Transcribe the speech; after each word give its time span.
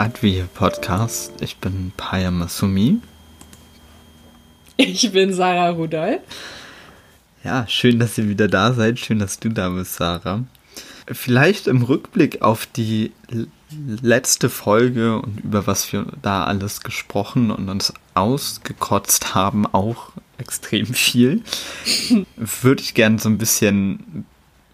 Advia 0.00 0.48
Podcast. 0.54 1.30
Ich 1.42 1.58
bin 1.58 1.92
Paya 1.94 2.30
Masumi. 2.30 3.02
Ich 4.78 5.12
bin 5.12 5.34
Sarah 5.34 5.68
Rudolph. 5.68 6.22
Ja, 7.44 7.68
schön, 7.68 7.98
dass 7.98 8.16
ihr 8.16 8.26
wieder 8.26 8.48
da 8.48 8.72
seid. 8.72 8.98
Schön, 8.98 9.18
dass 9.18 9.40
du 9.40 9.50
da 9.50 9.68
bist, 9.68 9.96
Sarah. 9.96 10.44
Vielleicht 11.06 11.66
im 11.66 11.82
Rückblick 11.82 12.40
auf 12.40 12.64
die 12.64 13.12
letzte 14.00 14.48
Folge 14.48 15.20
und 15.20 15.44
über 15.44 15.66
was 15.66 15.92
wir 15.92 16.06
da 16.22 16.44
alles 16.44 16.80
gesprochen 16.80 17.50
und 17.50 17.68
uns 17.68 17.92
ausgekotzt 18.14 19.34
haben, 19.34 19.66
auch 19.66 20.12
extrem 20.38 20.86
viel, 20.86 21.42
würde 22.36 22.82
ich 22.82 22.94
gerne 22.94 23.18
so 23.18 23.28
ein 23.28 23.36
bisschen 23.36 24.24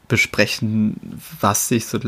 besprechen, 0.08 1.20
was 1.40 1.68
sich 1.68 1.86
so 1.86 1.98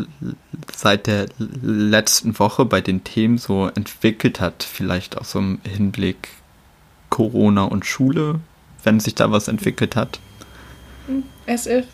seit 0.74 1.06
der 1.06 1.26
letzten 1.38 2.38
Woche 2.38 2.64
bei 2.64 2.80
den 2.80 3.04
Themen 3.04 3.38
so 3.38 3.66
entwickelt 3.66 4.40
hat. 4.40 4.62
Vielleicht 4.62 5.18
auch 5.18 5.24
so 5.24 5.38
im 5.38 5.60
Hinblick 5.64 6.28
Corona 7.10 7.64
und 7.64 7.86
Schule, 7.86 8.40
wenn 8.84 9.00
sich 9.00 9.14
da 9.14 9.30
was 9.30 9.48
entwickelt 9.48 9.96
hat. 9.96 10.20
SF. 11.46 11.86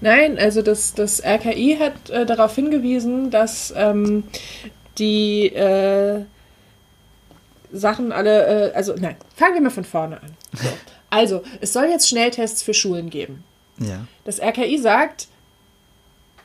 Nein, 0.00 0.38
also 0.38 0.62
das, 0.62 0.94
das 0.94 1.22
RKI 1.24 1.78
hat 1.80 2.10
äh, 2.10 2.26
darauf 2.26 2.54
hingewiesen, 2.54 3.30
dass 3.30 3.72
ähm, 3.76 4.24
die 4.98 5.46
äh, 5.46 6.24
Sachen 7.72 8.12
alle, 8.12 8.70
äh, 8.70 8.74
also 8.74 8.94
nein, 8.98 9.16
fangen 9.34 9.54
wir 9.54 9.62
mal 9.62 9.70
von 9.70 9.84
vorne 9.84 10.22
an. 10.22 10.30
So. 10.52 10.68
Also, 11.10 11.44
es 11.60 11.72
soll 11.72 11.84
jetzt 11.84 12.08
Schnelltests 12.08 12.64
für 12.64 12.74
Schulen 12.74 13.08
geben. 13.08 13.44
Ja. 13.78 14.04
Das 14.24 14.40
RKI 14.40 14.78
sagt, 14.78 15.28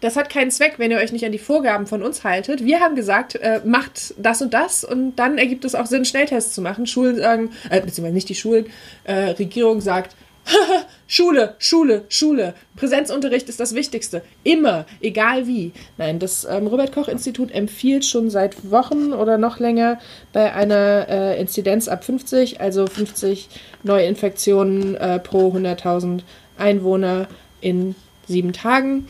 das 0.01 0.15
hat 0.15 0.29
keinen 0.29 0.51
Zweck, 0.51 0.75
wenn 0.77 0.91
ihr 0.91 0.97
euch 0.97 1.11
nicht 1.11 1.25
an 1.25 1.31
die 1.31 1.39
Vorgaben 1.39 1.87
von 1.87 2.03
uns 2.03 2.23
haltet. 2.23 2.63
Wir 2.63 2.79
haben 2.79 2.95
gesagt, 2.95 3.35
äh, 3.35 3.61
macht 3.65 4.13
das 4.17 4.41
und 4.41 4.53
das 4.53 4.83
und 4.83 5.15
dann 5.15 5.37
ergibt 5.37 5.65
es 5.65 5.75
auch 5.75 5.85
Sinn, 5.85 6.05
Schnelltests 6.05 6.53
zu 6.53 6.61
machen. 6.61 6.87
Schulen 6.87 7.17
sagen, 7.17 7.51
äh, 7.69 7.81
beziehungsweise 7.81 8.15
nicht 8.15 8.29
die 8.29 8.35
Schulen, 8.35 8.67
äh, 9.03 9.31
Regierung 9.31 9.81
sagt, 9.81 10.15
Schule, 11.07 11.55
Schule, 11.59 12.05
Schule. 12.09 12.53
Präsenzunterricht 12.75 13.49
ist 13.49 13.59
das 13.59 13.75
Wichtigste. 13.75 14.23
Immer, 14.43 14.85
egal 15.01 15.47
wie. 15.47 15.73
Nein, 15.97 16.19
das 16.19 16.47
ähm, 16.49 16.67
Robert-Koch-Institut 16.67 17.51
empfiehlt 17.51 18.05
schon 18.05 18.29
seit 18.29 18.71
Wochen 18.71 19.13
oder 19.13 19.37
noch 19.37 19.59
länger 19.59 19.99
bei 20.33 20.53
einer 20.53 21.07
äh, 21.09 21.39
Inzidenz 21.39 21.87
ab 21.87 22.03
50, 22.03 22.61
also 22.61 22.87
50 22.87 23.49
Neuinfektionen 23.83 24.95
äh, 24.95 25.19
pro 25.19 25.51
100.000 25.51 26.21
Einwohner 26.57 27.27
in 27.61 27.95
sieben 28.27 28.53
Tagen 28.53 29.07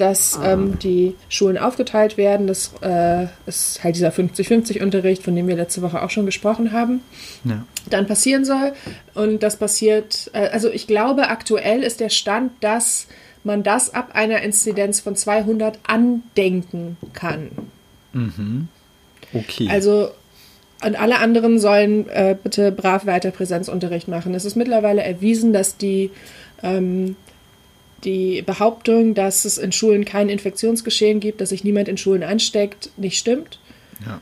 dass 0.00 0.38
ah. 0.38 0.52
ähm, 0.52 0.78
die 0.78 1.14
Schulen 1.28 1.58
aufgeteilt 1.58 2.16
werden. 2.16 2.46
Das 2.46 2.72
äh, 2.80 3.26
ist 3.46 3.84
halt 3.84 3.96
dieser 3.96 4.10
50-50-Unterricht, 4.10 5.22
von 5.22 5.36
dem 5.36 5.46
wir 5.46 5.56
letzte 5.56 5.82
Woche 5.82 6.02
auch 6.02 6.10
schon 6.10 6.26
gesprochen 6.26 6.72
haben, 6.72 7.02
ja. 7.44 7.64
dann 7.88 8.06
passieren 8.06 8.44
soll. 8.44 8.72
Und 9.14 9.42
das 9.42 9.56
passiert, 9.56 10.30
äh, 10.32 10.48
also 10.48 10.70
ich 10.70 10.86
glaube, 10.86 11.28
aktuell 11.28 11.82
ist 11.82 12.00
der 12.00 12.08
Stand, 12.08 12.52
dass 12.60 13.06
man 13.44 13.62
das 13.62 13.94
ab 13.94 14.10
einer 14.14 14.42
Inzidenz 14.42 15.00
von 15.00 15.16
200 15.16 15.78
andenken 15.86 16.96
kann. 17.12 17.50
Mhm. 18.12 18.68
Okay. 19.32 19.68
Also 19.70 20.10
und 20.82 20.98
alle 20.98 21.18
anderen 21.18 21.58
sollen 21.58 22.08
äh, 22.08 22.34
bitte 22.42 22.72
brav 22.72 23.04
weiter 23.04 23.30
Präsenzunterricht 23.30 24.08
machen. 24.08 24.34
Es 24.34 24.46
ist 24.46 24.56
mittlerweile 24.56 25.02
erwiesen, 25.02 25.52
dass 25.52 25.76
die 25.76 26.10
ähm, 26.62 27.16
die 28.04 28.42
Behauptung, 28.42 29.14
dass 29.14 29.44
es 29.44 29.58
in 29.58 29.72
Schulen 29.72 30.04
kein 30.04 30.28
Infektionsgeschehen 30.28 31.20
gibt, 31.20 31.40
dass 31.40 31.50
sich 31.50 31.64
niemand 31.64 31.88
in 31.88 31.96
Schulen 31.96 32.22
ansteckt, 32.22 32.90
nicht 32.96 33.18
stimmt. 33.18 33.58
Ja. 34.06 34.20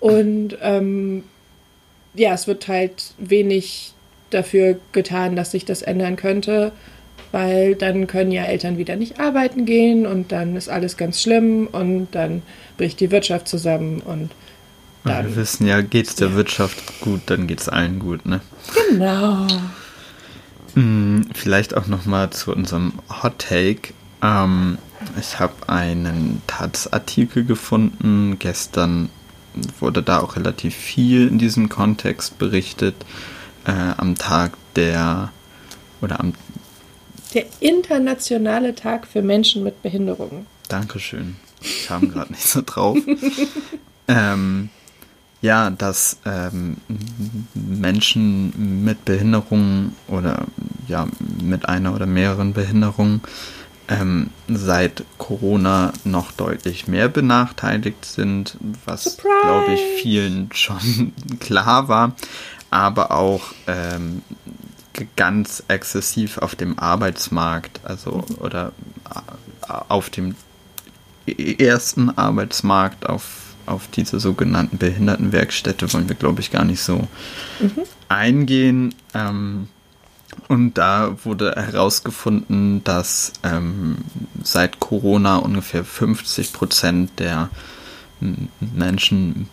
Und 0.00 0.58
ähm, 0.60 1.24
ja, 2.14 2.34
es 2.34 2.46
wird 2.46 2.68
halt 2.68 3.14
wenig 3.18 3.92
dafür 4.30 4.78
getan, 4.92 5.36
dass 5.36 5.52
sich 5.52 5.64
das 5.64 5.82
ändern 5.82 6.16
könnte, 6.16 6.72
weil 7.32 7.74
dann 7.74 8.06
können 8.06 8.32
ja 8.32 8.44
Eltern 8.44 8.78
wieder 8.78 8.96
nicht 8.96 9.20
arbeiten 9.20 9.64
gehen 9.64 10.06
und 10.06 10.32
dann 10.32 10.56
ist 10.56 10.68
alles 10.68 10.96
ganz 10.96 11.22
schlimm 11.22 11.68
und 11.70 12.08
dann 12.12 12.42
bricht 12.76 13.00
die 13.00 13.10
Wirtschaft 13.10 13.48
zusammen 13.48 14.00
und 14.00 14.30
dann, 15.04 15.28
wir 15.28 15.36
wissen 15.36 15.66
ja, 15.66 15.80
geht 15.80 16.08
es 16.08 16.14
der 16.16 16.28
ja. 16.28 16.34
Wirtschaft 16.34 17.00
gut, 17.00 17.22
dann 17.26 17.46
geht 17.46 17.60
es 17.60 17.68
allen 17.68 17.98
gut, 17.98 18.26
ne? 18.26 18.40
Genau. 18.90 19.46
Hm, 20.74 21.26
vielleicht 21.34 21.76
auch 21.76 21.86
nochmal 21.86 22.30
zu 22.30 22.52
unserem 22.52 22.92
Hot 23.22 23.38
Take. 23.38 23.94
Ähm, 24.22 24.78
ich 25.18 25.38
habe 25.38 25.68
einen 25.68 26.42
Taz-Artikel 26.46 27.44
gefunden. 27.44 28.38
Gestern 28.38 29.10
wurde 29.78 30.02
da 30.02 30.20
auch 30.20 30.36
relativ 30.36 30.74
viel 30.74 31.26
in 31.28 31.38
diesem 31.38 31.68
Kontext 31.68 32.38
berichtet. 32.38 32.94
Äh, 33.64 33.72
am 33.96 34.16
Tag 34.16 34.52
der 34.76 35.32
oder 36.00 36.20
am 36.20 36.32
der 37.34 37.46
internationale 37.60 38.74
Tag 38.74 39.06
für 39.06 39.22
Menschen 39.22 39.62
mit 39.62 39.82
Behinderungen. 39.82 40.46
Dankeschön. 40.68 41.36
Ich 41.60 41.86
kam 41.86 42.10
gerade 42.10 42.32
nicht 42.32 42.46
so 42.46 42.62
drauf. 42.64 42.98
ähm, 44.08 44.70
ja, 45.42 45.70
dass 45.70 46.18
ähm, 46.24 46.76
Menschen 47.54 48.84
mit 48.84 49.04
Behinderungen 49.04 49.96
oder 50.06 50.46
ja, 50.86 51.06
mit 51.42 51.68
einer 51.68 51.94
oder 51.94 52.06
mehreren 52.06 52.52
Behinderungen 52.52 53.22
ähm, 53.88 54.30
seit 54.48 55.04
Corona 55.18 55.92
noch 56.04 56.32
deutlich 56.32 56.88
mehr 56.88 57.08
benachteiligt 57.08 58.04
sind, 58.04 58.56
was 58.84 59.16
glaube 59.16 59.74
ich 59.74 60.02
vielen 60.02 60.50
schon 60.54 61.12
klar 61.40 61.88
war, 61.88 62.14
aber 62.70 63.12
auch 63.12 63.52
ähm, 63.66 64.22
ganz 65.16 65.62
exzessiv 65.68 66.38
auf 66.38 66.54
dem 66.54 66.78
Arbeitsmarkt, 66.78 67.80
also 67.84 68.24
oder 68.38 68.72
auf 69.88 70.10
dem 70.10 70.34
ersten 71.58 72.10
Arbeitsmarkt, 72.10 73.08
auf 73.08 73.39
auf 73.66 73.88
diese 73.88 74.20
sogenannten 74.20 74.78
Behindertenwerkstätte 74.78 75.92
wollen 75.92 76.08
wir, 76.08 76.16
glaube 76.16 76.40
ich, 76.40 76.50
gar 76.50 76.64
nicht 76.64 76.80
so 76.80 77.08
mhm. 77.60 77.82
eingehen. 78.08 78.94
Ähm, 79.14 79.68
und 80.48 80.78
da 80.78 81.16
wurde 81.24 81.52
herausgefunden, 81.56 82.82
dass 82.84 83.32
ähm, 83.42 83.98
seit 84.42 84.80
Corona 84.80 85.36
ungefähr 85.36 85.84
50 85.84 86.52
Prozent 86.52 87.18
der 87.18 87.50
Menschen 88.60 89.48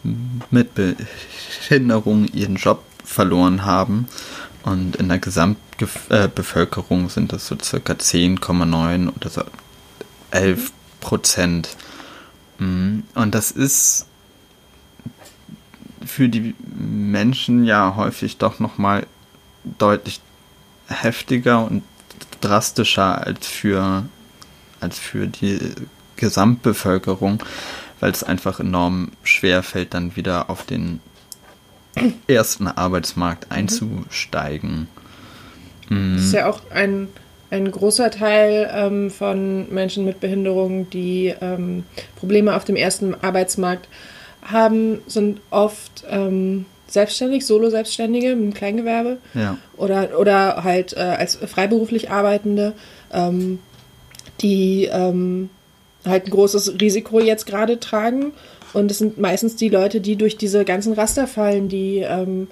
mit 0.52 0.72
Behinderung 0.76 2.26
ihren 2.28 2.56
Job 2.56 2.84
verloren 3.04 3.66
haben. 3.66 4.08
Und 4.64 4.98
in 4.98 5.08
der 5.08 5.20
Gesamtbevölkerung 5.20 7.06
äh, 7.06 7.10
sind 7.10 7.32
das 7.32 7.48
so 7.48 7.56
circa 7.62 7.94
10,9 7.94 9.10
oder 9.16 9.30
so 9.30 9.44
11 10.32 10.72
Prozent. 11.00 11.78
Mhm. 12.60 13.04
Und 13.16 13.36
das 13.36 13.52
ist 13.52 14.08
für 16.06 16.30
die 16.30 16.56
Menschen 16.60 17.64
ja 17.66 17.96
häufig 17.96 18.38
doch 18.38 18.60
nochmal 18.60 19.06
deutlich 19.78 20.22
heftiger 20.88 21.66
und 21.66 21.84
drastischer 22.42 23.26
als 23.26 23.48
für, 23.48 24.06
als 24.80 25.00
für 25.00 25.28
die 25.28 25.60
Gesamtbevölkerung, 26.16 27.44
weil 28.00 28.12
es 28.12 28.24
einfach 28.24 28.60
enorm 28.60 29.12
schwer 29.24 29.64
fällt, 29.64 29.94
dann 29.94 30.16
wieder 30.16 30.50
auf 30.50 30.66
den 30.66 31.02
ersten 32.28 32.68
Arbeitsmarkt 32.68 33.50
mhm. 33.50 33.56
einzusteigen. 33.56 34.88
Mhm. 35.90 36.16
Das 36.16 36.26
ist 36.26 36.34
ja 36.34 36.48
auch 36.48 36.62
ein, 36.72 37.10
ein 37.50 37.72
großer 37.72 38.12
Teil 38.12 38.70
ähm, 38.74 39.10
von 39.10 39.74
Menschen 39.74 40.06
mit 40.06 40.20
Behinderungen, 40.20 40.90
die 40.90 41.34
ähm, 41.42 41.84
Probleme 42.18 42.56
auf 42.56 42.66
dem 42.66 42.76
ersten 42.76 43.16
Arbeitsmarkt 43.16 43.88
haben, 44.42 45.00
sind 45.08 45.40
oft 45.50 46.04
ähm, 46.10 46.66
selbstständig, 46.88 47.46
Solo-Selbstständige 47.46 48.32
im 48.32 48.54
Kleingewerbe 48.54 49.18
ja. 49.34 49.58
oder, 49.76 50.20
oder 50.20 50.64
halt 50.64 50.94
äh, 50.94 51.00
als 51.00 51.36
freiberuflich 51.36 52.10
Arbeitende, 52.10 52.74
ähm, 53.14 53.60
die 54.42 54.90
ähm, 54.92 55.50
halt 56.06 56.28
ein 56.28 56.32
großes 56.32 56.80
Risiko 56.80 57.20
jetzt 57.20 57.46
gerade 57.46 57.80
tragen. 57.80 58.34
Und 58.74 58.92
es 58.92 59.00
sind 59.00 59.18
meistens 59.18 59.56
die 59.56 59.70
Leute, 59.70 60.02
die 60.02 60.16
durch 60.16 60.38
diese 60.38 60.66
ganzen 60.66 60.94
Raster 60.94 61.28
fallen, 61.28 61.70
die 61.70 62.00
ähm, 62.00 62.48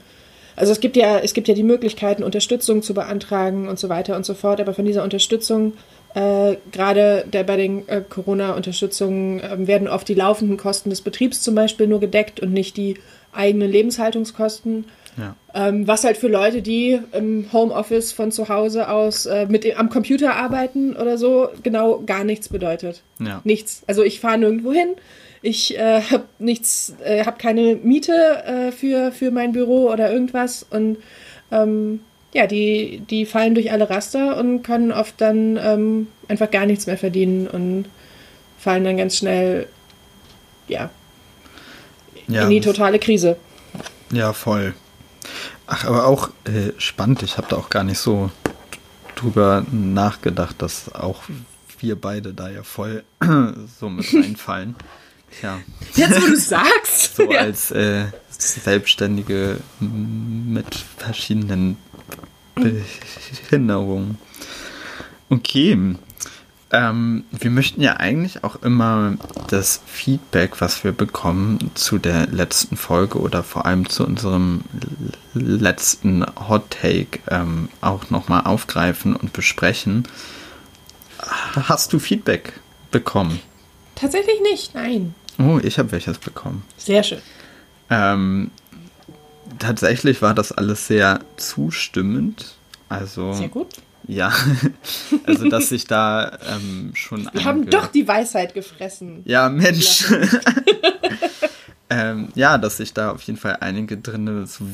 also 0.55 0.71
es 0.71 0.79
gibt 0.79 0.95
ja, 0.95 1.19
es 1.19 1.33
gibt 1.33 1.47
ja 1.47 1.53
die 1.53 1.63
Möglichkeiten, 1.63 2.23
Unterstützung 2.23 2.81
zu 2.81 2.93
beantragen 2.93 3.67
und 3.67 3.79
so 3.79 3.89
weiter 3.89 4.15
und 4.15 4.25
so 4.25 4.33
fort, 4.33 4.59
aber 4.59 4.73
von 4.73 4.85
dieser 4.85 5.03
Unterstützung 5.03 5.73
äh, 6.15 6.55
Gerade 6.71 7.25
bei 7.29 7.57
den 7.57 7.87
äh, 7.89 8.01
Corona-Unterstützungen 8.09 9.41
äh, 9.41 9.67
werden 9.67 9.89
oft 9.89 10.07
die 10.07 10.13
laufenden 10.13 10.55
Kosten 10.55 10.89
des 10.89 11.01
Betriebs 11.01 11.41
zum 11.41 11.55
Beispiel 11.55 11.87
nur 11.87 11.99
gedeckt 11.99 12.39
und 12.39 12.53
nicht 12.53 12.77
die 12.77 12.95
eigenen 13.33 13.69
Lebenshaltungskosten. 13.69 14.85
Ja. 15.17 15.35
Ähm, 15.53 15.87
was 15.87 16.05
halt 16.05 16.15
für 16.15 16.29
Leute, 16.29 16.61
die 16.61 16.99
im 17.11 17.51
Homeoffice 17.51 18.13
von 18.13 18.31
zu 18.31 18.47
Hause 18.47 18.89
aus 18.89 19.25
äh, 19.25 19.45
mit 19.49 19.77
am 19.77 19.89
Computer 19.89 20.35
arbeiten 20.35 20.95
oder 20.95 21.17
so, 21.17 21.49
genau 21.63 22.01
gar 22.05 22.23
nichts 22.23 22.47
bedeutet. 22.47 23.01
Ja. 23.19 23.41
Nichts. 23.43 23.83
Also 23.85 24.01
ich 24.03 24.21
fahre 24.21 24.37
nirgendwo 24.37 24.71
hin. 24.71 24.95
Ich 25.45 25.77
äh, 25.77 26.01
habe 26.01 26.25
nichts, 26.39 26.95
äh, 27.03 27.23
habe 27.23 27.37
keine 27.37 27.75
Miete 27.75 28.43
äh, 28.45 28.71
für, 28.71 29.11
für 29.11 29.29
mein 29.29 29.51
Büro 29.51 29.91
oder 29.91 30.11
irgendwas 30.11 30.65
und 30.67 30.97
ähm, 31.51 31.99
ja, 32.33 32.47
die, 32.47 33.03
die 33.09 33.25
fallen 33.25 33.53
durch 33.53 33.71
alle 33.71 33.89
Raster 33.89 34.37
und 34.37 34.63
können 34.63 34.91
oft 34.91 35.21
dann 35.21 35.57
ähm, 35.57 36.07
einfach 36.27 36.49
gar 36.49 36.65
nichts 36.65 36.87
mehr 36.87 36.97
verdienen 36.97 37.47
und 37.47 37.85
fallen 38.57 38.83
dann 38.83 38.97
ganz 38.97 39.17
schnell, 39.17 39.67
ja, 40.67 40.89
ja 42.27 42.43
in 42.43 42.49
die 42.49 42.61
totale 42.61 42.97
Krise. 42.97 43.37
Ja, 44.11 44.33
voll. 44.33 44.73
Ach, 45.67 45.85
aber 45.85 46.07
auch 46.07 46.29
äh, 46.45 46.71
spannend. 46.77 47.21
Ich 47.23 47.37
habe 47.37 47.47
da 47.49 47.55
auch 47.55 47.69
gar 47.69 47.83
nicht 47.83 47.99
so 47.99 48.31
drüber 49.15 49.65
nachgedacht, 49.71 50.61
dass 50.61 50.93
auch 50.93 51.23
wir 51.79 51.95
beide 51.95 52.33
da 52.33 52.49
ja 52.49 52.63
voll 52.63 53.03
so 53.79 53.89
mit 53.89 54.11
reinfallen. 54.13 54.75
Ja. 55.41 55.59
Jetzt, 55.95 56.21
wo 56.21 56.27
du 56.27 56.35
sagst. 56.37 57.15
so 57.15 57.31
ja. 57.31 57.39
als 57.39 57.71
äh, 57.71 58.05
Selbstständige 58.29 59.59
mit 59.79 60.75
verschiedenen 60.97 61.77
Behinderungen. 62.55 64.17
Okay. 65.29 65.95
Ähm, 66.71 67.23
wir 67.31 67.51
möchten 67.51 67.81
ja 67.81 67.97
eigentlich 67.97 68.43
auch 68.43 68.61
immer 68.63 69.15
das 69.47 69.81
Feedback, 69.85 70.61
was 70.61 70.83
wir 70.83 70.91
bekommen 70.91 71.71
zu 71.75 71.99
der 71.99 72.27
letzten 72.27 72.75
Folge 72.75 73.19
oder 73.19 73.43
vor 73.43 73.65
allem 73.65 73.87
zu 73.87 74.05
unserem 74.05 74.61
letzten 75.33 76.25
Hot 76.49 76.71
Take 76.81 77.19
ähm, 77.29 77.69
auch 77.81 78.09
nochmal 78.09 78.45
aufgreifen 78.45 79.15
und 79.15 79.31
besprechen. 79.31 80.07
Hast 81.19 81.93
du 81.93 81.99
Feedback 81.99 82.53
bekommen? 82.91 83.39
Tatsächlich 83.95 84.41
nicht, 84.41 84.75
nein. 84.75 85.15
Oh, 85.39 85.59
ich 85.61 85.79
habe 85.79 85.91
welches 85.91 86.17
bekommen. 86.17 86.63
Sehr 86.77 87.03
schön. 87.03 87.21
Ähm, 87.89 88.51
tatsächlich 89.59 90.21
war 90.21 90.33
das 90.33 90.51
alles 90.51 90.87
sehr 90.87 91.19
zustimmend. 91.37 92.55
Also, 92.89 93.33
sehr 93.33 93.49
gut. 93.49 93.67
Ja, 94.07 94.31
also 95.25 95.49
dass 95.49 95.69
sich 95.69 95.85
da 95.85 96.37
ähm, 96.47 96.91
schon. 96.93 97.27
Wir 97.33 97.43
haben 97.43 97.69
doch 97.69 97.87
die 97.87 98.07
Weisheit 98.07 98.53
gefressen. 98.53 99.23
Ja, 99.25 99.49
Mensch. 99.49 100.05
ähm, 101.89 102.29
ja, 102.35 102.57
dass 102.57 102.77
sich 102.77 102.93
da 102.93 103.11
auf 103.11 103.23
jeden 103.23 103.39
Fall 103.39 103.57
einige 103.61 103.97
drin 103.97 104.45
so 104.45 104.65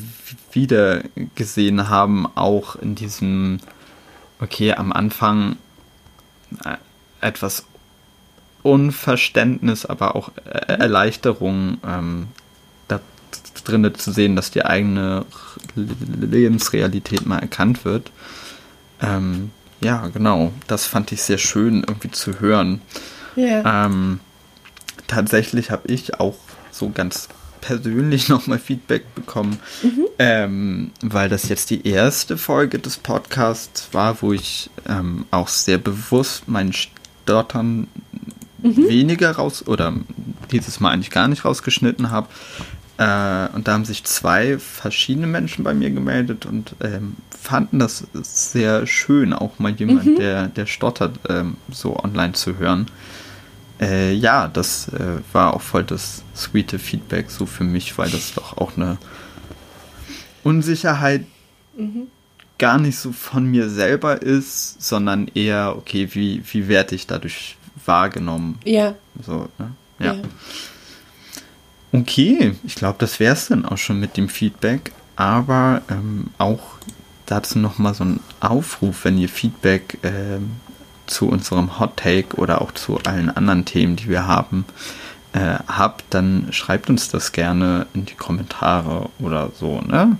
wieder 0.51 1.01
gesehen 1.35 1.87
haben, 1.87 2.27
auch 2.35 2.75
in 2.75 2.95
diesem, 2.95 3.59
okay, 4.41 4.73
am 4.73 4.91
Anfang 4.91 5.55
äh, 6.65 6.75
etwas 7.21 7.65
Unverständnis, 8.63 9.85
aber 9.85 10.15
auch 10.15 10.31
Erleichterung 10.45 11.77
ähm, 11.85 12.27
da 12.87 12.99
drin 13.63 13.93
zu 13.95 14.11
sehen, 14.11 14.35
dass 14.35 14.51
die 14.51 14.65
eigene 14.65 15.25
Lebensrealität 15.75 17.25
mal 17.25 17.39
erkannt 17.39 17.85
wird. 17.85 18.11
Ähm, 19.01 19.51
ja, 19.81 20.07
genau. 20.07 20.51
Das 20.67 20.85
fand 20.85 21.11
ich 21.11 21.21
sehr 21.23 21.39
schön 21.39 21.83
irgendwie 21.87 22.11
zu 22.11 22.39
hören. 22.39 22.81
Yeah. 23.35 23.85
Ähm, 23.85 24.19
tatsächlich 25.07 25.71
habe 25.71 25.87
ich 25.87 26.19
auch 26.19 26.37
so 26.71 26.89
ganz 26.89 27.27
persönlich 27.61 28.29
nochmal 28.29 28.59
Feedback 28.59 29.15
bekommen, 29.15 29.59
mhm. 29.81 30.05
ähm, 30.19 30.91
weil 31.01 31.29
das 31.29 31.47
jetzt 31.49 31.69
die 31.69 31.87
erste 31.87 32.37
Folge 32.37 32.79
des 32.79 32.97
Podcasts 32.97 33.89
war, 33.91 34.21
wo 34.21 34.33
ich 34.33 34.69
ähm, 34.87 35.25
auch 35.31 35.47
sehr 35.47 35.77
bewusst 35.77 36.47
mein 36.47 36.73
Stottern 36.73 37.87
mhm. 38.61 38.87
weniger 38.87 39.31
raus 39.31 39.67
oder 39.67 39.93
dieses 40.51 40.79
Mal 40.79 40.91
eigentlich 40.91 41.11
gar 41.11 41.27
nicht 41.27 41.45
rausgeschnitten 41.45 42.11
habe. 42.11 42.27
Äh, 42.97 43.47
und 43.55 43.67
da 43.67 43.73
haben 43.73 43.85
sich 43.85 44.03
zwei 44.03 44.59
verschiedene 44.59 45.27
Menschen 45.27 45.63
bei 45.63 45.73
mir 45.73 45.89
gemeldet 45.89 46.45
und 46.45 46.75
ähm, 46.81 47.15
fanden 47.41 47.79
das 47.79 48.05
sehr 48.13 48.85
schön, 48.85 49.33
auch 49.33 49.57
mal 49.59 49.71
jemand, 49.71 50.05
mhm. 50.05 50.15
der, 50.17 50.47
der 50.47 50.65
stottert, 50.65 51.19
ähm, 51.29 51.57
so 51.71 51.97
online 51.97 52.33
zu 52.33 52.57
hören. 52.57 52.87
Äh, 53.79 54.13
ja, 54.13 54.47
das 54.47 54.89
äh, 54.89 55.21
war 55.33 55.55
auch 55.55 55.61
voll 55.61 55.83
das 55.83 56.23
sweete 56.35 56.77
Feedback 56.77 57.31
so 57.31 57.47
für 57.47 57.63
mich, 57.63 57.97
weil 57.97 58.11
das 58.11 58.35
doch 58.35 58.57
auch 58.57 58.77
eine 58.77 58.99
Unsicherheit 60.43 61.25
mhm. 61.75 62.03
gar 62.59 62.77
nicht 62.77 62.99
so 62.99 63.11
von 63.11 63.45
mir 63.45 63.69
selber 63.69 64.21
ist, 64.21 64.83
sondern 64.83 65.27
eher, 65.33 65.75
okay, 65.75 66.09
wie, 66.11 66.43
wie 66.51 66.67
werde 66.67 66.93
ich 66.93 67.07
dadurch 67.07 67.57
wahrgenommen? 67.91 68.57
Ja. 68.63 68.95
So, 69.21 69.49
ne? 69.57 69.71
ja. 69.99 70.13
ja. 70.13 70.21
Okay, 71.93 72.55
ich 72.63 72.75
glaube, 72.75 72.95
das 72.99 73.19
wäre 73.19 73.33
es 73.33 73.49
dann 73.49 73.65
auch 73.65 73.77
schon 73.77 73.99
mit 73.99 74.15
dem 74.15 74.29
Feedback. 74.29 74.93
Aber 75.17 75.81
ähm, 75.89 76.27
auch 76.37 76.61
dazu 77.25 77.59
nochmal 77.59 77.93
so 77.93 78.05
ein 78.05 78.19
Aufruf, 78.39 79.03
wenn 79.03 79.17
ihr 79.17 79.29
Feedback 79.29 79.97
ähm, 80.03 80.51
zu 81.05 81.27
unserem 81.27 81.79
Hot 81.79 81.97
Take 81.97 82.37
oder 82.37 82.61
auch 82.61 82.71
zu 82.71 82.97
allen 82.99 83.29
anderen 83.29 83.65
Themen, 83.65 83.97
die 83.97 84.07
wir 84.07 84.25
haben, 84.25 84.65
äh, 85.33 85.55
habt, 85.67 86.05
dann 86.09 86.47
schreibt 86.51 86.89
uns 86.89 87.09
das 87.09 87.33
gerne 87.33 87.87
in 87.93 88.05
die 88.05 88.15
Kommentare 88.15 89.09
oder 89.19 89.51
so, 89.53 89.81
ne? 89.81 90.17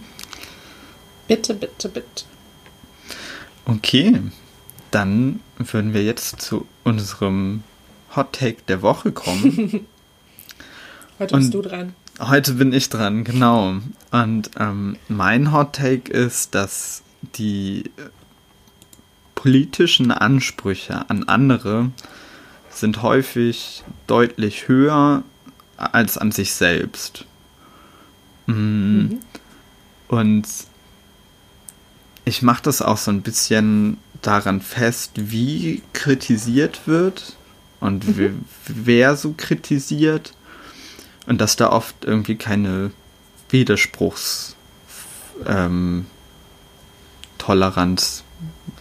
Bitte, 1.28 1.54
bitte, 1.54 1.88
bitte. 1.88 2.26
Okay, 3.66 4.20
dann 4.92 5.40
würden 5.58 5.94
wir 5.94 6.04
jetzt 6.04 6.42
zu 6.42 6.68
unserem 6.84 7.64
Hot 8.16 8.34
Take 8.34 8.58
der 8.68 8.82
Woche 8.82 9.12
kommen. 9.12 9.86
Heute 11.20 11.38
bist 11.38 11.54
du 11.54 11.62
dran. 11.62 11.94
Heute 12.20 12.54
bin 12.54 12.74
ich 12.74 12.90
dran, 12.90 13.24
genau. 13.24 13.78
Und 14.12 14.52
ähm, 14.60 14.98
mein 15.08 15.52
Hot 15.52 15.74
Take 15.74 16.12
ist, 16.12 16.54
dass 16.56 17.04
die 17.36 17.90
politischen 19.36 20.12
Ansprüche 20.12 21.10
an 21.10 21.24
andere 21.24 21.92
sind 22.70 23.02
häufig 23.02 23.84
deutlich 24.08 24.68
höher 24.68 25.24
als 25.78 26.18
an 26.18 26.32
sich 26.32 26.54
selbst. 26.54 27.26
Mm. 28.48 28.54
Mhm. 28.54 29.20
Und 30.08 30.48
ich 32.26 32.42
mache 32.42 32.64
das 32.64 32.82
auch 32.82 32.98
so 32.98 33.12
ein 33.12 33.22
bisschen 33.22 33.98
daran 34.22 34.62
fest, 34.62 35.12
wie 35.16 35.82
kritisiert 35.94 36.82
wird 36.86 37.36
und 37.80 38.18
mhm. 38.18 38.46
wer 38.68 39.16
so 39.16 39.34
kritisiert 39.36 40.34
und 41.26 41.42
dass 41.42 41.56
da 41.56 41.72
oft 41.72 41.96
irgendwie 42.06 42.36
keine 42.36 42.92
Widerspruchs 43.50 44.56
ähm, 45.46 46.06
Toleranz, 47.38 48.24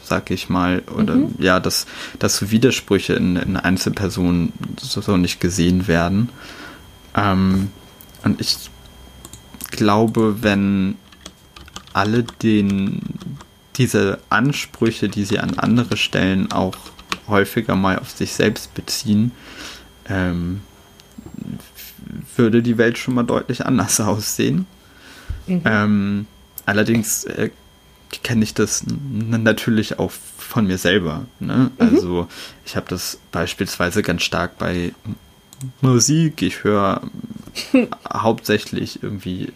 sag 0.03 0.31
ich 0.31 0.49
mal, 0.49 0.83
oder 0.95 1.15
mhm. 1.15 1.35
ja, 1.39 1.61
dass, 1.61 1.87
dass 2.19 2.37
so 2.37 2.51
Widersprüche 2.51 3.15
in, 3.15 3.37
in 3.37 3.57
Einzelpersonen 3.57 4.53
so, 4.81 5.01
so 5.01 5.17
nicht 5.17 5.41
gesehen 5.41 5.89
werden. 5.89 6.29
Ähm, 7.15 7.71
und 8.23 8.41
ich 8.41 8.71
glaube, 9.71 10.43
wenn 10.43 10.97
alle 11.93 12.25
den, 12.25 13.01
diese 13.77 14.19
Ansprüche, 14.29 15.09
die 15.09 15.25
sie 15.25 15.39
an 15.39 15.59
andere 15.59 15.97
stellen, 15.97 16.50
auch 16.53 16.77
häufiger 17.29 17.77
mal 17.77 17.99
auf 17.99 18.11
sich 18.11 18.33
selbst 18.33 18.75
beziehen, 18.75 19.33
ähm, 20.09 20.61
würde 22.37 22.62
die 22.62 22.79
Welt 22.79 22.99
schon 22.99 23.15
mal 23.15 23.23
deutlich 23.23 23.65
anders 23.65 24.00
aussehen. 24.00 24.67
Mhm. 25.47 25.62
Ähm, 25.65 26.27
allerdings 26.67 27.25
äh, 27.25 27.50
kenne 28.23 28.43
ich 28.43 28.55
das 28.55 28.85
natürlich 28.87 29.99
auch 29.99 30.11
von 30.11 30.67
mir 30.67 30.79
selber. 30.79 31.27
Ne? 31.39 31.71
Mhm. 31.71 31.71
Also 31.79 32.29
ich 32.65 32.77
habe 32.77 32.87
das 32.89 33.19
beispielsweise 33.31 34.03
ganz 34.03 34.23
stark 34.23 34.59
bei 34.59 34.93
Musik. 35.81 36.43
Ich 36.43 36.65
höre 36.65 37.03
hauptsächlich 38.12 39.03
irgendwie 39.03 39.53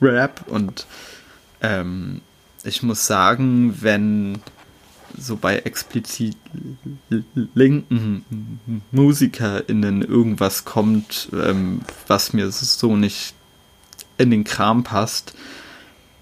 Rap 0.00 0.44
und 0.46 0.86
ähm, 1.60 2.20
ich 2.64 2.82
muss 2.82 3.06
sagen, 3.06 3.76
wenn 3.80 4.40
so 5.16 5.36
bei 5.36 5.58
explizit 5.58 6.36
linken 7.54 8.24
MusikerInnen 8.90 10.02
irgendwas 10.02 10.64
kommt, 10.64 11.30
ähm, 11.32 11.80
was 12.06 12.32
mir 12.32 12.50
so 12.50 12.96
nicht 12.96 13.34
in 14.18 14.30
den 14.30 14.44
Kram 14.44 14.84
passt, 14.84 15.34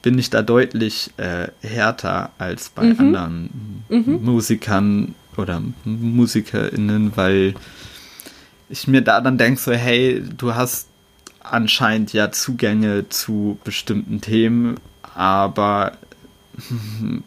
bin 0.02 0.18
ich 0.18 0.30
da 0.30 0.42
deutlich 0.42 1.10
äh, 1.16 1.48
härter 1.62 2.30
als 2.38 2.68
bei 2.68 2.84
mhm. 2.84 3.00
anderen 3.00 3.82
mhm. 3.88 4.24
Musikern 4.24 5.14
oder 5.36 5.62
MusikerInnen, 5.84 7.16
weil 7.16 7.54
ich 8.68 8.86
mir 8.86 9.02
da 9.02 9.20
dann 9.20 9.38
denke, 9.38 9.60
so, 9.60 9.72
hey, 9.72 10.22
du 10.36 10.54
hast 10.54 10.88
anscheinend 11.40 12.12
ja 12.12 12.30
Zugänge 12.32 13.08
zu 13.08 13.58
bestimmten 13.64 14.20
Themen, 14.20 14.76
aber 15.14 15.92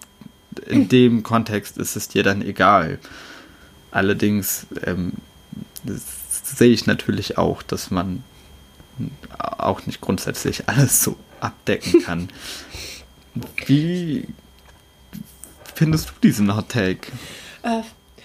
in 0.66 0.90
dem 0.90 1.24
Kontext 1.24 1.78
ist 1.78 1.96
es 1.96 2.08
dir 2.08 2.24
dann 2.24 2.42
egal. 2.42 3.00
Allerdings 3.92 4.68
ähm, 4.84 5.14
sehe 6.44 6.72
ich 6.72 6.86
natürlich 6.86 7.38
auch, 7.38 7.64
dass 7.64 7.92
man 7.92 8.24
auch 9.38 9.86
nicht 9.86 10.02
grundsätzlich 10.02 10.64
alles 10.68 11.04
so 11.04 11.16
abdecken 11.40 12.02
kann. 12.06 12.30
Wie 13.66 14.28
findest 15.76 16.10
du 16.10 16.14
diesen 16.24 16.56
Hot 16.56 16.70
Take? 16.70 17.12
Äh, 17.64 17.82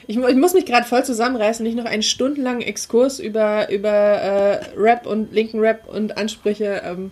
ich, 0.07 0.19
ich, 0.19 0.37
muss 0.37 0.53
mich 0.53 0.67
gerade 0.67 0.87
voll 0.87 1.05
zusammenreißen, 1.05 1.63
nicht 1.63 1.77
noch 1.77 1.85
einen 1.85 2.03
stundenlangen 2.03 2.63
Exkurs 2.63 3.19
über, 3.21 3.71
über 3.71 3.89
äh, 3.89 4.65
Rap 4.77 5.07
und 5.07 5.33
linken 5.33 5.61
Rap 5.61 5.89
und 5.89 6.19
Ansprüche 6.19 6.83
ähm, 6.85 7.11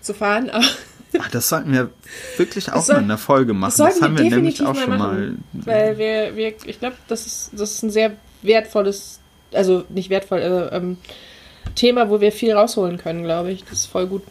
zu 0.00 0.14
fahren. 0.14 0.48
Aber 0.48 0.64
Ach, 1.18 1.30
das 1.30 1.48
sollten 1.48 1.72
wir 1.72 1.90
wirklich 2.36 2.72
auch 2.72 2.82
soll, 2.82 2.96
mal 2.96 3.02
in 3.02 3.08
der 3.08 3.18
Folge 3.18 3.52
machen. 3.52 3.74
Das, 3.78 3.94
das 3.94 4.02
haben 4.02 4.16
wir, 4.16 4.24
wir 4.24 4.30
nämlich 4.30 4.64
auch 4.64 4.76
schon 4.76 4.98
mal. 4.98 5.34
Weil 5.52 5.98
wir, 5.98 6.36
wir 6.36 6.54
ich 6.64 6.78
glaube, 6.78 6.96
das 7.08 7.26
ist, 7.26 7.50
das 7.52 7.72
ist 7.72 7.82
ein 7.82 7.90
sehr 7.90 8.12
wertvolles, 8.42 9.20
also 9.52 9.84
nicht 9.88 10.10
wertvoll, 10.10 10.40
äh, 10.40 10.76
ähm, 10.76 10.98
Thema, 11.74 12.10
wo 12.10 12.20
wir 12.20 12.32
viel 12.32 12.52
rausholen 12.52 12.98
können, 12.98 13.22
glaube 13.22 13.50
ich. 13.50 13.64
Das 13.64 13.80
ist 13.80 13.86
voll 13.86 14.06
gut. 14.06 14.22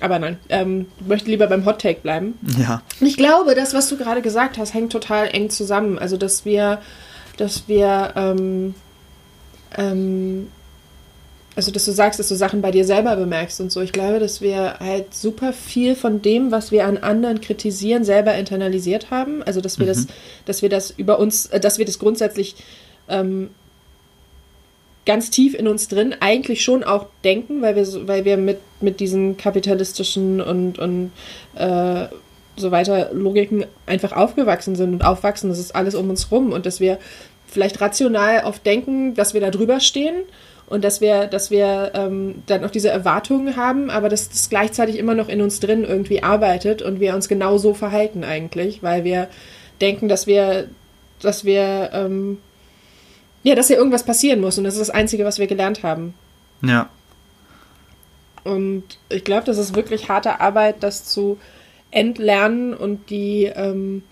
Aber 0.00 0.18
nein, 0.18 0.38
ähm, 0.48 0.86
ich 1.00 1.06
möchte 1.06 1.30
lieber 1.30 1.46
beim 1.46 1.64
Hot 1.64 1.80
Take 1.80 2.00
bleiben. 2.00 2.38
Ja. 2.58 2.82
Ich 3.00 3.16
glaube, 3.16 3.54
das, 3.54 3.72
was 3.72 3.88
du 3.88 3.96
gerade 3.96 4.20
gesagt 4.20 4.58
hast, 4.58 4.74
hängt 4.74 4.90
total 4.90 5.28
eng 5.28 5.48
zusammen. 5.48 5.98
Also, 5.98 6.16
dass 6.16 6.44
wir, 6.44 6.80
dass 7.36 7.68
wir, 7.68 8.12
ähm, 8.16 8.74
ähm, 9.76 10.48
also, 11.54 11.70
dass 11.70 11.84
du 11.84 11.92
sagst, 11.92 12.18
dass 12.18 12.28
du 12.28 12.34
Sachen 12.34 12.62
bei 12.62 12.70
dir 12.70 12.84
selber 12.86 13.14
bemerkst 13.16 13.60
und 13.60 13.70
so. 13.70 13.82
Ich 13.82 13.92
glaube, 13.92 14.18
dass 14.18 14.40
wir 14.40 14.78
halt 14.80 15.12
super 15.14 15.52
viel 15.52 15.94
von 15.94 16.22
dem, 16.22 16.50
was 16.50 16.72
wir 16.72 16.86
an 16.86 16.96
anderen 16.96 17.42
kritisieren, 17.42 18.04
selber 18.04 18.34
internalisiert 18.34 19.10
haben. 19.10 19.42
Also, 19.42 19.60
dass 19.60 19.78
wir 19.78 19.84
mhm. 19.84 19.90
das, 19.90 20.06
dass 20.46 20.62
wir 20.62 20.70
das 20.70 20.90
über 20.90 21.18
uns, 21.18 21.46
äh, 21.46 21.60
dass 21.60 21.78
wir 21.78 21.84
das 21.84 21.98
grundsätzlich 21.98 22.56
ähm, 23.08 23.50
ganz 25.04 25.28
tief 25.28 25.54
in 25.54 25.68
uns 25.68 25.88
drin 25.88 26.14
eigentlich 26.20 26.62
schon 26.62 26.84
auch 26.84 27.06
denken, 27.22 27.60
weil 27.60 27.76
wir, 27.76 28.08
weil 28.08 28.24
wir 28.24 28.38
mit, 28.38 28.58
mit 28.80 29.00
diesen 29.00 29.36
kapitalistischen 29.36 30.40
und, 30.40 30.78
und 30.78 31.10
äh, 31.56 32.06
so 32.56 32.70
weiter 32.70 33.12
Logiken 33.12 33.66
einfach 33.84 34.12
aufgewachsen 34.12 34.74
sind 34.74 34.92
und 34.94 35.04
aufwachsen. 35.04 35.50
Das 35.50 35.58
ist 35.58 35.74
alles 35.74 35.94
um 35.94 36.08
uns 36.08 36.30
rum 36.30 36.52
und 36.52 36.64
dass 36.64 36.80
wir 36.80 36.98
vielleicht 37.46 37.80
rational 37.80 38.44
oft 38.44 38.64
denken, 38.64 39.14
dass 39.14 39.34
wir 39.34 39.40
da 39.42 39.50
drüber 39.50 39.80
stehen 39.80 40.22
und 40.72 40.82
dass 40.82 41.02
wir, 41.02 41.26
dass 41.26 41.50
wir 41.50 41.92
ähm, 41.92 42.44
dann 42.46 42.64
auch 42.64 42.70
diese 42.70 42.88
Erwartungen 42.88 43.56
haben, 43.56 43.90
aber 43.90 44.08
dass 44.08 44.30
das 44.30 44.48
gleichzeitig 44.48 44.96
immer 44.98 45.14
noch 45.14 45.28
in 45.28 45.42
uns 45.42 45.60
drin 45.60 45.84
irgendwie 45.84 46.22
arbeitet 46.22 46.80
und 46.80 46.98
wir 46.98 47.14
uns 47.14 47.28
genau 47.28 47.58
so 47.58 47.74
verhalten 47.74 48.24
eigentlich, 48.24 48.82
weil 48.82 49.04
wir 49.04 49.28
denken, 49.82 50.08
dass 50.08 50.26
wir, 50.26 50.68
dass 51.20 51.44
wir 51.44 51.90
ähm, 51.92 52.38
ja, 53.42 53.54
dass 53.54 53.66
hier 53.66 53.76
irgendwas 53.76 54.04
passieren 54.04 54.40
muss 54.40 54.56
und 54.56 54.64
das 54.64 54.72
ist 54.72 54.80
das 54.80 54.88
Einzige, 54.88 55.26
was 55.26 55.38
wir 55.38 55.46
gelernt 55.46 55.82
haben. 55.82 56.14
Ja. 56.62 56.88
Und 58.42 58.84
ich 59.10 59.24
glaube, 59.24 59.44
das 59.44 59.58
ist 59.58 59.76
wirklich 59.76 60.08
harte 60.08 60.40
Arbeit, 60.40 60.76
das 60.80 61.04
zu 61.04 61.38
entlernen 61.90 62.72
und 62.72 63.10
die, 63.10 63.44
ähm, 63.44 64.04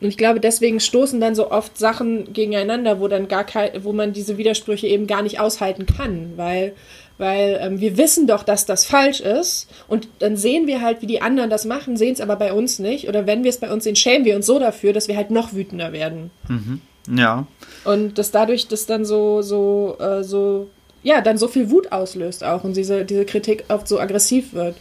und 0.00 0.08
ich 0.08 0.16
glaube, 0.16 0.38
deswegen 0.38 0.78
stoßen 0.78 1.20
dann 1.20 1.34
so 1.34 1.50
oft 1.50 1.76
Sachen 1.76 2.32
gegeneinander, 2.32 3.00
wo 3.00 3.08
dann 3.08 3.26
gar 3.26 3.44
kein, 3.44 3.82
wo 3.82 3.92
man 3.92 4.12
diese 4.12 4.38
Widersprüche 4.38 4.86
eben 4.86 5.08
gar 5.08 5.22
nicht 5.22 5.40
aushalten 5.40 5.86
kann, 5.86 6.34
weil, 6.36 6.74
weil 7.18 7.58
ähm, 7.60 7.80
wir 7.80 7.96
wissen 7.96 8.28
doch, 8.28 8.44
dass 8.44 8.64
das 8.64 8.84
falsch 8.84 9.20
ist 9.20 9.68
und 9.88 10.08
dann 10.20 10.36
sehen 10.36 10.68
wir 10.68 10.82
halt, 10.82 11.02
wie 11.02 11.06
die 11.06 11.20
anderen 11.20 11.50
das 11.50 11.64
machen, 11.64 11.96
sehen 11.96 12.12
es 12.12 12.20
aber 12.20 12.36
bei 12.36 12.52
uns 12.52 12.78
nicht 12.78 13.08
oder 13.08 13.26
wenn 13.26 13.42
wir 13.42 13.50
es 13.50 13.58
bei 13.58 13.72
uns 13.72 13.82
sehen, 13.84 13.96
schämen 13.96 14.24
wir 14.24 14.36
uns 14.36 14.46
so 14.46 14.60
dafür, 14.60 14.92
dass 14.92 15.08
wir 15.08 15.16
halt 15.16 15.32
noch 15.32 15.52
wütender 15.52 15.92
werden. 15.92 16.30
Mhm. 16.46 16.80
Ja. 17.10 17.46
Und 17.84 18.18
dass 18.18 18.30
dadurch 18.30 18.68
das 18.68 18.86
dann 18.86 19.04
so, 19.04 19.42
so, 19.42 19.96
äh, 19.98 20.22
so, 20.22 20.70
ja, 21.02 21.22
dann 21.22 21.38
so 21.38 21.48
viel 21.48 21.70
Wut 21.70 21.90
auslöst 21.90 22.44
auch 22.44 22.62
und 22.62 22.76
diese, 22.76 23.04
diese 23.04 23.24
Kritik 23.24 23.64
oft 23.68 23.88
so 23.88 23.98
aggressiv 23.98 24.52
wird. 24.52 24.76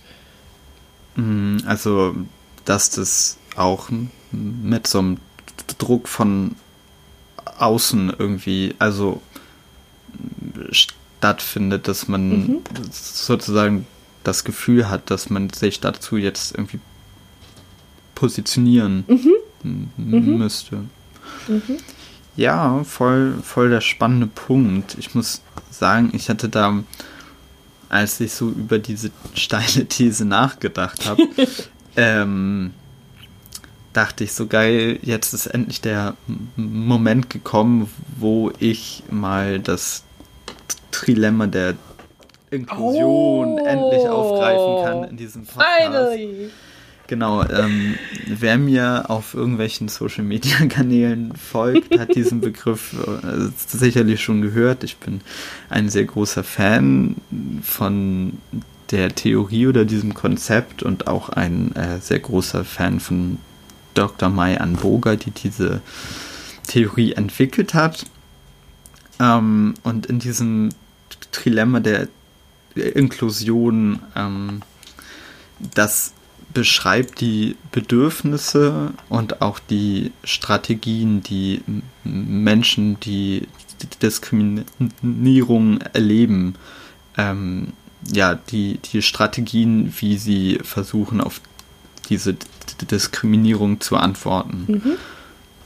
Mhm, 1.15 1.63
also, 1.65 2.13
dass 2.65 2.91
das 2.91 3.37
auch 3.55 3.89
mit 4.31 4.87
so 4.87 4.99
einem 4.99 5.17
Druck 5.77 6.07
von 6.07 6.55
außen 7.57 8.13
irgendwie, 8.17 8.75
also 8.79 9.21
stattfindet, 10.71 11.87
dass 11.87 12.07
man 12.07 12.29
mhm. 12.29 12.59
sozusagen 12.91 13.85
das 14.23 14.43
Gefühl 14.43 14.89
hat, 14.89 15.09
dass 15.09 15.29
man 15.29 15.49
sich 15.49 15.79
dazu 15.79 16.17
jetzt 16.17 16.53
irgendwie 16.53 16.79
positionieren 18.15 19.05
mhm. 19.07 19.89
mhm. 19.95 20.37
müsste. 20.37 20.77
Mhm. 21.47 21.77
Ja, 22.35 22.83
voll, 22.83 23.35
voll 23.41 23.69
der 23.69 23.81
spannende 23.81 24.27
Punkt. 24.27 24.95
Ich 24.99 25.15
muss 25.15 25.41
sagen, 25.71 26.11
ich 26.13 26.29
hatte 26.29 26.49
da, 26.49 26.83
als 27.89 28.19
ich 28.19 28.33
so 28.33 28.49
über 28.49 28.79
diese 28.79 29.11
steile 29.33 29.85
These 29.85 30.25
nachgedacht 30.25 31.05
habe, 31.07 31.23
ähm, 31.95 32.73
dachte 33.93 34.23
ich 34.23 34.33
so 34.33 34.47
geil, 34.47 34.99
jetzt 35.01 35.33
ist 35.33 35.47
endlich 35.47 35.81
der 35.81 36.15
Moment 36.55 37.29
gekommen, 37.29 37.89
wo 38.17 38.51
ich 38.59 39.03
mal 39.09 39.59
das 39.59 40.03
Trilemma 40.91 41.47
der 41.47 41.75
Inklusion 42.49 43.59
oh, 43.59 43.65
endlich 43.65 44.07
aufgreifen 44.07 44.85
kann 44.85 45.09
in 45.11 45.17
diesem 45.17 45.45
Podcast. 45.45 45.77
Finally. 45.83 46.49
Genau, 47.07 47.41
ähm, 47.43 47.95
wer 48.27 48.57
mir 48.57 49.05
auf 49.07 49.33
irgendwelchen 49.33 49.87
Social 49.87 50.23
Media 50.23 50.57
Kanälen 50.69 51.33
folgt, 51.35 51.97
hat 51.97 52.15
diesen 52.15 52.41
Begriff 52.41 52.93
äh, 52.93 53.49
sicherlich 53.67 54.21
schon 54.21 54.41
gehört. 54.41 54.83
Ich 54.83 54.97
bin 54.97 55.21
ein 55.69 55.89
sehr 55.89 56.03
großer 56.03 56.43
Fan 56.43 57.15
von 57.63 58.37
der 58.91 59.15
Theorie 59.15 59.67
oder 59.67 59.85
diesem 59.85 60.13
Konzept 60.13 60.83
und 60.83 61.07
auch 61.07 61.29
ein 61.29 61.73
äh, 61.75 61.99
sehr 62.01 62.19
großer 62.19 62.65
Fan 62.65 62.99
von 62.99 63.37
Dr. 63.97 64.29
Mai 64.29 64.59
Anboga, 64.59 65.15
die 65.15 65.31
diese 65.31 65.81
Theorie 66.67 67.13
entwickelt 67.13 67.73
hat. 67.73 68.05
Ähm, 69.19 69.73
und 69.83 70.05
in 70.05 70.19
diesem 70.19 70.69
Trilemma 71.31 71.79
der 71.79 72.07
Inklusion, 72.75 73.99
ähm, 74.15 74.61
das 75.73 76.13
beschreibt 76.53 77.19
die 77.21 77.55
Bedürfnisse 77.71 78.93
und 79.09 79.41
auch 79.41 79.59
die 79.59 80.11
Strategien, 80.23 81.21
die 81.23 81.61
Menschen, 82.03 82.99
die 82.99 83.47
Diskriminierung 84.01 85.81
erleben, 85.81 86.55
ähm, 87.17 87.73
ja, 88.11 88.35
die, 88.35 88.77
die 88.77 89.01
Strategien, 89.01 89.93
wie 89.99 90.17
sie 90.17 90.59
versuchen, 90.63 91.19
auf 91.19 91.41
diese 92.09 92.35
Diskriminierung 92.89 93.81
zu 93.81 93.97
antworten. 93.97 94.97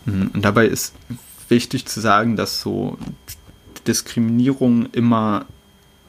Mhm. 0.06 0.32
Und 0.34 0.42
dabei 0.44 0.66
ist 0.68 0.96
wichtig 1.50 1.86
zu 1.86 2.00
sagen, 2.00 2.36
dass 2.36 2.62
so 2.62 2.98
Diskriminierung 3.88 4.88
immer 4.92 5.46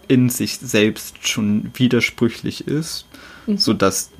in 0.09 0.29
sich 0.29 0.59
selbst 0.59 1.29
schon 1.29 1.71
widersprüchlich 1.75 2.67
ist, 2.67 3.07
mhm. 3.47 3.59
sodass 3.59 4.11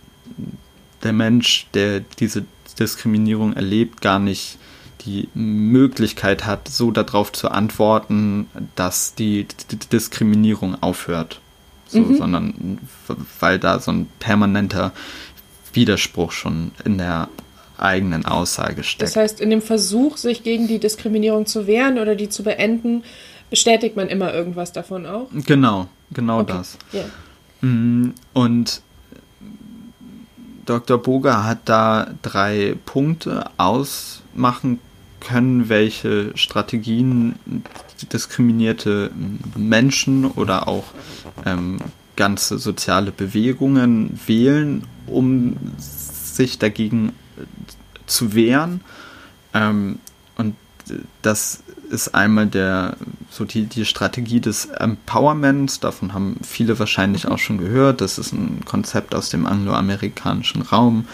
der 1.03 1.13
Mensch, 1.13 1.67
der 1.75 2.01
diese 2.01 2.45
Diskriminierung 2.79 3.55
erlebt, 3.55 4.01
gar 4.01 4.19
nicht 4.19 4.59
die 5.05 5.29
Möglichkeit 5.35 6.47
hat, 6.47 6.69
so 6.69 6.91
darauf 6.91 7.33
zu 7.33 7.51
antworten, 7.51 8.47
dass 8.77 9.15
die 9.15 9.47
Diskriminierung 9.93 10.81
aufhört. 10.81 11.41
So, 11.89 12.01
mhm. 12.01 12.17
Sondern 12.17 12.79
weil 13.41 13.59
da 13.59 13.79
so 13.79 13.91
ein 13.91 14.09
permanenter 14.19 14.93
Widerspruch 15.73 16.33
schon 16.33 16.73
in 16.85 16.99
der 16.99 17.29
eigenen 17.79 18.25
Aussage 18.25 18.85
steckt. 18.85 19.03
Das 19.03 19.17
heißt, 19.17 19.41
in 19.41 19.51
dem 19.51 19.63
Versuch, 19.63 20.17
sich 20.17 20.43
gegen 20.43 20.69
die 20.69 20.79
Diskriminierung 20.79 21.47
zu 21.47 21.67
wehren 21.67 21.99
oder 21.99 22.15
die 22.15 22.29
zu 22.29 22.43
beenden, 22.43 23.03
bestätigt 23.51 23.97
man 23.97 24.09
immer 24.09 24.33
irgendwas 24.33 24.73
davon 24.73 25.07
auch? 25.07 25.29
Genau, 25.33 25.89
genau 26.13 26.41
okay. 26.41 26.53
das. 26.53 26.79
Yeah. 26.93 28.13
Und 28.33 28.83
Dr. 30.67 30.99
Boga 30.99 31.45
hat 31.45 31.61
da 31.67 32.09
drei 32.23 32.77
Punkte 32.85 33.51
ausmachen 33.57 34.79
können, 35.21 35.69
welche 35.69 36.37
Strategien 36.37 37.37
diskriminierte 38.13 39.11
Menschen 39.57 40.25
oder 40.25 40.67
auch 40.67 40.85
ähm, 41.47 41.79
ganze 42.23 42.57
soziale 42.57 43.11
Bewegungen 43.11 44.21
wählen, 44.29 44.85
um 45.09 45.57
sich 45.77 46.57
dagegen 46.57 47.15
zu 48.07 48.37
wehren. 48.37 48.81
Ähm, 49.53 49.99
und 50.37 50.55
das 51.23 51.65
ist 51.91 52.15
einmal 52.15 52.47
der, 52.47 52.97
so 53.29 53.45
die, 53.45 53.65
die 53.65 53.85
Strategie 53.85 54.39
des 54.39 54.67
Empowerments. 54.67 55.81
Davon 55.81 56.15
haben 56.15 56.37
viele 56.45 56.79
wahrscheinlich 56.79 57.27
auch 57.27 57.39
schon 57.39 57.59
gehört. 57.59 58.01
Das 58.01 58.19
ist 58.19 58.33
ein 58.33 58.61
Konzept 58.67 59.17
aus 59.17 59.31
dem 59.31 59.45
angloamerikanischen 59.45 60.63
Raum. 60.63 61.09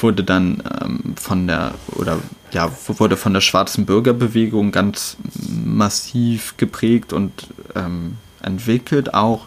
Wurde 0.00 0.24
dann 0.24 0.60
ähm, 0.82 1.14
von 1.14 1.46
der, 1.46 1.74
oder 1.86 2.18
ja, 2.50 2.68
wurde 2.88 3.16
von 3.16 3.32
der 3.32 3.42
schwarzen 3.42 3.86
Bürgerbewegung 3.86 4.72
ganz 4.72 5.18
massiv 5.64 6.56
geprägt 6.56 7.12
und 7.12 7.30
ähm, 7.76 8.16
entwickelt 8.42 9.14
auch. 9.14 9.46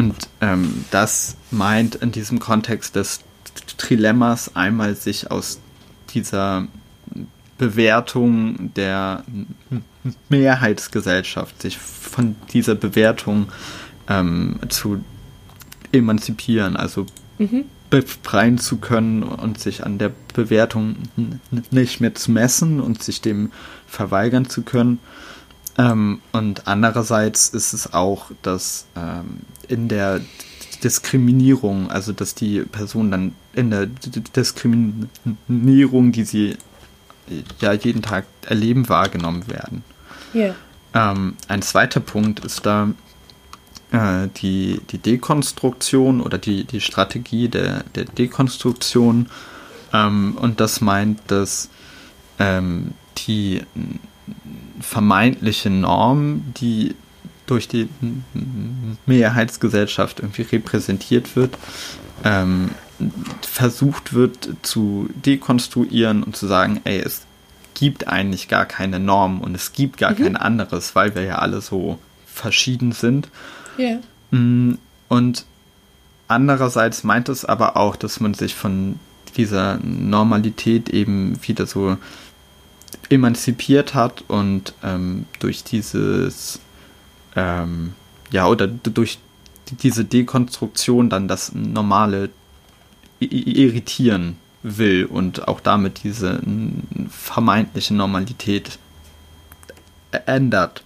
Und 0.00 0.14
ähm, 0.40 0.86
das 0.90 1.36
meint 1.50 1.96
in 1.96 2.10
diesem 2.10 2.38
Kontext 2.38 2.96
des 2.96 3.20
Trilemmas 3.76 4.56
einmal 4.56 4.94
sich 4.94 5.30
aus 5.30 5.60
dieser 6.14 6.68
Bewertung 7.58 8.72
der 8.76 9.24
Mehrheitsgesellschaft, 10.30 11.60
sich 11.60 11.76
von 11.76 12.34
dieser 12.50 12.76
Bewertung 12.76 13.48
ähm, 14.08 14.58
zu 14.70 15.04
emanzipieren, 15.92 16.78
also 16.78 17.04
mhm. 17.36 17.66
befreien 17.90 18.56
zu 18.56 18.78
können 18.78 19.22
und 19.22 19.60
sich 19.60 19.84
an 19.84 19.98
der 19.98 20.12
Bewertung 20.32 20.96
nicht 21.70 22.00
mehr 22.00 22.14
zu 22.14 22.30
messen 22.30 22.80
und 22.80 23.02
sich 23.02 23.20
dem 23.20 23.52
verweigern 23.86 24.48
zu 24.48 24.62
können. 24.62 24.98
Ähm, 25.80 26.20
und 26.32 26.68
andererseits 26.68 27.48
ist 27.48 27.72
es 27.72 27.94
auch, 27.94 28.30
dass 28.42 28.86
ähm, 28.96 29.40
in 29.66 29.88
der 29.88 30.20
Diskriminierung, 30.84 31.90
also 31.90 32.12
dass 32.12 32.34
die 32.34 32.60
Person 32.60 33.10
dann 33.10 33.34
in 33.54 33.70
der 33.70 33.86
Diskriminierung, 33.86 36.12
die 36.12 36.24
sie 36.24 36.58
ja 37.60 37.72
jeden 37.72 38.02
Tag 38.02 38.26
erleben, 38.46 38.88
wahrgenommen 38.88 39.48
werden. 39.48 39.84
Yeah. 40.34 40.54
Ähm, 40.92 41.36
ein 41.48 41.62
zweiter 41.62 42.00
Punkt 42.00 42.40
ist 42.40 42.66
da 42.66 42.90
äh, 43.90 44.28
die, 44.36 44.80
die 44.90 44.98
Dekonstruktion 44.98 46.20
oder 46.20 46.36
die, 46.38 46.64
die 46.64 46.80
Strategie 46.80 47.48
der, 47.48 47.84
der 47.94 48.04
Dekonstruktion. 48.04 49.28
Ähm, 49.92 50.36
und 50.40 50.60
das 50.60 50.80
meint, 50.80 51.20
dass 51.28 51.68
ähm, 52.38 52.92
die 53.18 53.62
vermeintliche 54.80 55.70
Norm, 55.70 56.42
die 56.56 56.94
durch 57.46 57.68
die 57.68 57.88
Mehrheitsgesellschaft 59.06 60.20
irgendwie 60.20 60.42
repräsentiert 60.42 61.34
wird, 61.34 61.58
ähm, 62.24 62.70
versucht 63.42 64.12
wird 64.12 64.50
zu 64.62 65.08
dekonstruieren 65.14 66.22
und 66.22 66.36
zu 66.36 66.46
sagen, 66.46 66.80
ey, 66.84 67.00
es 67.00 67.26
gibt 67.74 68.08
eigentlich 68.08 68.48
gar 68.48 68.66
keine 68.66 69.00
Norm 69.00 69.40
und 69.40 69.54
es 69.54 69.72
gibt 69.72 69.96
gar 69.96 70.12
mhm. 70.12 70.16
kein 70.16 70.36
anderes, 70.36 70.94
weil 70.94 71.14
wir 71.14 71.22
ja 71.22 71.38
alle 71.38 71.60
so 71.60 71.98
verschieden 72.26 72.92
sind. 72.92 73.28
Yeah. 73.78 74.00
Und 74.30 75.44
andererseits 76.28 77.02
meint 77.02 77.28
es 77.28 77.44
aber 77.44 77.76
auch, 77.76 77.96
dass 77.96 78.20
man 78.20 78.34
sich 78.34 78.54
von 78.54 79.00
dieser 79.36 79.78
Normalität 79.78 80.88
eben 80.90 81.38
wieder 81.42 81.66
so 81.66 81.96
emanzipiert 83.08 83.94
hat 83.94 84.24
und 84.28 84.74
ähm, 84.82 85.26
durch 85.38 85.64
dieses 85.64 86.60
ähm, 87.36 87.94
ja 88.30 88.46
oder 88.46 88.66
durch 88.66 89.18
diese 89.82 90.04
Dekonstruktion 90.04 91.10
dann 91.10 91.28
das 91.28 91.52
normale 91.54 92.30
irritieren 93.20 94.36
will 94.62 95.06
und 95.06 95.48
auch 95.48 95.60
damit 95.60 96.02
diese 96.04 96.40
vermeintliche 97.08 97.94
Normalität 97.94 98.78
ändert. 100.26 100.82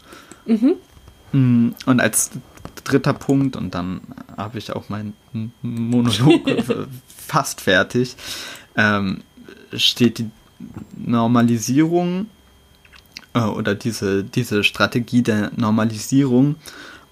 Mhm. 0.47 0.75
Mm, 1.33 1.69
und 1.87 2.01
als 2.01 2.31
dritter 2.85 3.14
Punkt, 3.14 3.57
und 3.57 3.75
dann 3.75 4.01
habe 4.37 4.59
ich 4.59 4.73
auch 4.73 4.88
meinen 4.88 5.14
Monolog 5.62 6.43
fast 7.09 7.61
fertig, 7.61 8.17
ähm, 8.77 9.23
steht 9.73 10.19
die 10.19 10.31
Normalisierung 10.96 12.27
äh, 13.35 13.40
oder 13.40 13.74
diese, 13.74 14.24
diese 14.24 14.64
Strategie 14.64 15.22
der 15.22 15.50
Normalisierung. 15.57 16.57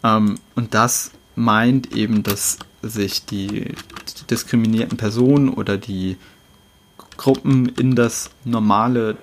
Ähm, 0.03 0.37
und 0.55 0.75
das 0.75 1.13
meint 1.35 1.95
eben, 1.95 2.23
dass 2.23 2.59
sich 2.83 3.25
die, 3.27 3.49
die 3.49 4.27
diskriminierten 4.31 4.97
Personen 4.97 5.49
oder 5.49 5.79
die 5.79 6.17
Gruppen 7.17 7.69
in 7.69 7.95
das 7.95 8.31
Normale 8.45 9.17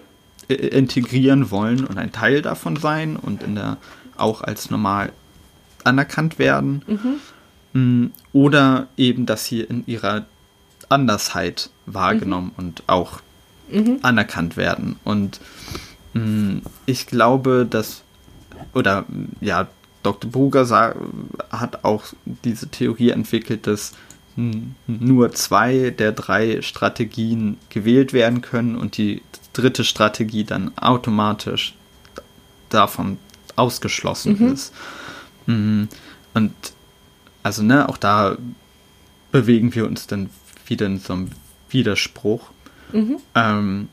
äh, 0.48 0.54
integrieren 0.54 1.52
wollen 1.52 1.86
und 1.86 1.98
ein 1.98 2.12
Teil 2.12 2.42
davon 2.42 2.76
sein 2.76 3.16
und 3.16 3.44
in 3.44 3.56
der 3.56 3.78
auch 4.18 4.42
als 4.42 4.70
normal 4.70 5.12
anerkannt 5.84 6.40
werden. 6.40 6.84
Mhm. 6.88 7.20
Mm, 7.74 8.12
oder 8.34 8.88
eben, 8.98 9.26
dass 9.26 9.46
sie 9.46 9.62
in 9.62 9.86
ihrer 9.86 10.26
Andersheit 10.90 11.70
wahrgenommen 11.86 12.52
mhm. 12.58 12.64
und 12.64 12.84
auch 12.88 13.22
mhm. 13.72 14.00
anerkannt 14.02 14.58
werden. 14.58 14.98
Und 15.04 15.40
mh, 16.14 16.24
mm, 16.24 16.62
ich 16.86 17.08
glaube, 17.08 17.68
dass, 17.70 18.04
oder 18.74 19.06
ja, 19.42 19.68
Dr. 20.04 20.32
Bruger 20.32 20.96
hat 21.50 21.84
auch 21.84 22.04
diese 22.46 22.70
Theorie 22.70 23.10
entwickelt, 23.10 23.68
dass 23.68 23.94
nur 24.88 25.34
zwei 25.34 25.90
der 25.90 26.14
drei 26.14 26.62
Strategien 26.62 27.58
gewählt 27.70 28.14
werden 28.14 28.42
können 28.42 28.78
und 28.78 28.96
die 28.98 29.22
dritte 29.52 29.84
Strategie 29.84 30.46
dann 30.46 30.78
automatisch 30.78 31.76
davon 32.70 33.18
ausgeschlossen 33.56 34.38
mhm. 34.40 34.54
ist. 34.54 34.74
Mhm. 35.46 35.90
Und 36.34 36.54
also, 37.44 37.64
ne, 37.64 37.90
auch 37.90 37.98
da 37.98 38.38
bewegen 39.32 39.76
wir 39.76 39.86
uns 39.86 40.08
dann 40.08 40.30
wieder 40.68 40.86
in 40.86 41.00
so 41.00 41.14
einem 41.14 41.30
Widerspruch. 41.70 42.50
Mhm. 42.92 43.18
Ähm, 43.36 43.90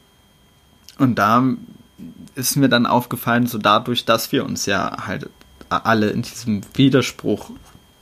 und 0.99 1.17
da 1.17 1.45
ist 2.35 2.57
mir 2.57 2.69
dann 2.69 2.87
aufgefallen, 2.87 3.47
so 3.47 3.59
dadurch, 3.59 4.05
dass 4.05 4.33
wir 4.33 4.45
uns 4.45 4.67
ja 4.67 5.07
halt 5.07 5.29
alle 5.69 6.11
in 6.11 6.23
diesem 6.23 6.63
Widerspruch 6.75 7.51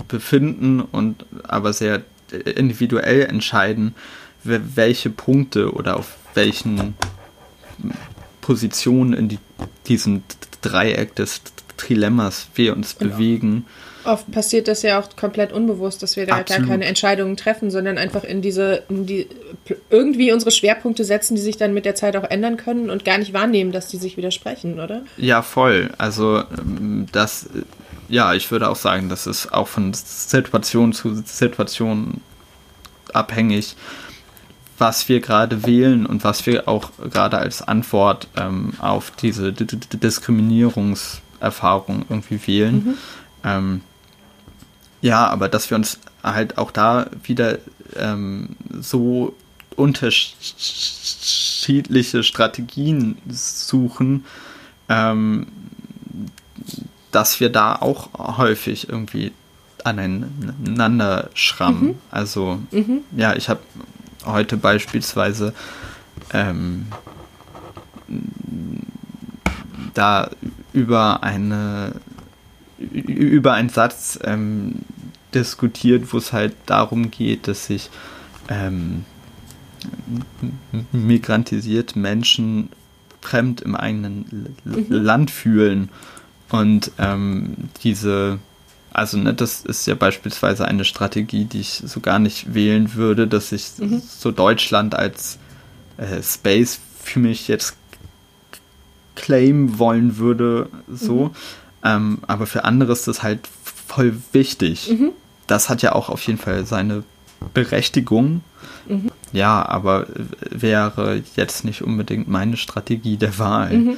befinden 0.09 0.81
und 0.81 1.25
aber 1.45 1.73
sehr 1.73 2.03
individuell 2.31 3.23
entscheiden, 3.23 3.95
welche 4.43 5.11
Punkte 5.11 5.73
oder 5.73 5.97
auf 5.97 6.17
welchen 6.35 6.95
Positionen 8.41 9.13
in 9.15 9.29
die, 9.29 9.39
diesem 9.87 10.23
Dreieck 10.61 11.15
des 11.15 11.43
Trilemmas 11.77 12.49
wir 12.55 12.75
uns 12.77 12.95
und 12.95 13.11
bewegen. 13.11 13.67
Oft 14.05 14.31
passiert 14.31 14.69
das 14.69 14.83
ja 14.83 15.01
auch 15.01 15.09
komplett 15.17 15.53
unbewusst, 15.53 16.03
dass 16.03 16.17
wir 16.17 16.27
da 16.27 16.37
Absolut. 16.37 16.63
gar 16.63 16.71
keine 16.71 16.85
Entscheidungen 16.85 17.37
treffen, 17.37 17.71
sondern 17.71 17.97
einfach 17.97 18.25
in 18.25 18.43
diese, 18.43 18.83
in 18.89 19.07
die, 19.07 19.29
irgendwie 19.89 20.33
unsere 20.33 20.51
Schwerpunkte 20.51 21.05
setzen, 21.05 21.37
die 21.37 21.41
sich 21.41 21.57
dann 21.57 21.73
mit 21.73 21.85
der 21.85 21.95
Zeit 21.95 22.17
auch 22.17 22.31
ändern 22.31 22.57
können 22.57 22.91
und 22.91 23.05
gar 23.05 23.19
nicht 23.19 23.33
wahrnehmen, 23.33 23.73
dass 23.73 23.89
die 23.89 23.97
sich 23.97 24.17
widersprechen, 24.17 24.81
oder? 24.81 25.03
Ja, 25.17 25.43
voll. 25.43 25.91
Also 25.97 26.43
ähm, 26.59 27.07
das, 27.13 27.49
ja, 28.09 28.35
ich 28.35 28.51
würde 28.51 28.69
auch 28.69 28.77
sagen, 28.77 29.09
das 29.09 29.27
ist 29.27 29.53
auch 29.53 29.69
von 29.69 29.95
Situation 29.95 30.93
zu 30.93 31.15
Situation 31.25 32.21
abhängig, 33.13 33.77
was 34.77 35.09
wir 35.09 35.21
gerade 35.21 35.67
wählen 35.67 36.05
und 36.05 36.25
was 36.25 36.47
wir 36.47 36.69
auch 36.69 36.91
gerade 37.11 37.39
als 37.39 37.63
Antwort 37.63 38.29
ähm, 38.37 38.75
auf 38.81 39.13
diese 39.13 39.53
D 39.53 39.65
D 39.65 39.79
Diskriminierungserfahrung 39.97 42.05
irgendwie 42.09 42.47
wählen. 42.47 42.75
Mhm. 42.75 42.95
Ähm, 43.45 43.81
ja, 45.05 45.29
aber 45.29 45.49
dass 45.51 45.69
wir 45.69 45.77
uns 45.77 45.99
halt 46.23 46.57
auch 46.57 46.71
da 46.71 47.09
wieder 47.25 47.59
ähm, 47.95 48.57
so 48.81 49.37
unterschiedliche 49.77 52.23
Strategien 52.23 53.19
suchen, 53.29 54.25
ähm, 54.89 55.49
dass 57.13 57.39
wir 57.39 57.51
da 57.51 57.77
auch 57.77 58.39
häufig 58.39 58.89
irgendwie 58.89 59.33
aneinander 59.85 61.29
schrammen. 61.35 61.89
Mhm. 61.89 61.99
Also, 62.11 62.61
mhm. 62.71 63.01
ja, 63.15 63.37
ich 63.37 63.51
habe 63.51 63.61
heute 64.25 64.57
beispielsweise 64.57 65.53
ähm, 66.33 66.87
da 69.93 70.31
über 70.73 71.23
eine 71.23 71.93
über 72.79 73.53
einen 73.53 73.69
Satz 73.69 74.19
ähm, 74.25 74.77
diskutiert, 75.35 76.13
wo 76.13 76.19
es 76.19 76.33
halt 76.33 76.55
darum 76.67 77.11
geht, 77.11 77.49
dass 77.49 77.67
sich 77.67 77.91
ähm, 78.49 79.05
migrantisiert 80.93 81.97
Menschen 81.97 82.71
fremd 83.21 83.61
im 83.61 83.75
eigenen 83.75 84.55
mhm. 84.65 84.87
Land 84.89 85.31
fühlen 85.31 85.89
und 86.51 86.93
ähm, 86.99 87.57
diese 87.83 88.39
also 88.95 89.19
ne, 89.19 89.35
das 89.35 89.63
ist 89.63 89.87
ja 89.87 89.97
beispielsweise 89.97 90.67
eine 90.67 90.85
Strategie, 90.85 91.47
die 91.47 91.61
ich 91.61 91.83
so 91.85 91.99
gar 91.99 92.21
nicht 92.21 92.55
wählen 92.55 92.95
würde, 92.95 93.27
dass 93.27 93.51
ich 93.51 93.73
mhm. 93.79 94.01
so 94.01 94.31
Deutschland 94.31 94.95
als 94.95 95.39
äh, 95.97 96.23
Space 96.23 96.79
für 97.03 97.19
mich 97.19 97.49
jetzt 97.49 97.75
claim 99.17 99.81
wollen 99.81 100.17
würde, 100.17 100.69
so. 100.89 101.25
Mhm. 101.25 101.31
Ähm, 101.85 102.19
aber 102.29 102.47
für 102.47 102.65
andere 102.65 102.93
ist 102.93 103.09
das 103.09 103.25
halt 103.25 103.41
voll 103.89 104.17
wichtig. 104.33 104.91
Mhm. 104.91 105.11
Das 105.47 105.69
hat 105.69 105.83
ja 105.83 105.93
auch 105.93 106.09
auf 106.09 106.27
jeden 106.27 106.39
Fall 106.39 106.67
seine 106.67 107.05
Berechtigung. 107.53 108.43
Mhm. 108.89 109.11
Ja, 109.33 109.67
aber 109.67 110.07
wäre 110.51 111.23
jetzt 111.37 111.65
nicht 111.65 111.83
unbedingt 111.83 112.29
meine 112.29 112.57
Strategie 112.57 113.17
der 113.17 113.39
Wahl. 113.39 113.77
Mhm. 113.77 113.97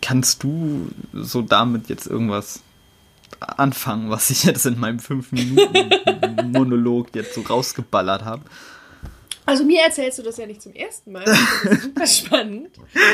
Kannst 0.00 0.42
du 0.42 0.88
so 1.12 1.42
damit 1.42 1.88
jetzt 1.88 2.06
irgendwas 2.06 2.62
anfangen, 3.40 4.10
was 4.10 4.30
ich 4.30 4.44
jetzt 4.44 4.64
in 4.66 4.78
meinem 4.78 4.98
5-Minuten-Monolog 4.98 7.08
jetzt 7.14 7.34
so 7.34 7.40
rausgeballert 7.42 8.24
habe. 8.24 8.42
Also 9.44 9.64
mir 9.64 9.80
erzählst 9.82 10.18
du 10.18 10.22
das 10.22 10.36
ja 10.36 10.46
nicht 10.46 10.62
zum 10.62 10.72
ersten 10.72 11.12
Mal. 11.12 11.24
Das 11.24 11.38
ist 11.72 11.82
super 11.82 12.06
spannend. 12.06 12.70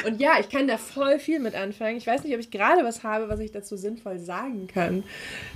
Und 0.07 0.21
ja, 0.21 0.33
ich 0.39 0.51
kann 0.51 0.69
da 0.69 0.77
voll 0.77 1.19
viel 1.19 1.39
mit 1.39 1.55
anfangen. 1.55 1.97
Ich 1.97 2.07
weiß 2.07 2.23
nicht, 2.23 2.35
ob 2.35 2.41
ich 2.41 2.51
gerade 2.51 2.85
was 2.85 3.03
habe, 3.03 3.31
was 3.31 3.41
ich 3.41 3.51
dazu 3.51 3.77
sinnvoll 3.77 4.19
sagen 4.19 4.67
kann. 4.67 5.05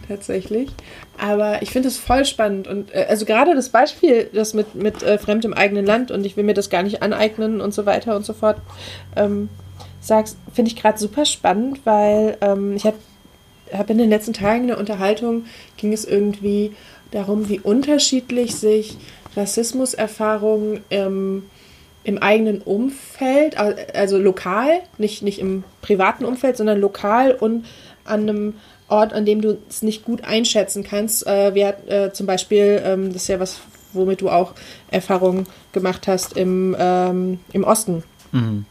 Tatsächlich. 0.08 0.70
Aber 1.18 1.61
ich 1.61 1.70
finde 1.70 1.88
es 1.88 1.98
voll 1.98 2.24
spannend. 2.24 2.68
Und 2.68 2.94
äh, 2.94 3.06
also 3.08 3.26
gerade 3.26 3.54
das 3.54 3.68
Beispiel, 3.68 4.30
das 4.32 4.54
mit, 4.54 4.74
mit 4.74 5.02
äh, 5.02 5.18
Fremd 5.18 5.44
im 5.44 5.52
eigenen 5.52 5.85
Land 5.85 6.11
und 6.11 6.24
ich 6.24 6.37
will 6.37 6.44
mir 6.44 6.54
das 6.54 6.70
gar 6.70 6.82
nicht 6.82 7.02
aneignen 7.02 7.61
und 7.61 7.74
so 7.74 7.85
weiter 7.85 8.16
und 8.16 8.24
so 8.24 8.32
fort, 8.32 8.58
ähm, 9.14 9.50
sagst, 10.00 10.38
finde 10.54 10.70
ich 10.70 10.76
gerade 10.76 10.98
super 10.98 11.26
spannend, 11.26 11.80
weil 11.85 12.38
ähm, 12.40 12.76
ich 12.76 12.87
habe 12.87 12.96
hab 13.72 13.90
in 13.90 13.98
den 13.98 14.08
letzten 14.08 14.32
Tagen 14.32 14.64
eine 14.64 14.78
Unterhaltung, 14.78 15.44
ging 15.76 15.92
es 15.92 16.06
irgendwie 16.06 16.74
darum, 17.11 17.48
wie 17.50 17.61
unterschiedlich 17.61 18.54
sich 18.54 18.96
Rassismuserfahrungen 19.36 20.80
im, 20.88 21.44
im 22.04 22.18
eigenen 22.18 22.62
Umfeld, 22.62 23.56
also 23.56 24.18
lokal, 24.18 24.80
nicht, 24.98 25.22
nicht 25.22 25.38
im 25.38 25.64
privaten 25.80 26.24
Umfeld, 26.24 26.56
sondern 26.56 26.80
lokal 26.80 27.32
und 27.32 27.64
an 28.04 28.28
einem 28.28 28.54
Ort, 28.88 29.12
an 29.12 29.24
dem 29.24 29.40
du 29.40 29.58
es 29.68 29.82
nicht 29.82 30.04
gut 30.04 30.24
einschätzen 30.24 30.84
kannst. 30.84 31.26
Äh, 31.26 31.54
wir 31.54 31.76
äh, 31.86 32.12
zum 32.12 32.26
Beispiel, 32.26 32.82
ähm, 32.84 33.12
das 33.12 33.22
ist 33.22 33.28
ja 33.28 33.40
was, 33.40 33.60
womit 33.92 34.20
du 34.20 34.28
auch 34.28 34.54
Erfahrungen 34.90 35.46
gemacht 35.72 36.06
hast 36.06 36.36
im, 36.36 36.76
ähm, 36.78 37.40
im 37.52 37.64
Osten. 37.64 38.02
Mhm. 38.32 38.66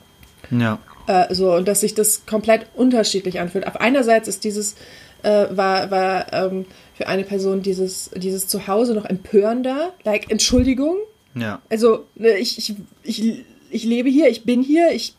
Ja. 0.51 0.79
Äh, 1.07 1.33
so, 1.33 1.53
und 1.53 1.67
dass 1.67 1.81
sich 1.81 1.95
das 1.95 2.25
komplett 2.25 2.67
unterschiedlich 2.75 3.39
anfühlt. 3.39 3.65
Auf 3.65 3.79
einerseits 3.79 4.27
ist 4.27 4.43
dieses, 4.43 4.75
äh, 5.23 5.47
war, 5.51 5.91
war 5.91 6.33
ähm, 6.33 6.65
für 6.93 7.07
eine 7.07 7.23
Person 7.23 7.61
dieses, 7.61 8.11
dieses 8.15 8.47
Zuhause 8.47 8.93
noch 8.93 9.05
empörender. 9.05 9.93
Like, 10.03 10.31
Entschuldigung. 10.31 10.97
Ja. 11.35 11.61
Also, 11.69 12.05
ne, 12.15 12.37
ich, 12.37 12.57
ich, 12.57 12.75
ich, 13.03 13.45
ich 13.69 13.83
lebe 13.83 14.09
hier, 14.09 14.29
ich 14.29 14.43
bin 14.43 14.61
hier, 14.61 14.91
ich. 14.91 15.15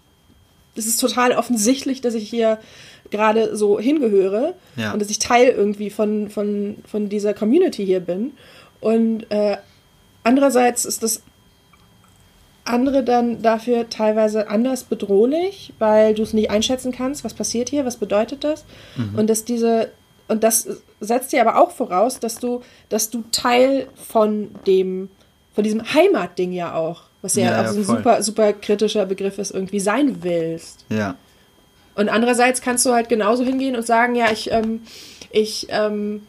Es 0.74 0.86
ist 0.86 0.98
total 0.98 1.32
offensichtlich, 1.32 2.00
dass 2.00 2.14
ich 2.14 2.30
hier 2.30 2.58
gerade 3.10 3.54
so 3.56 3.78
hingehöre 3.78 4.54
ja. 4.76 4.92
und 4.92 5.02
dass 5.02 5.10
ich 5.10 5.18
Teil 5.18 5.48
irgendwie 5.48 5.90
von, 5.90 6.30
von, 6.30 6.76
von 6.86 7.10
dieser 7.10 7.34
Community 7.34 7.84
hier 7.84 8.00
bin. 8.00 8.32
Und 8.80 9.30
äh, 9.30 9.58
andererseits 10.24 10.86
ist 10.86 11.02
das 11.02 11.22
andere 12.64 13.02
dann 13.02 13.42
dafür 13.42 13.88
teilweise 13.90 14.48
anders 14.48 14.84
bedrohlich, 14.84 15.72
weil 15.78 16.14
du 16.14 16.22
es 16.22 16.32
nicht 16.32 16.50
einschätzen 16.50 16.92
kannst, 16.92 17.24
was 17.24 17.34
passiert 17.34 17.68
hier, 17.68 17.84
was 17.84 17.96
bedeutet 17.96 18.44
das. 18.44 18.64
Mhm. 18.96 19.18
Und 19.18 19.30
dass 19.30 19.44
diese, 19.44 19.90
und 20.28 20.44
das 20.44 20.68
setzt 21.00 21.32
dir 21.32 21.40
aber 21.40 21.60
auch 21.60 21.72
voraus, 21.72 22.20
dass 22.20 22.36
du, 22.36 22.62
dass 22.88 23.10
du 23.10 23.24
Teil 23.32 23.88
von 23.94 24.50
dem, 24.66 25.10
von 25.54 25.64
diesem 25.64 25.82
Heimatding 25.92 26.52
ja 26.52 26.74
auch, 26.74 27.02
was 27.20 27.34
ja, 27.34 27.44
ja, 27.44 27.62
ja 27.62 27.72
so 27.72 27.80
ein 27.80 27.84
super, 27.84 28.22
super 28.22 28.52
kritischer 28.52 29.06
Begriff 29.06 29.38
ist, 29.38 29.50
irgendwie 29.50 29.80
sein 29.80 30.22
willst. 30.22 30.84
Ja. 30.88 31.16
Und 31.94 32.08
andererseits 32.08 32.62
kannst 32.62 32.86
du 32.86 32.92
halt 32.92 33.08
genauso 33.08 33.44
hingehen 33.44 33.76
und 33.76 33.86
sagen, 33.86 34.14
ja, 34.14 34.30
ich, 34.30 34.50
ähm, 34.50 34.82
ich, 35.30 35.66
ähm, 35.70 36.26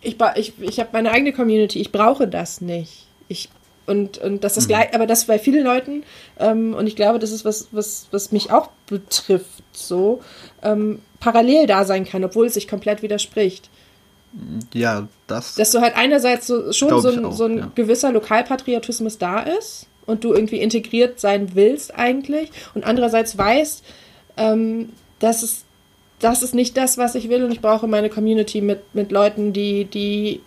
ich, 0.00 0.16
ich, 0.34 0.52
ich 0.60 0.80
habe 0.80 0.90
meine 0.92 1.12
eigene 1.12 1.32
Community, 1.32 1.80
ich 1.80 1.92
brauche 1.92 2.28
das 2.28 2.60
nicht. 2.60 3.06
Ich 3.28 3.48
und, 3.86 4.18
und 4.18 4.44
das 4.44 4.56
ist 4.56 4.64
mhm. 4.64 4.68
gleich, 4.68 4.94
aber 4.94 5.06
das 5.06 5.26
bei 5.26 5.38
vielen 5.38 5.64
Leuten, 5.64 6.02
ähm, 6.38 6.74
und 6.74 6.86
ich 6.86 6.96
glaube, 6.96 7.18
das 7.18 7.30
ist 7.30 7.44
was, 7.44 7.68
was, 7.72 8.08
was 8.10 8.32
mich 8.32 8.50
auch 8.50 8.70
betrifft, 8.86 9.62
so, 9.72 10.20
ähm, 10.62 11.00
parallel 11.20 11.66
da 11.66 11.84
sein 11.84 12.04
kann, 12.04 12.24
obwohl 12.24 12.46
es 12.46 12.54
sich 12.54 12.68
komplett 12.68 13.02
widerspricht. 13.02 13.70
Ja, 14.74 15.08
das. 15.26 15.54
Dass 15.54 15.70
du 15.70 15.80
halt 15.80 15.96
einerseits 15.96 16.46
so, 16.46 16.72
schon 16.72 17.00
so 17.00 17.08
ein, 17.08 17.24
auch, 17.24 17.32
so 17.32 17.44
ein 17.44 17.58
ja. 17.58 17.72
gewisser 17.74 18.12
Lokalpatriotismus 18.12 19.18
da 19.18 19.40
ist 19.40 19.86
und 20.04 20.24
du 20.24 20.34
irgendwie 20.34 20.60
integriert 20.60 21.20
sein 21.20 21.54
willst 21.54 21.94
eigentlich 21.94 22.50
und 22.74 22.84
andererseits 22.84 23.38
weißt, 23.38 23.84
ähm, 24.36 24.90
dass 25.20 25.42
es 25.42 25.64
das 26.18 26.42
ist 26.42 26.54
nicht 26.54 26.76
das, 26.76 26.96
was 26.96 27.14
ich 27.14 27.28
will 27.28 27.44
und 27.44 27.52
ich 27.52 27.60
brauche 27.60 27.86
meine 27.86 28.08
Community 28.08 28.60
mit, 28.60 28.94
mit 28.94 29.12
Leuten, 29.12 29.52
die, 29.52 29.84
die 29.84 30.40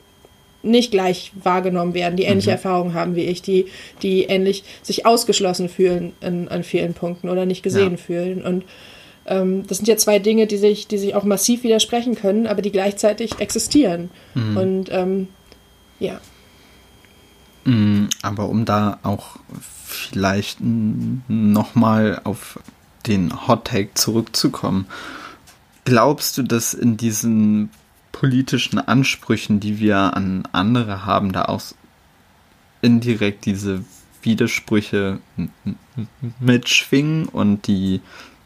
nicht 0.61 0.91
gleich 0.91 1.31
wahrgenommen 1.41 1.93
werden, 1.93 2.17
die 2.17 2.23
ähnliche 2.23 2.49
mhm. 2.49 2.55
Erfahrungen 2.55 2.93
haben 2.93 3.15
wie 3.15 3.23
ich, 3.23 3.41
die, 3.41 3.67
die 4.01 4.23
ähnlich 4.23 4.63
sich 4.81 5.05
ausgeschlossen 5.05 5.69
fühlen 5.69 6.13
in, 6.21 6.47
an 6.49 6.63
vielen 6.63 6.93
Punkten 6.93 7.29
oder 7.29 7.45
nicht 7.45 7.63
gesehen 7.63 7.91
ja. 7.91 7.97
fühlen. 7.97 8.43
Und 8.43 8.65
ähm, 9.25 9.65
das 9.67 9.77
sind 9.77 9.87
ja 9.87 9.95
zwei 9.95 10.19
Dinge, 10.19 10.47
die 10.47 10.57
sich, 10.57 10.87
die 10.87 10.97
sich 10.97 11.15
auch 11.15 11.23
massiv 11.23 11.63
widersprechen 11.63 12.15
können, 12.15 12.47
aber 12.47 12.61
die 12.61 12.71
gleichzeitig 12.71 13.39
existieren. 13.39 14.09
Mhm. 14.33 14.57
Und 14.57 14.89
ähm, 14.91 15.27
ja. 15.99 16.19
Mhm, 17.63 18.09
aber 18.21 18.49
um 18.49 18.65
da 18.65 18.99
auch 19.03 19.37
vielleicht 19.85 20.59
nochmal 20.61 22.21
auf 22.23 22.59
den 23.07 23.47
Hot 23.47 23.65
Take 23.65 23.93
zurückzukommen, 23.93 24.87
glaubst 25.85 26.37
du, 26.37 26.43
dass 26.43 26.73
in 26.73 26.97
diesen 26.97 27.69
politischen 28.19 28.79
Ansprüchen, 28.79 29.61
die 29.61 29.79
wir 29.79 29.95
an 29.95 30.43
andere 30.51 31.05
haben, 31.05 31.31
da 31.31 31.45
auch 31.45 31.61
indirekt 32.81 33.45
diese 33.45 33.85
Widersprüche 34.21 35.19
mitschwingen 36.41 37.29
und 37.29 37.65
die 37.67 38.01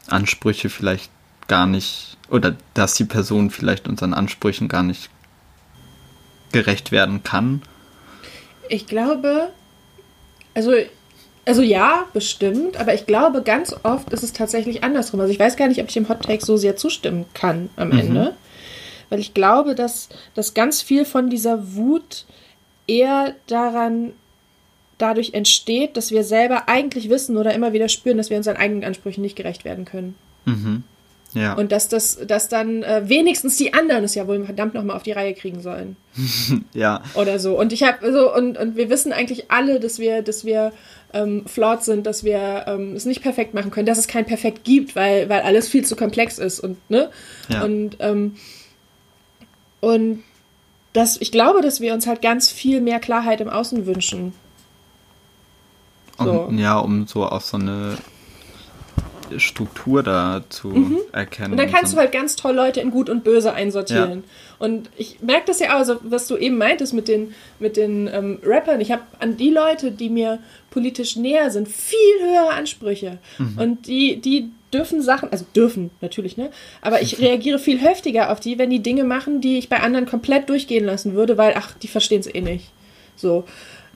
Ansprüche 0.06 0.70
vielleicht 0.70 1.10
gar 1.48 1.66
nicht, 1.66 2.16
oder 2.30 2.56
dass 2.74 2.94
die 2.94 3.04
Person 3.04 3.50
vielleicht 3.50 3.88
unseren 3.88 4.14
Ansprüchen 4.14 4.68
gar 4.68 4.84
nicht 4.84 5.10
gerecht 6.52 6.92
werden 6.92 7.24
kann? 7.24 7.60
Ich 8.68 8.86
glaube, 8.86 9.48
also, 10.54 10.72
also 11.46 11.62
ja, 11.62 12.04
bestimmt, 12.12 12.76
aber 12.76 12.94
ich 12.94 13.06
glaube, 13.06 13.42
ganz 13.42 13.74
oft 13.82 14.12
ist 14.12 14.22
es 14.22 14.32
tatsächlich 14.32 14.84
andersrum. 14.84 15.18
Also 15.18 15.32
ich 15.32 15.40
weiß 15.40 15.56
gar 15.56 15.66
nicht, 15.66 15.80
ob 15.80 15.88
ich 15.88 15.94
dem 15.94 16.08
Hot 16.08 16.22
Take 16.22 16.46
so 16.46 16.56
sehr 16.56 16.76
zustimmen 16.76 17.24
kann 17.34 17.70
am 17.74 17.88
mhm. 17.88 17.98
Ende 17.98 18.36
weil 19.14 19.20
ich 19.20 19.32
glaube, 19.32 19.76
dass, 19.76 20.08
dass 20.34 20.54
ganz 20.54 20.82
viel 20.82 21.04
von 21.04 21.30
dieser 21.30 21.76
Wut 21.76 22.24
eher 22.88 23.36
daran 23.46 24.12
dadurch 24.98 25.34
entsteht, 25.34 25.96
dass 25.96 26.10
wir 26.10 26.24
selber 26.24 26.68
eigentlich 26.68 27.08
wissen 27.08 27.36
oder 27.36 27.54
immer 27.54 27.72
wieder 27.72 27.88
spüren, 27.88 28.16
dass 28.16 28.28
wir 28.28 28.36
unseren 28.36 28.56
eigenen 28.56 28.82
Ansprüchen 28.82 29.22
nicht 29.22 29.36
gerecht 29.36 29.64
werden 29.64 29.84
können. 29.84 30.16
Mhm. 30.46 30.82
Ja. 31.32 31.52
Und 31.54 31.70
dass 31.70 31.86
das, 31.88 32.26
dass 32.26 32.48
dann 32.48 32.82
äh, 32.82 33.02
wenigstens 33.08 33.56
die 33.56 33.72
anderen 33.72 34.02
es 34.02 34.16
ja 34.16 34.26
wohl 34.26 34.44
verdammt 34.44 34.74
nochmal 34.74 34.96
auf 34.96 35.04
die 35.04 35.12
Reihe 35.12 35.34
kriegen 35.34 35.60
sollen. 35.60 35.94
ja. 36.74 37.00
Oder 37.14 37.38
so. 37.38 37.56
Und 37.56 37.72
ich 37.72 37.84
habe 37.84 38.12
so, 38.12 38.34
und, 38.34 38.58
und 38.58 38.74
wir 38.74 38.90
wissen 38.90 39.12
eigentlich 39.12 39.48
alle, 39.52 39.78
dass 39.78 40.00
wir, 40.00 40.22
dass 40.22 40.44
wir 40.44 40.72
ähm, 41.12 41.46
flawed 41.46 41.84
sind, 41.84 42.04
dass 42.04 42.24
wir 42.24 42.64
ähm, 42.66 42.96
es 42.96 43.04
nicht 43.04 43.22
perfekt 43.22 43.54
machen 43.54 43.70
können, 43.70 43.86
dass 43.86 43.98
es 43.98 44.08
kein 44.08 44.26
Perfekt 44.26 44.64
gibt, 44.64 44.96
weil, 44.96 45.28
weil 45.28 45.42
alles 45.42 45.68
viel 45.68 45.84
zu 45.84 45.94
komplex 45.94 46.40
ist 46.40 46.58
und, 46.58 46.78
ne? 46.90 47.10
Ja. 47.48 47.62
Und 47.62 47.96
ähm, 48.00 48.34
und 49.84 50.22
das, 50.94 51.20
ich 51.20 51.32
glaube, 51.32 51.60
dass 51.60 51.80
wir 51.80 51.92
uns 51.92 52.06
halt 52.06 52.22
ganz 52.22 52.50
viel 52.50 52.80
mehr 52.80 53.00
Klarheit 53.00 53.40
im 53.40 53.48
Außen 53.48 53.84
wünschen. 53.86 54.32
So. 56.18 56.30
Um, 56.30 56.58
ja, 56.58 56.78
um 56.78 57.06
so 57.06 57.24
auch 57.26 57.40
so 57.40 57.56
eine 57.56 57.98
Struktur 59.36 60.02
da 60.02 60.44
zu 60.48 60.68
mhm. 60.68 60.98
erkennen. 61.12 61.52
Und 61.52 61.58
dann 61.58 61.70
kannst 61.70 61.92
und 61.92 61.96
du 61.96 62.00
halt 62.00 62.12
ganz 62.12 62.36
toll 62.36 62.54
Leute 62.54 62.80
in 62.80 62.90
Gut 62.90 63.10
und 63.10 63.24
Böse 63.24 63.52
einsortieren. 63.52 64.22
Ja. 64.22 64.66
Und 64.66 64.90
ich 64.96 65.20
merke 65.20 65.46
das 65.46 65.58
ja 65.58 65.74
auch, 65.74 65.78
also 65.78 65.96
was 66.02 66.28
du 66.28 66.36
eben 66.36 66.56
meintest 66.56 66.94
mit 66.94 67.08
den, 67.08 67.34
mit 67.58 67.76
den 67.76 68.08
ähm, 68.12 68.38
Rappern. 68.44 68.80
Ich 68.80 68.92
habe 68.92 69.02
an 69.18 69.36
die 69.36 69.50
Leute, 69.50 69.90
die 69.90 70.08
mir 70.08 70.38
politisch 70.70 71.16
näher 71.16 71.50
sind, 71.50 71.68
viel 71.68 71.98
höhere 72.20 72.54
Ansprüche. 72.54 73.18
Mhm. 73.38 73.58
Und 73.58 73.86
die, 73.86 74.20
die 74.20 74.50
dürfen 74.74 75.00
Sachen, 75.00 75.30
also 75.30 75.46
dürfen 75.54 75.90
natürlich, 76.00 76.36
ne? 76.36 76.50
Aber 76.82 77.00
ich 77.00 77.18
reagiere 77.20 77.58
viel 77.58 77.78
heftiger 77.78 78.30
auf 78.30 78.40
die, 78.40 78.58
wenn 78.58 78.70
die 78.70 78.82
Dinge 78.82 79.04
machen, 79.04 79.40
die 79.40 79.58
ich 79.58 79.68
bei 79.68 79.80
anderen 79.80 80.06
komplett 80.06 80.48
durchgehen 80.48 80.84
lassen 80.84 81.14
würde, 81.14 81.38
weil, 81.38 81.54
ach, 81.56 81.72
die 81.74 81.88
verstehen 81.88 82.20
es 82.20 82.26
eh 82.26 82.40
nicht. 82.40 82.70
So. 83.16 83.44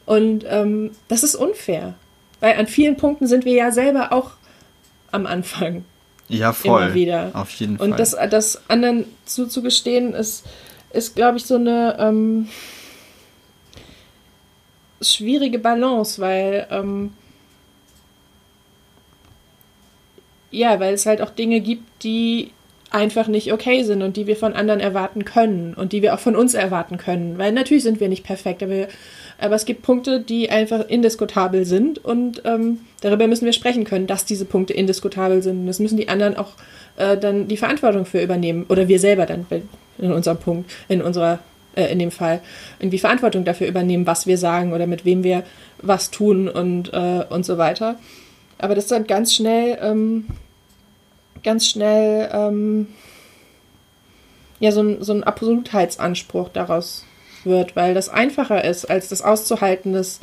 Und 0.06 0.44
ähm, 0.48 0.92
das 1.08 1.22
ist 1.22 1.34
unfair. 1.34 1.94
Weil 2.40 2.56
an 2.56 2.66
vielen 2.66 2.96
Punkten 2.96 3.26
sind 3.26 3.44
wir 3.44 3.52
ja 3.52 3.72
selber 3.72 4.12
auch 4.12 4.30
am 5.10 5.26
Anfang. 5.26 5.84
Ja, 6.28 6.52
voll. 6.52 6.82
Immer 6.82 6.94
wieder. 6.94 7.30
Auf 7.34 7.50
jeden 7.52 7.78
Fall. 7.78 7.90
Und 7.90 7.98
das, 7.98 8.16
das 8.30 8.62
anderen 8.68 9.04
zuzugestehen, 9.24 10.14
ist, 10.14 10.46
ist 10.92 11.16
glaube 11.16 11.38
ich, 11.38 11.44
so 11.44 11.56
eine 11.56 11.96
ähm, 11.98 12.48
schwierige 15.00 15.58
Balance, 15.58 16.20
weil 16.20 16.66
ähm, 16.70 17.12
ja, 20.50 20.80
weil 20.80 20.94
es 20.94 21.06
halt 21.06 21.20
auch 21.20 21.30
Dinge 21.30 21.60
gibt, 21.60 22.02
die 22.02 22.50
einfach 22.90 23.28
nicht 23.28 23.52
okay 23.52 23.82
sind 23.82 24.02
und 24.02 24.16
die 24.16 24.26
wir 24.26 24.36
von 24.36 24.54
anderen 24.54 24.80
erwarten 24.80 25.24
können 25.24 25.74
und 25.74 25.92
die 25.92 26.00
wir 26.00 26.14
auch 26.14 26.20
von 26.20 26.34
uns 26.34 26.54
erwarten 26.54 26.96
können. 26.96 27.36
Weil 27.36 27.52
natürlich 27.52 27.82
sind 27.82 28.00
wir 28.00 28.08
nicht 28.08 28.24
perfekt, 28.24 28.62
aber, 28.62 28.88
aber 29.38 29.54
es 29.54 29.66
gibt 29.66 29.82
Punkte, 29.82 30.20
die 30.20 30.50
einfach 30.50 30.88
indiskutabel 30.88 31.66
sind 31.66 32.02
und 32.02 32.42
ähm, 32.46 32.80
darüber 33.02 33.26
müssen 33.26 33.44
wir 33.44 33.52
sprechen 33.52 33.84
können, 33.84 34.06
dass 34.06 34.24
diese 34.24 34.46
Punkte 34.46 34.72
indiskutabel 34.72 35.42
sind. 35.42 35.60
Und 35.60 35.66
das 35.66 35.80
müssen 35.80 35.98
die 35.98 36.08
anderen 36.08 36.36
auch 36.36 36.52
äh, 36.96 37.18
dann 37.18 37.46
die 37.46 37.58
Verantwortung 37.58 38.06
für 38.06 38.22
übernehmen 38.22 38.64
oder 38.68 38.88
wir 38.88 39.00
selber 39.00 39.26
dann 39.26 39.46
in 39.98 40.12
unserem 40.12 40.38
Punkt, 40.38 40.70
in 40.88 41.02
unserer 41.02 41.40
äh, 41.76 41.92
in 41.92 41.98
dem 41.98 42.10
Fall 42.10 42.40
irgendwie 42.78 42.98
Verantwortung 42.98 43.44
dafür 43.44 43.68
übernehmen, 43.68 44.06
was 44.06 44.26
wir 44.26 44.38
sagen 44.38 44.72
oder 44.72 44.86
mit 44.86 45.04
wem 45.04 45.24
wir 45.24 45.44
was 45.82 46.10
tun 46.10 46.48
und, 46.48 46.92
äh, 46.94 47.24
und 47.28 47.44
so 47.44 47.58
weiter. 47.58 47.96
Aber 48.58 48.74
das 48.74 48.88
dann 48.88 49.06
ganz 49.06 49.34
schnell, 49.34 49.78
ähm, 49.80 50.26
ganz 51.42 51.66
schnell, 51.66 52.28
ähm, 52.32 52.88
ja, 54.60 54.72
so 54.72 54.82
ein, 54.82 55.02
so 55.02 55.12
ein 55.12 55.22
Absolutheitsanspruch 55.22 56.48
daraus 56.48 57.04
wird, 57.44 57.76
weil 57.76 57.94
das 57.94 58.08
einfacher 58.08 58.64
ist, 58.64 58.86
als 58.86 59.08
das 59.08 59.22
auszuhalten, 59.22 59.92
dass, 59.92 60.20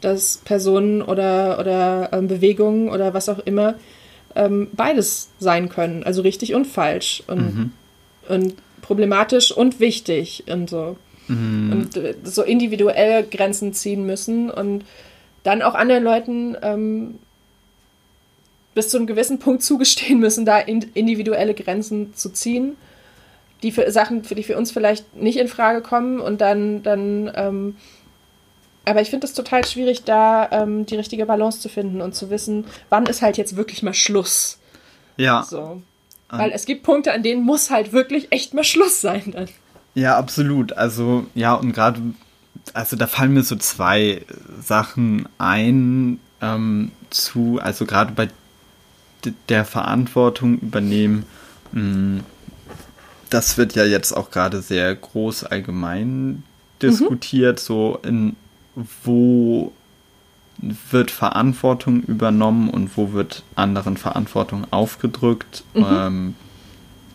dass 0.00 0.38
Personen 0.44 1.02
oder, 1.02 1.58
oder 1.58 2.10
ähm, 2.12 2.28
Bewegungen 2.28 2.90
oder 2.90 3.14
was 3.14 3.30
auch 3.30 3.38
immer 3.38 3.74
ähm, 4.36 4.68
beides 4.72 5.30
sein 5.38 5.70
können, 5.70 6.04
also 6.04 6.22
richtig 6.22 6.54
und 6.54 6.66
falsch 6.66 7.22
und, 7.26 7.54
mhm. 7.54 7.72
und 8.28 8.54
problematisch 8.82 9.50
und 9.52 9.80
wichtig 9.80 10.44
und 10.50 10.68
so. 10.68 10.96
Mhm. 11.28 11.72
Und 11.72 11.96
äh, 11.96 12.14
so 12.24 12.42
individuelle 12.42 13.24
Grenzen 13.24 13.72
ziehen 13.72 14.04
müssen 14.04 14.50
und 14.50 14.84
dann 15.42 15.62
auch 15.62 15.74
anderen 15.74 16.04
Leuten 16.04 16.56
ähm, 16.62 17.18
bis 18.78 18.90
zu 18.90 18.96
einem 18.96 19.08
gewissen 19.08 19.40
Punkt 19.40 19.64
zugestehen 19.64 20.20
müssen, 20.20 20.44
da 20.44 20.60
individuelle 20.60 21.52
Grenzen 21.52 22.14
zu 22.14 22.28
ziehen, 22.28 22.76
die 23.64 23.72
für 23.72 23.90
Sachen, 23.90 24.22
für 24.22 24.36
die 24.36 24.44
für 24.44 24.56
uns 24.56 24.70
vielleicht 24.70 25.16
nicht 25.16 25.36
in 25.36 25.48
Frage 25.48 25.82
kommen 25.82 26.20
und 26.20 26.40
dann, 26.40 26.84
dann 26.84 27.28
ähm, 27.34 27.76
aber 28.84 29.00
ich 29.00 29.10
finde 29.10 29.26
es 29.26 29.34
total 29.34 29.66
schwierig, 29.66 30.04
da 30.04 30.48
ähm, 30.52 30.86
die 30.86 30.94
richtige 30.94 31.26
Balance 31.26 31.58
zu 31.58 31.68
finden 31.68 32.00
und 32.00 32.14
zu 32.14 32.30
wissen, 32.30 32.66
wann 32.88 33.06
ist 33.06 33.20
halt 33.20 33.36
jetzt 33.36 33.56
wirklich 33.56 33.82
mal 33.82 33.94
Schluss. 33.94 34.60
Ja. 35.16 35.42
So. 35.42 35.82
Weil 36.28 36.52
es 36.52 36.64
gibt 36.64 36.84
Punkte, 36.84 37.12
an 37.12 37.24
denen 37.24 37.42
muss 37.42 37.70
halt 37.70 37.92
wirklich 37.92 38.28
echt 38.30 38.54
mal 38.54 38.62
Schluss 38.62 39.00
sein 39.00 39.32
dann. 39.32 39.48
Ja, 39.94 40.16
absolut. 40.16 40.72
Also, 40.74 41.26
ja, 41.34 41.54
und 41.54 41.72
gerade, 41.72 42.00
also 42.74 42.94
da 42.94 43.08
fallen 43.08 43.34
mir 43.34 43.42
so 43.42 43.56
zwei 43.56 44.22
Sachen 44.62 45.28
ein 45.38 46.20
ähm, 46.40 46.92
zu, 47.10 47.58
also 47.60 47.84
gerade 47.84 48.12
bei 48.12 48.28
der 49.48 49.64
Verantwortung 49.64 50.58
übernehmen, 50.58 51.24
mm, 51.72 52.18
das 53.30 53.58
wird 53.58 53.74
ja 53.74 53.84
jetzt 53.84 54.12
auch 54.12 54.30
gerade 54.30 54.62
sehr 54.62 54.94
groß 54.94 55.44
allgemein 55.44 56.42
diskutiert, 56.80 57.58
mhm. 57.58 57.62
so 57.62 57.98
in 58.02 58.36
wo 59.04 59.72
wird 60.90 61.10
Verantwortung 61.10 62.02
übernommen 62.02 62.68
und 62.70 62.96
wo 62.96 63.12
wird 63.12 63.44
anderen 63.54 63.96
Verantwortung 63.96 64.66
aufgedrückt. 64.70 65.62
Mhm. 65.74 65.86
Ähm, 65.88 66.34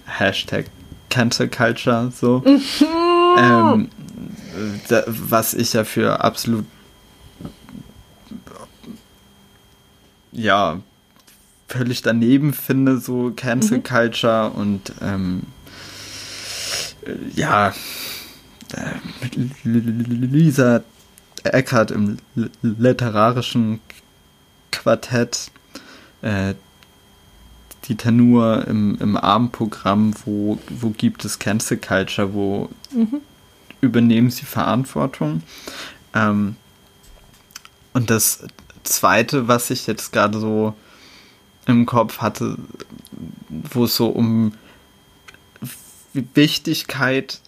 Hashtag 0.05 0.67
Cancel 1.09 1.49
Culture, 1.49 2.11
so. 2.15 2.41
Mhm. 2.45 2.61
Ähm, 3.37 3.89
da, 4.87 5.03
was 5.07 5.53
ich 5.53 5.73
ja 5.73 5.83
für 5.83 6.23
absolut 6.23 6.65
ja 10.31 10.79
völlig 11.73 12.03
daneben 12.03 12.53
finde, 12.53 12.99
so 12.99 13.31
Cancel 13.35 13.79
mhm. 13.79 13.83
Culture 13.83 14.51
und 14.51 14.93
ähm, 15.01 15.43
ja 17.35 17.73
äh, 18.73 19.63
Lisa 19.63 20.83
Eckert 21.43 21.91
im 21.91 22.17
literarischen 22.61 23.81
Quartett, 24.71 25.51
äh, 26.21 26.53
die 27.85 27.95
Tenur 27.95 28.65
im, 28.67 28.97
im 29.01 29.17
Abendprogramm, 29.17 30.13
wo, 30.23 30.57
wo 30.69 30.91
gibt 30.91 31.25
es 31.25 31.39
Cancel 31.39 31.77
Culture, 31.77 32.33
wo 32.33 32.69
mhm. 32.91 33.19
übernehmen 33.81 34.29
sie 34.29 34.45
Verantwortung. 34.45 35.43
Ähm, 36.13 36.55
und 37.91 38.09
das 38.09 38.45
Zweite, 38.83 39.47
was 39.47 39.69
ich 39.69 39.85
jetzt 39.87 40.13
gerade 40.13 40.39
so 40.39 40.75
im 41.67 41.85
Kopf 41.85 42.19
hatte, 42.19 42.57
wo 43.49 43.85
es 43.85 43.95
so 43.95 44.07
um 44.07 44.53
Wichtigkeit 46.13 47.39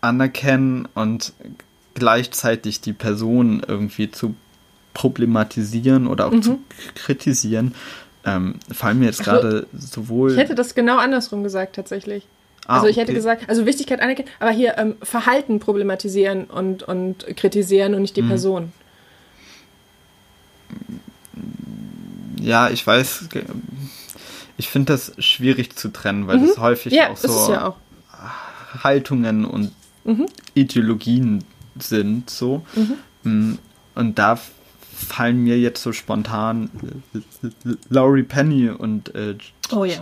anerkennen 0.00 0.88
und 0.94 1.32
gleichzeitig 1.94 2.80
die 2.80 2.92
Person 2.92 3.62
irgendwie 3.66 4.10
zu 4.10 4.34
problematisieren 4.94 6.06
oder 6.06 6.26
auch 6.26 6.32
mhm. 6.32 6.42
zu 6.42 6.58
kritisieren, 6.94 7.74
ähm, 8.24 8.54
fallen 8.72 8.98
mir 8.98 9.06
jetzt 9.06 9.22
gerade 9.22 9.66
sowohl. 9.72 10.32
Ich 10.32 10.38
hätte 10.38 10.54
das 10.54 10.74
genau 10.74 10.98
andersrum 10.98 11.42
gesagt, 11.42 11.76
tatsächlich. 11.76 12.26
Ah, 12.66 12.76
also 12.76 12.86
ich 12.88 12.96
okay. 12.96 13.02
hätte 13.02 13.14
gesagt, 13.14 13.48
also 13.48 13.66
Wichtigkeit 13.66 14.00
anerkennen, 14.00 14.28
aber 14.40 14.50
hier 14.50 14.76
ähm, 14.78 14.96
Verhalten 15.02 15.60
problematisieren 15.60 16.44
und, 16.44 16.82
und 16.82 17.26
kritisieren 17.36 17.94
und 17.94 18.02
nicht 18.02 18.16
die 18.16 18.22
mhm. 18.22 18.28
Person. 18.28 18.72
Ja, 22.46 22.70
ich 22.70 22.86
weiß, 22.86 23.28
ich 24.56 24.68
finde 24.68 24.92
das 24.92 25.12
schwierig 25.18 25.74
zu 25.74 25.88
trennen, 25.88 26.28
weil 26.28 26.38
mhm. 26.38 26.46
das 26.46 26.58
häufig 26.58 26.92
ja, 26.92 27.10
auch 27.10 27.16
so 27.16 27.52
ja 27.52 27.66
auch. 27.66 27.76
Haltungen 28.84 29.44
und 29.44 29.72
mhm. 30.04 30.26
Ideologien 30.54 31.42
sind, 31.76 32.30
so. 32.30 32.64
Mhm. 32.76 32.98
Mm, 33.24 33.58
und 33.96 34.18
da 34.20 34.38
fallen 34.94 35.42
mir 35.42 35.58
jetzt 35.58 35.82
so 35.82 35.92
spontan 35.92 36.70
Laurie 37.88 38.22
Penny 38.22 38.70
und 38.70 39.12
äh, 39.16 39.34
oh, 39.72 39.84
ja. 39.84 39.96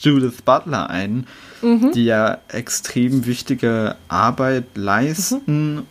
Judith 0.00 0.42
Butler 0.44 0.90
ein, 0.90 1.28
mhm. 1.62 1.92
die 1.92 2.04
ja 2.04 2.38
extrem 2.48 3.26
wichtige 3.26 3.94
Arbeit 4.08 4.64
leisten 4.74 5.76
mhm. 5.76 5.82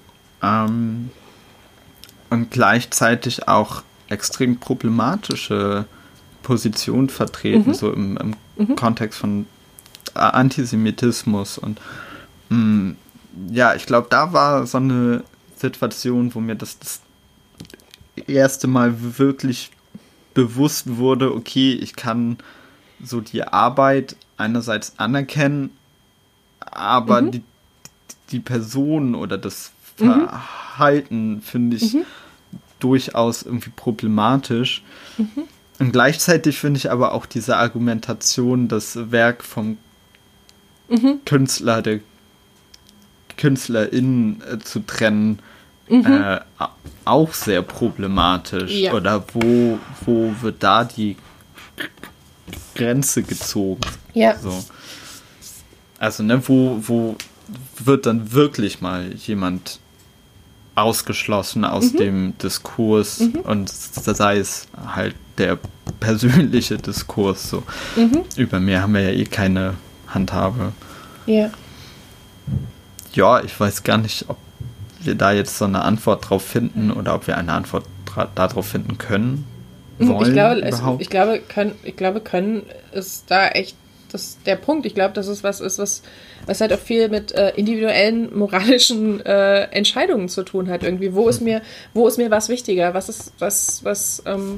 ähm, 0.43 1.09
und 2.29 2.51
gleichzeitig 2.51 3.47
auch 3.47 3.81
extrem 4.09 4.57
problematische 4.57 5.85
Positionen 6.43 7.09
vertreten, 7.09 7.69
mhm. 7.69 7.73
so 7.73 7.91
im, 7.91 8.17
im 8.17 8.35
mhm. 8.57 8.75
Kontext 8.75 9.19
von 9.19 9.47
Antisemitismus 10.13 11.57
und 11.57 11.79
mh, 12.49 12.57
mm, 12.57 12.95
ja, 13.51 13.75
ich 13.75 13.85
glaube, 13.85 14.07
da 14.09 14.31
war 14.31 14.65
so 14.65 14.77
eine 14.77 15.23
Situation, 15.57 16.33
wo 16.33 16.39
mir 16.39 16.55
das, 16.55 16.79
das 16.79 17.01
erste 18.27 18.67
Mal 18.67 19.17
wirklich 19.17 19.71
bewusst 20.33 20.97
wurde, 20.97 21.33
okay, 21.33 21.73
ich 21.73 21.95
kann 21.95 22.37
so 23.03 23.21
die 23.21 23.43
Arbeit 23.43 24.15
einerseits 24.37 24.93
anerkennen, 24.97 25.71
aber 26.59 27.21
mhm. 27.21 27.31
die, 27.31 27.43
die 28.31 28.39
Person 28.39 29.15
oder 29.15 29.37
das 29.37 29.71
mhm. 29.99 30.27
Verhalten 30.27 31.41
finde 31.41 31.77
ich 31.77 31.93
mhm. 31.93 32.05
Durchaus 32.85 33.41
irgendwie 33.41 33.71
problematisch. 33.75 34.83
Mhm. 35.17 35.47
Und 35.79 35.91
gleichzeitig 35.91 36.59
finde 36.59 36.77
ich 36.77 36.91
aber 36.91 37.13
auch 37.13 37.25
diese 37.25 37.57
Argumentation, 37.57 38.67
das 38.67 39.11
Werk 39.11 39.43
vom 39.43 39.77
mhm. 40.87 41.19
Künstler, 41.25 41.81
der 41.81 41.99
KünstlerInnen 43.37 44.41
äh, 44.41 44.59
zu 44.59 44.81
trennen, 44.85 45.39
mhm. 45.89 46.05
äh, 46.05 46.39
auch 47.05 47.33
sehr 47.33 47.63
problematisch. 47.63 48.71
Ja. 48.71 48.93
Oder 48.93 49.25
wo, 49.33 49.79
wo 50.05 50.33
wird 50.41 50.61
da 50.61 50.83
die 50.83 51.17
Grenze 52.75 53.23
gezogen? 53.23 53.81
Ja. 54.13 54.37
So. 54.37 54.63
Also, 55.97 56.21
ne, 56.21 56.47
wo, 56.47 56.77
wo 56.81 57.15
wird 57.83 58.05
dann 58.05 58.31
wirklich 58.31 58.79
mal 58.79 59.11
jemand 59.15 59.79
ausgeschlossen 60.75 61.65
aus 61.65 61.93
mhm. 61.93 61.97
dem 61.97 62.37
Diskurs 62.37 63.21
mhm. 63.21 63.39
und 63.39 63.69
sei 63.69 64.37
es 64.37 64.67
halt 64.93 65.15
der 65.37 65.57
persönliche 65.99 66.77
Diskurs 66.77 67.49
so. 67.49 67.63
Mhm. 67.95 68.23
Über 68.35 68.59
mehr 68.59 68.81
haben 68.81 68.93
wir 68.93 69.01
ja 69.01 69.11
eh 69.11 69.25
keine 69.25 69.75
Handhabe. 70.07 70.73
Ja 71.25 71.49
ja, 73.15 73.41
ich 73.41 73.59
weiß 73.59 73.83
gar 73.83 73.97
nicht, 73.97 74.25
ob 74.27 74.37
wir 74.99 75.15
da 75.15 75.31
jetzt 75.31 75.57
so 75.57 75.65
eine 75.65 75.83
Antwort 75.83 76.29
drauf 76.29 76.43
finden 76.43 76.91
oder 76.91 77.15
ob 77.15 77.27
wir 77.27 77.37
eine 77.37 77.53
Antwort 77.53 77.85
darauf 78.35 78.67
finden 78.67 78.97
können. 78.97 79.45
Mhm, 79.97 80.07
wollen, 80.09 80.27
ich, 80.27 80.33
glaube, 80.33 80.61
es, 80.61 80.81
ich, 80.99 81.09
glaube, 81.09 81.39
können, 81.39 81.75
ich 81.83 81.95
glaube, 81.95 82.21
können 82.21 82.63
ist 82.91 83.25
da 83.29 83.47
echt 83.47 83.77
das, 84.15 84.37
der 84.45 84.55
Punkt. 84.55 84.85
Ich 84.85 84.95
glaube, 84.95 85.13
dass 85.13 85.27
es 85.27 85.43
was 85.43 85.59
ist, 85.59 85.77
was, 85.77 86.01
was 86.45 86.61
halt 86.61 86.73
auch 86.73 86.79
viel 86.79 87.09
mit 87.09 87.31
äh, 87.33 87.51
individuellen 87.55 88.35
moralischen 88.35 89.23
äh, 89.25 89.65
Entscheidungen 89.65 90.29
zu 90.29 90.43
tun 90.43 90.69
hat. 90.69 90.83
Irgendwie, 90.83 91.13
wo 91.13 91.29
ist 91.29 91.41
mir, 91.41 91.61
wo 91.93 92.07
ist 92.07 92.17
mir 92.17 92.31
was 92.31 92.49
wichtiger? 92.49 92.93
Was 92.93 93.09
ist, 93.09 93.33
was, 93.39 93.83
was, 93.83 94.23
ähm, 94.25 94.57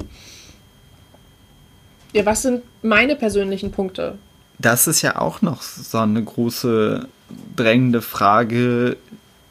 ja, 2.14 2.24
was 2.24 2.42
sind 2.42 2.62
meine 2.82 3.16
persönlichen 3.16 3.70
Punkte? 3.70 4.18
das 4.58 4.86
ist 4.86 5.02
ja 5.02 5.16
auch 5.16 5.40
noch 5.40 5.62
so 5.62 5.98
eine 5.98 6.22
große 6.22 7.08
drängende 7.56 8.02
Frage, 8.02 8.96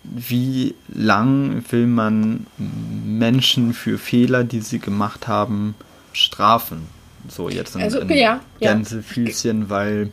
wie 0.03 0.75
lang 0.87 1.63
will 1.69 1.87
man 1.87 2.47
Menschen 2.57 3.73
für 3.73 3.97
Fehler, 3.97 4.43
die 4.43 4.61
sie 4.61 4.79
gemacht 4.79 5.27
haben, 5.27 5.75
strafen? 6.13 6.87
So 7.29 7.49
jetzt 7.49 7.75
in, 7.75 7.81
also, 7.81 7.99
in 7.99 8.09
ja, 8.09 8.41
Gänsefüßchen, 8.59 9.63
ja. 9.63 9.69
weil 9.69 10.09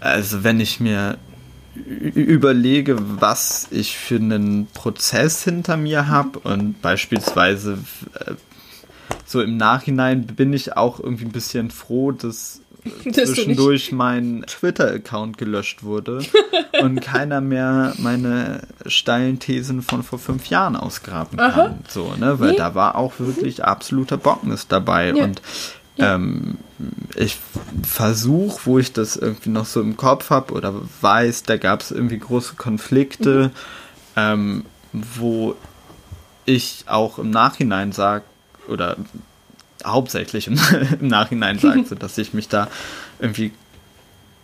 also 0.00 0.42
wenn 0.42 0.60
ich 0.60 0.80
mir 0.80 1.18
überlege, 1.74 2.96
was 3.20 3.68
ich 3.70 3.96
für 3.96 4.16
einen 4.16 4.66
Prozess 4.66 5.44
hinter 5.44 5.76
mir 5.76 6.08
habe 6.08 6.38
und 6.40 6.82
beispielsweise 6.82 7.78
äh, 8.14 8.32
so 9.24 9.40
im 9.40 9.56
Nachhinein 9.56 10.26
bin 10.26 10.52
ich 10.52 10.76
auch 10.76 11.00
irgendwie 11.00 11.24
ein 11.24 11.32
bisschen 11.32 11.70
froh, 11.70 12.12
dass 12.12 12.60
zwischendurch 13.12 13.92
mein 13.92 14.44
Twitter-Account 14.46 15.38
gelöscht 15.38 15.82
wurde 15.82 16.18
und 16.82 17.00
keiner 17.00 17.40
mehr 17.40 17.94
meine 17.98 18.62
steilen 18.86 19.38
Thesen 19.38 19.82
von 19.82 20.02
vor 20.02 20.18
fünf 20.18 20.46
Jahren 20.46 20.76
ausgraben 20.76 21.38
kann. 21.38 21.50
Aha. 21.52 21.78
So, 21.88 22.14
ne? 22.18 22.40
Weil 22.40 22.52
nee. 22.52 22.56
da 22.56 22.74
war 22.74 22.96
auch 22.96 23.14
wirklich 23.18 23.64
absoluter 23.64 24.16
Bocknis 24.16 24.66
dabei. 24.66 25.12
Ja. 25.12 25.24
Und 25.24 25.40
ja. 25.96 26.14
ähm, 26.14 26.58
ich 27.16 27.38
versuche, 27.82 28.60
wo 28.64 28.78
ich 28.78 28.92
das 28.92 29.16
irgendwie 29.16 29.50
noch 29.50 29.66
so 29.66 29.80
im 29.80 29.96
Kopf 29.96 30.30
habe 30.30 30.54
oder 30.54 30.74
weiß, 31.00 31.44
da 31.44 31.56
gab 31.56 31.80
es 31.80 31.90
irgendwie 31.90 32.18
große 32.18 32.54
Konflikte, 32.56 33.50
mhm. 34.14 34.16
ähm, 34.16 34.64
wo 34.92 35.54
ich 36.44 36.84
auch 36.86 37.18
im 37.18 37.30
Nachhinein 37.30 37.92
sage, 37.92 38.24
oder 38.68 38.96
hauptsächlich 39.84 40.46
im, 40.46 40.58
im 41.00 41.08
Nachhinein 41.08 41.58
sagte, 41.58 41.96
dass 41.98 42.18
ich 42.18 42.34
mich 42.34 42.48
da 42.48 42.68
irgendwie 43.20 43.52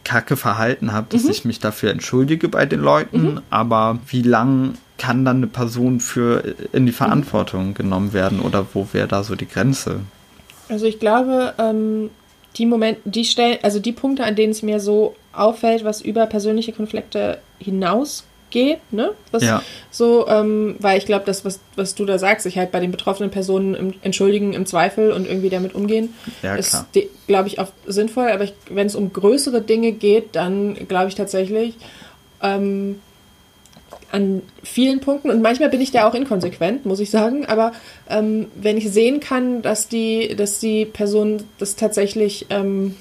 kacke 0.05 0.37
verhalten 0.37 0.93
habe, 0.93 1.07
dass 1.11 1.25
mhm. 1.25 1.31
ich 1.31 1.45
mich 1.45 1.61
dafür 1.61 1.91
entschuldige 1.91 2.49
bei 2.49 2.67
den 2.67 2.81
Leuten, 2.81 3.35
mhm. 3.35 3.41
aber 3.51 3.99
wie 4.07 4.23
lang 4.23 4.75
kann 4.97 5.25
dann 5.25 5.39
eine 5.39 5.47
Person 5.47 6.01
für 6.01 6.55
in 6.73 6.87
die 6.87 6.93
Verantwortung 6.93 7.69
mhm. 7.69 7.75
genommen 7.75 8.13
werden 8.13 8.41
oder 8.41 8.67
wo 8.73 8.89
wäre 8.93 9.07
da 9.07 9.23
so 9.23 9.37
die 9.37 9.49
Grenze? 9.49 10.01
Also 10.69 10.87
ich 10.87 10.99
glaube, 10.99 11.55
ähm, 11.59 12.11
die 12.57 12.67
Momente, 12.67 13.01
die 13.05 13.25
Stellen, 13.25 13.59
also 13.63 13.79
die 13.79 13.93
Punkte, 13.93 14.25
an 14.25 14.37
denen 14.37 14.53
es 14.53 14.63
mir 14.63 14.81
so 14.81 15.15
auffällt, 15.33 15.85
was 15.85 16.01
über 16.01 16.27
persönliche 16.27 16.73
Konflikte 16.73 17.39
hinaus 17.59 18.25
geht, 18.51 18.81
ne? 18.93 19.13
Was 19.31 19.43
ja. 19.43 19.63
So, 19.91 20.27
ähm, 20.27 20.77
weil 20.79 20.99
ich 20.99 21.07
glaube, 21.07 21.25
das, 21.27 21.45
was, 21.45 21.61
was 21.77 21.95
du 21.95 22.05
da 22.05 22.19
sagst, 22.19 22.45
sich 22.45 22.57
halt 22.57 22.73
bei 22.73 22.81
den 22.81 22.91
betroffenen 22.91 23.31
Personen 23.31 23.75
im, 23.75 23.95
entschuldigen 24.03 24.55
im 24.55 24.67
Zweifel 24.67 25.13
und 25.13 25.27
irgendwie 25.27 25.51
damit 25.51 25.75
umgehen, 25.75 26.15
ja, 26.43 26.55
ist, 26.57 26.87
glaube 27.27 27.49
ich, 27.49 27.61
oft 27.61 27.73
sinnvoll. 27.87 28.29
Aber 28.29 28.47
wenn 28.71 28.87
es 28.87 28.95
um 28.95 29.13
größere 29.13 29.61
Dinge 29.61 29.93
geht, 29.93 30.35
dann 30.35 30.75
glaube 30.89 31.09
ich 31.09 31.15
tatsächlich 31.15 31.77
ähm, 32.43 33.01
an 34.11 34.43
vielen 34.63 35.01
Punkten 35.01 35.31
und 35.31 35.43
manchmal 35.43 35.69
bin 35.69 35.81
ich 35.81 35.91
da 35.91 36.09
auch 36.09 36.15
inkonsequent, 36.15 36.87
muss 36.87 37.01
ich 37.01 37.11
sagen. 37.11 37.47
Aber 37.47 37.73
ähm, 38.09 38.47
wenn 38.55 38.77
ich 38.77 38.91
sehen 38.91 39.21
kann, 39.21 39.63
dass 39.63 39.89
die, 39.89 40.35
dass 40.37 40.61
die 40.61 40.87
Person 40.87 41.45
das 41.59 41.77
tatsächlich 41.77 42.47
ähm, 42.51 42.95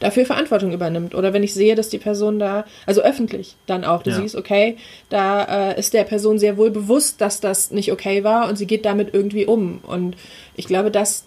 dafür 0.00 0.26
Verantwortung 0.26 0.72
übernimmt. 0.72 1.14
Oder 1.14 1.32
wenn 1.32 1.42
ich 1.42 1.54
sehe, 1.54 1.74
dass 1.74 1.88
die 1.88 1.98
Person 1.98 2.38
da, 2.38 2.64
also 2.86 3.02
öffentlich 3.02 3.56
dann 3.66 3.84
auch, 3.84 4.02
du 4.02 4.10
ja. 4.10 4.16
siehst, 4.16 4.36
okay, 4.36 4.76
da 5.08 5.70
äh, 5.70 5.78
ist 5.78 5.94
der 5.94 6.04
Person 6.04 6.38
sehr 6.38 6.56
wohl 6.56 6.70
bewusst, 6.70 7.20
dass 7.20 7.40
das 7.40 7.70
nicht 7.70 7.92
okay 7.92 8.24
war 8.24 8.48
und 8.48 8.56
sie 8.56 8.66
geht 8.66 8.84
damit 8.84 9.14
irgendwie 9.14 9.46
um. 9.46 9.80
Und 9.86 10.16
ich 10.56 10.66
glaube, 10.66 10.90
das, 10.90 11.24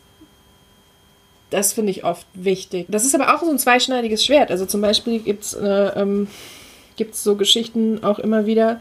das 1.50 1.74
finde 1.74 1.92
ich 1.92 2.04
oft 2.04 2.26
wichtig. 2.34 2.88
Das 2.90 3.06
ist 3.06 3.16
aber 3.16 3.36
auch 3.36 3.44
so 3.44 3.50
ein 3.50 3.60
zweischneidiges 3.60 4.24
Schwert. 4.24 4.52
Also 4.52 4.66
zum 4.66 4.82
Beispiel 4.82 5.20
gibt 5.20 5.44
es 5.44 5.54
äh, 5.54 5.92
ähm, 5.96 6.28
so 7.12 7.36
Geschichten 7.36 8.04
auch 8.04 8.20
immer 8.20 8.46
wieder, 8.46 8.80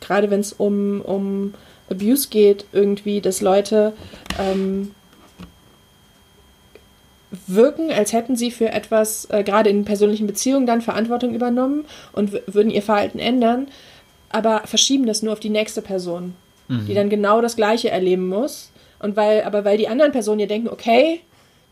gerade 0.00 0.30
wenn 0.30 0.40
es 0.40 0.52
um, 0.52 1.00
um 1.00 1.54
Abuse 1.90 2.28
geht, 2.28 2.64
irgendwie, 2.72 3.20
dass 3.20 3.40
Leute 3.40 3.92
ähm, 4.38 4.94
wirken, 7.46 7.90
als 7.90 8.12
hätten 8.12 8.36
sie 8.36 8.50
für 8.50 8.70
etwas, 8.70 9.26
äh, 9.30 9.44
gerade 9.44 9.70
in 9.70 9.84
persönlichen 9.84 10.26
Beziehungen, 10.26 10.66
dann 10.66 10.80
Verantwortung 10.80 11.34
übernommen 11.34 11.84
und 12.12 12.32
würden 12.46 12.70
ihr 12.70 12.82
Verhalten 12.82 13.18
ändern, 13.18 13.68
aber 14.30 14.62
verschieben 14.64 15.06
das 15.06 15.22
nur 15.22 15.32
auf 15.32 15.40
die 15.40 15.50
nächste 15.50 15.82
Person, 15.82 16.34
mhm. 16.68 16.86
die 16.86 16.94
dann 16.94 17.10
genau 17.10 17.40
das 17.40 17.56
Gleiche 17.56 17.90
erleben 17.90 18.28
muss. 18.28 18.70
Und 18.98 19.16
weil, 19.16 19.42
aber 19.44 19.64
weil 19.64 19.78
die 19.78 19.88
anderen 19.88 20.12
Personen 20.12 20.40
ja 20.40 20.46
denken, 20.46 20.68
okay, 20.68 21.20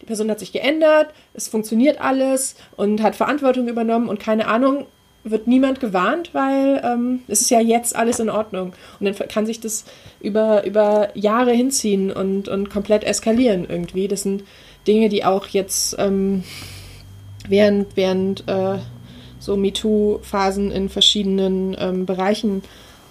die 0.00 0.06
Person 0.06 0.30
hat 0.30 0.38
sich 0.38 0.52
geändert, 0.52 1.08
es 1.34 1.48
funktioniert 1.48 2.00
alles 2.00 2.54
und 2.76 3.02
hat 3.02 3.16
Verantwortung 3.16 3.68
übernommen 3.68 4.08
und 4.08 4.20
keine 4.20 4.46
Ahnung, 4.46 4.86
wird 5.30 5.46
niemand 5.46 5.80
gewarnt, 5.80 6.30
weil 6.32 6.80
ähm, 6.84 7.20
es 7.28 7.40
ist 7.40 7.50
ja 7.50 7.60
jetzt 7.60 7.96
alles 7.96 8.18
in 8.20 8.30
Ordnung. 8.30 8.72
Und 9.00 9.06
dann 9.06 9.28
kann 9.28 9.46
sich 9.46 9.60
das 9.60 9.84
über, 10.20 10.64
über 10.64 11.08
Jahre 11.14 11.52
hinziehen 11.52 12.10
und, 12.10 12.48
und 12.48 12.70
komplett 12.70 13.04
eskalieren 13.04 13.66
irgendwie. 13.68 14.08
Das 14.08 14.22
sind 14.22 14.44
Dinge, 14.86 15.08
die 15.08 15.24
auch 15.24 15.46
jetzt 15.48 15.96
ähm, 15.98 16.44
während, 17.48 17.96
während 17.96 18.48
äh, 18.48 18.78
so 19.38 19.56
MeToo-Phasen 19.56 20.70
in 20.70 20.88
verschiedenen 20.88 21.76
ähm, 21.78 22.06
Bereichen 22.06 22.62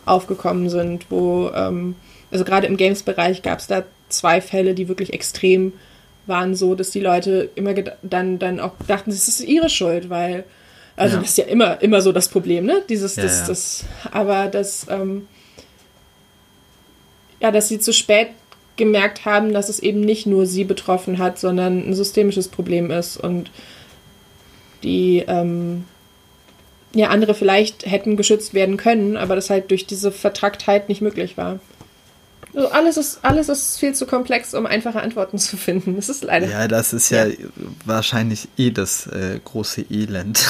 aufgekommen 0.05 0.69
sind, 0.69 1.05
wo, 1.09 1.49
ähm, 1.53 1.95
also 2.31 2.43
gerade 2.45 2.67
im 2.67 2.77
Games-Bereich 2.77 3.41
gab 3.41 3.59
es 3.59 3.67
da 3.67 3.83
zwei 4.09 4.41
Fälle, 4.41 4.73
die 4.73 4.87
wirklich 4.87 5.13
extrem 5.13 5.73
waren, 6.25 6.55
so 6.55 6.75
dass 6.75 6.91
die 6.91 6.99
Leute 6.99 7.49
immer 7.55 7.73
dann, 8.01 8.39
dann 8.39 8.59
auch 8.59 8.73
dachten, 8.87 9.11
es 9.11 9.27
ist 9.27 9.41
ihre 9.41 9.69
Schuld, 9.69 10.09
weil, 10.09 10.43
also 10.97 11.15
ja. 11.15 11.21
das 11.21 11.29
ist 11.29 11.37
ja 11.37 11.45
immer, 11.45 11.81
immer 11.81 12.01
so 12.01 12.11
das 12.11 12.27
Problem, 12.27 12.65
ne? 12.65 12.83
Dieses, 12.89 13.15
ja, 13.15 13.23
das, 13.23 13.45
das, 13.45 13.85
aber 14.11 14.47
das, 14.47 14.87
ähm, 14.89 15.27
ja, 17.39 17.51
dass 17.51 17.69
sie 17.69 17.79
zu 17.79 17.93
spät 17.93 18.29
gemerkt 18.77 19.23
haben, 19.25 19.53
dass 19.53 19.69
es 19.69 19.79
eben 19.79 20.01
nicht 20.01 20.25
nur 20.25 20.47
sie 20.47 20.63
betroffen 20.63 21.19
hat, 21.19 21.39
sondern 21.39 21.87
ein 21.87 21.93
systemisches 21.93 22.47
Problem 22.47 22.89
ist 22.89 23.17
und 23.17 23.51
die 24.83 25.23
ähm, 25.27 25.85
ja 26.93 27.09
andere 27.09 27.35
vielleicht 27.35 27.85
hätten 27.85 28.17
geschützt 28.17 28.55
werden 28.55 28.77
können, 28.77 29.17
aber 29.17 29.35
das 29.35 29.51
halt 29.51 29.69
durch 29.69 29.85
diese 29.85 30.11
Vertracktheit 30.11 30.89
nicht 30.89 31.01
möglich 31.01 31.37
war. 31.37 31.59
Also 32.57 32.71
alles 32.71 32.97
ist, 32.97 33.19
alles 33.21 33.49
ist 33.49 33.79
viel 33.79 33.93
zu 33.93 34.07
komplex, 34.07 34.55
um 34.55 34.65
einfache 34.65 34.99
Antworten 34.99 35.37
zu 35.37 35.57
finden. 35.57 35.95
Das 35.95 36.09
ist 36.09 36.23
leider. 36.23 36.47
Ja, 36.47 36.67
das 36.67 36.91
ist 36.91 37.11
ja, 37.11 37.27
ja. 37.27 37.35
wahrscheinlich 37.85 38.47
eh 38.57 38.71
das 38.71 39.05
äh, 39.05 39.39
große 39.43 39.85
Elend. 39.91 40.43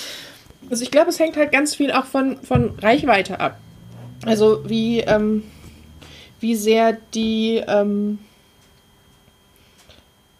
also 0.68 0.82
ich 0.82 0.90
glaube, 0.90 1.10
es 1.10 1.20
hängt 1.20 1.36
halt 1.36 1.52
ganz 1.52 1.76
viel 1.76 1.92
auch 1.92 2.06
von, 2.06 2.38
von 2.42 2.76
Reichweite 2.80 3.38
ab. 3.38 3.60
Also 4.26 4.68
wie, 4.68 4.98
ähm, 4.98 5.44
wie 6.40 6.56
sehr 6.56 6.98
die, 7.14 7.62
ähm, 7.68 8.18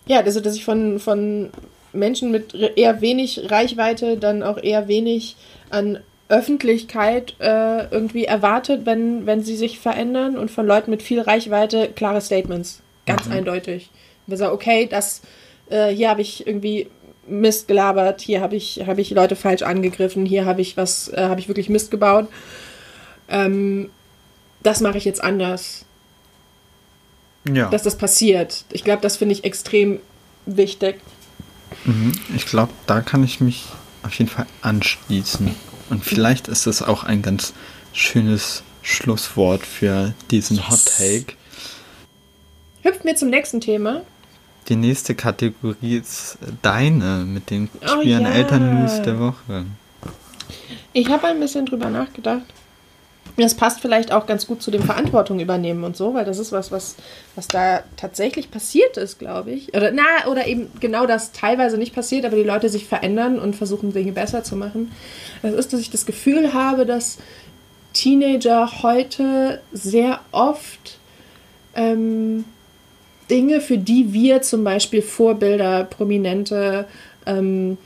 ja, 0.06 0.18
also 0.18 0.40
dass 0.40 0.56
ich 0.56 0.64
von, 0.64 0.98
von 0.98 1.50
Menschen 1.92 2.32
mit 2.32 2.54
eher 2.54 3.00
wenig 3.00 3.48
Reichweite 3.48 4.16
dann 4.16 4.42
auch 4.42 4.58
eher 4.60 4.88
wenig 4.88 5.36
an 5.70 6.00
Öffentlichkeit 6.28 7.34
äh, 7.38 7.88
irgendwie 7.90 8.24
erwartet, 8.24 8.84
wenn, 8.84 9.26
wenn 9.26 9.42
sie 9.42 9.56
sich 9.56 9.78
verändern 9.78 10.36
und 10.36 10.50
von 10.50 10.66
Leuten 10.66 10.90
mit 10.90 11.02
viel 11.02 11.20
Reichweite 11.20 11.88
klare 11.88 12.20
Statements. 12.20 12.82
Ganz 13.06 13.26
mhm. 13.26 13.32
eindeutig. 13.32 13.90
Wir 14.26 14.36
sagen, 14.36 14.52
okay, 14.52 14.86
das, 14.86 15.22
äh, 15.70 15.88
hier 15.88 16.10
habe 16.10 16.20
ich 16.20 16.46
irgendwie 16.46 16.88
Mist 17.26 17.68
gelabert, 17.68 18.20
hier 18.20 18.40
habe 18.40 18.56
ich, 18.56 18.82
hab 18.86 18.98
ich 18.98 19.10
Leute 19.10 19.36
falsch 19.36 19.62
angegriffen, 19.62 20.26
hier 20.26 20.44
habe 20.44 20.60
ich 20.60 20.76
was, 20.76 21.08
äh, 21.08 21.28
habe 21.28 21.40
ich 21.40 21.48
wirklich 21.48 21.68
Mist 21.68 21.90
gebaut. 21.90 22.28
Ähm, 23.28 23.90
das 24.62 24.80
mache 24.80 24.98
ich 24.98 25.04
jetzt 25.04 25.22
anders 25.22 25.86
ja. 27.54 27.68
dass 27.68 27.82
das 27.82 27.96
passiert. 27.96 28.64
Ich 28.72 28.84
glaube, 28.84 29.02
das 29.02 29.16
finde 29.16 29.34
ich 29.34 29.44
extrem 29.44 30.00
wichtig. 30.46 31.00
Mhm. 31.84 32.12
Ich 32.34 32.46
glaube, 32.46 32.72
da 32.86 33.00
kann 33.00 33.22
ich 33.24 33.40
mich 33.40 33.66
auf 34.02 34.14
jeden 34.14 34.30
Fall 34.30 34.46
anschließen. 34.62 35.54
Und 35.90 36.04
vielleicht 36.04 36.48
ist 36.48 36.66
das 36.66 36.82
auch 36.82 37.04
ein 37.04 37.22
ganz 37.22 37.52
schönes 37.92 38.62
Schlusswort 38.82 39.64
für 39.64 40.14
diesen 40.30 40.56
yes. 40.56 40.70
Hot 40.70 40.84
Take. 40.84 41.34
Hüpft 42.82 43.04
mir 43.04 43.16
zum 43.16 43.30
nächsten 43.30 43.60
Thema. 43.60 44.02
Die 44.68 44.76
nächste 44.76 45.14
Kategorie 45.14 45.96
ist 45.96 46.38
deine 46.62 47.24
mit 47.24 47.50
den 47.50 47.70
oh, 47.82 48.02
ja. 48.02 48.20
Eltern-News 48.20 49.02
der 49.02 49.18
Woche. 49.18 49.64
Ich 50.92 51.08
habe 51.08 51.28
ein 51.28 51.40
bisschen 51.40 51.66
drüber 51.66 51.90
nachgedacht 51.90 52.44
das 53.44 53.54
passt 53.54 53.80
vielleicht 53.80 54.12
auch 54.12 54.26
ganz 54.26 54.46
gut 54.46 54.62
zu 54.62 54.70
dem 54.70 54.82
Verantwortung 54.82 55.38
übernehmen 55.40 55.84
und 55.84 55.96
so, 55.96 56.14
weil 56.14 56.24
das 56.24 56.38
ist 56.38 56.52
was, 56.52 56.72
was, 56.72 56.96
was 57.34 57.46
da 57.48 57.84
tatsächlich 57.96 58.50
passiert 58.50 58.96
ist, 58.96 59.18
glaube 59.18 59.52
ich. 59.52 59.74
Oder, 59.74 59.92
na, 59.92 60.30
oder 60.30 60.46
eben 60.46 60.68
genau 60.80 61.06
das 61.06 61.32
teilweise 61.32 61.78
nicht 61.78 61.94
passiert, 61.94 62.24
aber 62.24 62.36
die 62.36 62.42
Leute 62.42 62.68
sich 62.68 62.86
verändern 62.86 63.38
und 63.38 63.54
versuchen, 63.54 63.92
Dinge 63.92 64.12
besser 64.12 64.42
zu 64.42 64.56
machen. 64.56 64.92
Das 65.42 65.54
ist, 65.54 65.72
dass 65.72 65.80
ich 65.80 65.90
das 65.90 66.06
Gefühl 66.06 66.52
habe, 66.52 66.84
dass 66.84 67.18
Teenager 67.92 68.82
heute 68.82 69.60
sehr 69.72 70.20
oft 70.32 70.98
ähm, 71.74 72.44
Dinge, 73.30 73.60
für 73.60 73.78
die 73.78 74.12
wir 74.12 74.42
zum 74.42 74.64
Beispiel 74.64 75.02
Vorbilder, 75.02 75.84
Prominente, 75.84 76.86
ähm, 77.26 77.78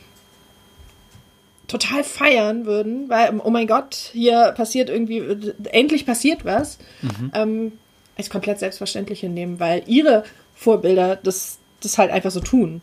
total 1.72 2.04
feiern 2.04 2.66
würden, 2.66 3.08
weil, 3.08 3.40
oh 3.42 3.50
mein 3.50 3.66
Gott, 3.66 3.94
hier 4.12 4.52
passiert 4.52 4.90
irgendwie, 4.90 5.22
endlich 5.70 6.06
passiert 6.06 6.44
was, 6.44 6.78
mhm. 7.00 7.32
ähm, 7.34 7.72
als 8.16 8.30
komplett 8.30 8.58
selbstverständlich 8.58 9.20
hinnehmen, 9.20 9.58
weil 9.58 9.82
ihre 9.86 10.24
Vorbilder 10.54 11.16
das, 11.16 11.58
das 11.80 11.98
halt 11.98 12.10
einfach 12.10 12.30
so 12.30 12.40
tun. 12.40 12.82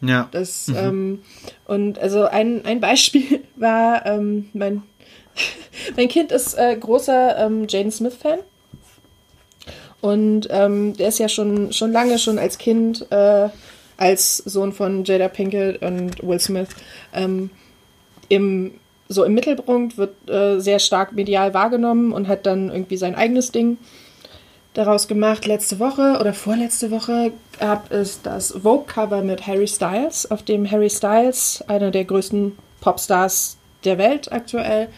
Ja. 0.00 0.28
Das, 0.32 0.68
mhm. 0.68 0.76
ähm, 0.76 1.22
und 1.66 1.98
also 1.98 2.24
ein, 2.24 2.64
ein 2.64 2.80
Beispiel 2.80 3.42
war, 3.56 4.04
ähm, 4.04 4.50
mein, 4.52 4.82
mein 5.96 6.08
Kind 6.08 6.32
ist 6.32 6.54
äh, 6.54 6.76
großer 6.76 7.38
ähm, 7.38 7.66
Jaden 7.68 7.92
Smith-Fan. 7.92 8.40
Und 10.00 10.48
ähm, 10.50 10.94
der 10.96 11.08
ist 11.08 11.18
ja 11.18 11.30
schon, 11.30 11.72
schon 11.72 11.90
lange, 11.90 12.18
schon 12.18 12.38
als 12.38 12.58
Kind, 12.58 13.10
äh, 13.10 13.48
als 13.96 14.36
Sohn 14.38 14.72
von 14.72 15.04
Jada 15.04 15.28
Pinkett 15.28 15.80
und 15.80 16.22
Will 16.22 16.40
Smith, 16.40 16.68
ähm, 17.14 17.48
im, 18.28 18.72
so 19.08 19.24
im 19.24 19.34
Mittelpunkt, 19.34 19.98
wird 19.98 20.14
äh, 20.28 20.58
sehr 20.60 20.78
stark 20.78 21.12
medial 21.12 21.54
wahrgenommen 21.54 22.12
und 22.12 22.28
hat 22.28 22.46
dann 22.46 22.70
irgendwie 22.70 22.96
sein 22.96 23.14
eigenes 23.14 23.52
Ding 23.52 23.78
daraus 24.74 25.08
gemacht. 25.08 25.46
Letzte 25.46 25.78
Woche 25.78 26.18
oder 26.20 26.34
vorletzte 26.34 26.90
Woche 26.90 27.32
gab 27.58 27.92
es 27.92 28.22
das 28.22 28.52
Vogue-Cover 28.52 29.22
mit 29.22 29.46
Harry 29.46 29.68
Styles, 29.68 30.30
auf 30.30 30.42
dem 30.42 30.70
Harry 30.70 30.90
Styles, 30.90 31.64
einer 31.68 31.90
der 31.90 32.04
größten 32.04 32.52
Popstars 32.80 33.56
der 33.84 33.98
Welt 33.98 34.32
aktuell, 34.32 34.88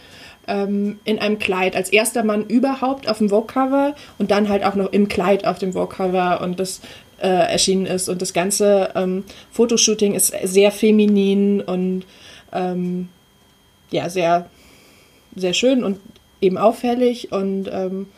ähm, 0.48 0.98
in 1.04 1.18
einem 1.18 1.38
Kleid 1.38 1.76
als 1.76 1.90
erster 1.90 2.24
Mann 2.24 2.46
überhaupt 2.46 3.08
auf 3.08 3.18
dem 3.18 3.28
Vogue-Cover 3.28 3.94
und 4.18 4.30
dann 4.30 4.48
halt 4.48 4.64
auch 4.64 4.74
noch 4.74 4.92
im 4.92 5.08
Kleid 5.08 5.46
auf 5.46 5.58
dem 5.58 5.72
Vogue-Cover 5.72 6.40
und 6.40 6.58
das 6.58 6.80
äh, 7.20 7.28
erschienen 7.28 7.86
ist. 7.86 8.08
Und 8.08 8.22
das 8.22 8.32
ganze 8.32 8.90
ähm, 8.94 9.24
Fotoshooting 9.50 10.14
ist 10.14 10.32
sehr 10.44 10.70
feminin 10.70 11.60
und 11.60 12.04
ähm, 12.52 13.08
ja, 13.90 14.08
sehr, 14.08 14.48
sehr 15.34 15.54
schön 15.54 15.84
und 15.84 16.00
eben 16.40 16.58
auffällig 16.58 17.32
und 17.32 17.68
ähm, 17.72 18.08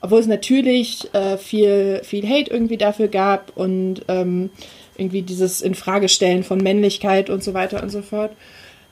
obwohl 0.00 0.20
es 0.20 0.26
natürlich 0.26 1.12
äh, 1.14 1.38
viel, 1.38 2.02
viel 2.04 2.28
Hate 2.28 2.50
irgendwie 2.50 2.76
dafür 2.76 3.08
gab 3.08 3.56
und 3.56 4.02
ähm, 4.08 4.50
irgendwie 4.98 5.22
dieses 5.22 5.62
Infragestellen 5.62 6.44
von 6.44 6.58
Männlichkeit 6.58 7.30
und 7.30 7.42
so 7.42 7.54
weiter 7.54 7.82
und 7.82 7.88
so 7.88 8.02
fort, 8.02 8.32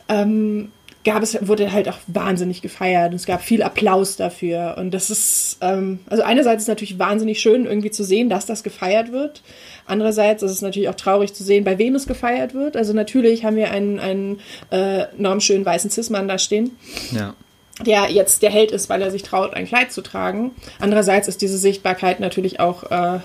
ähm, 0.08 0.72
gab 1.04 1.22
es, 1.22 1.46
wurde 1.46 1.72
halt 1.72 1.88
auch 1.88 1.98
wahnsinnig 2.06 2.62
gefeiert. 2.62 3.12
Es 3.12 3.26
gab 3.26 3.42
viel 3.42 3.62
Applaus 3.62 4.16
dafür. 4.16 4.76
Und 4.78 4.92
das 4.92 5.10
ist, 5.10 5.58
ähm, 5.60 6.00
also 6.08 6.22
einerseits 6.22 6.62
ist 6.62 6.64
es 6.64 6.68
natürlich 6.68 6.98
wahnsinnig 6.98 7.40
schön, 7.40 7.66
irgendwie 7.66 7.90
zu 7.90 8.04
sehen, 8.04 8.28
dass 8.28 8.46
das 8.46 8.62
gefeiert 8.62 9.12
wird. 9.12 9.42
Andererseits 9.86 10.42
ist 10.42 10.50
es 10.50 10.62
natürlich 10.62 10.88
auch 10.88 10.94
traurig 10.94 11.34
zu 11.34 11.42
sehen, 11.42 11.64
bei 11.64 11.78
wem 11.78 11.94
es 11.94 12.06
gefeiert 12.06 12.54
wird. 12.54 12.76
Also 12.76 12.92
natürlich 12.92 13.44
haben 13.44 13.56
wir 13.56 13.70
einen, 13.70 13.98
einen 13.98 14.40
äh, 14.70 15.06
normschönen 15.16 15.64
weißen 15.64 15.90
Cis-Mann 15.90 16.28
da 16.28 16.38
stehen. 16.38 16.76
Ja 17.12 17.34
der 17.80 18.10
jetzt 18.10 18.42
der 18.42 18.50
Held 18.50 18.70
ist, 18.70 18.88
weil 18.88 19.02
er 19.02 19.10
sich 19.10 19.22
traut, 19.22 19.54
ein 19.54 19.66
Kleid 19.66 19.92
zu 19.92 20.02
tragen. 20.02 20.52
Andererseits 20.78 21.26
ist 21.26 21.40
diese 21.40 21.58
Sichtbarkeit 21.58 22.20
natürlich 22.20 22.60
auch 22.60 22.90
äh, 22.90 23.20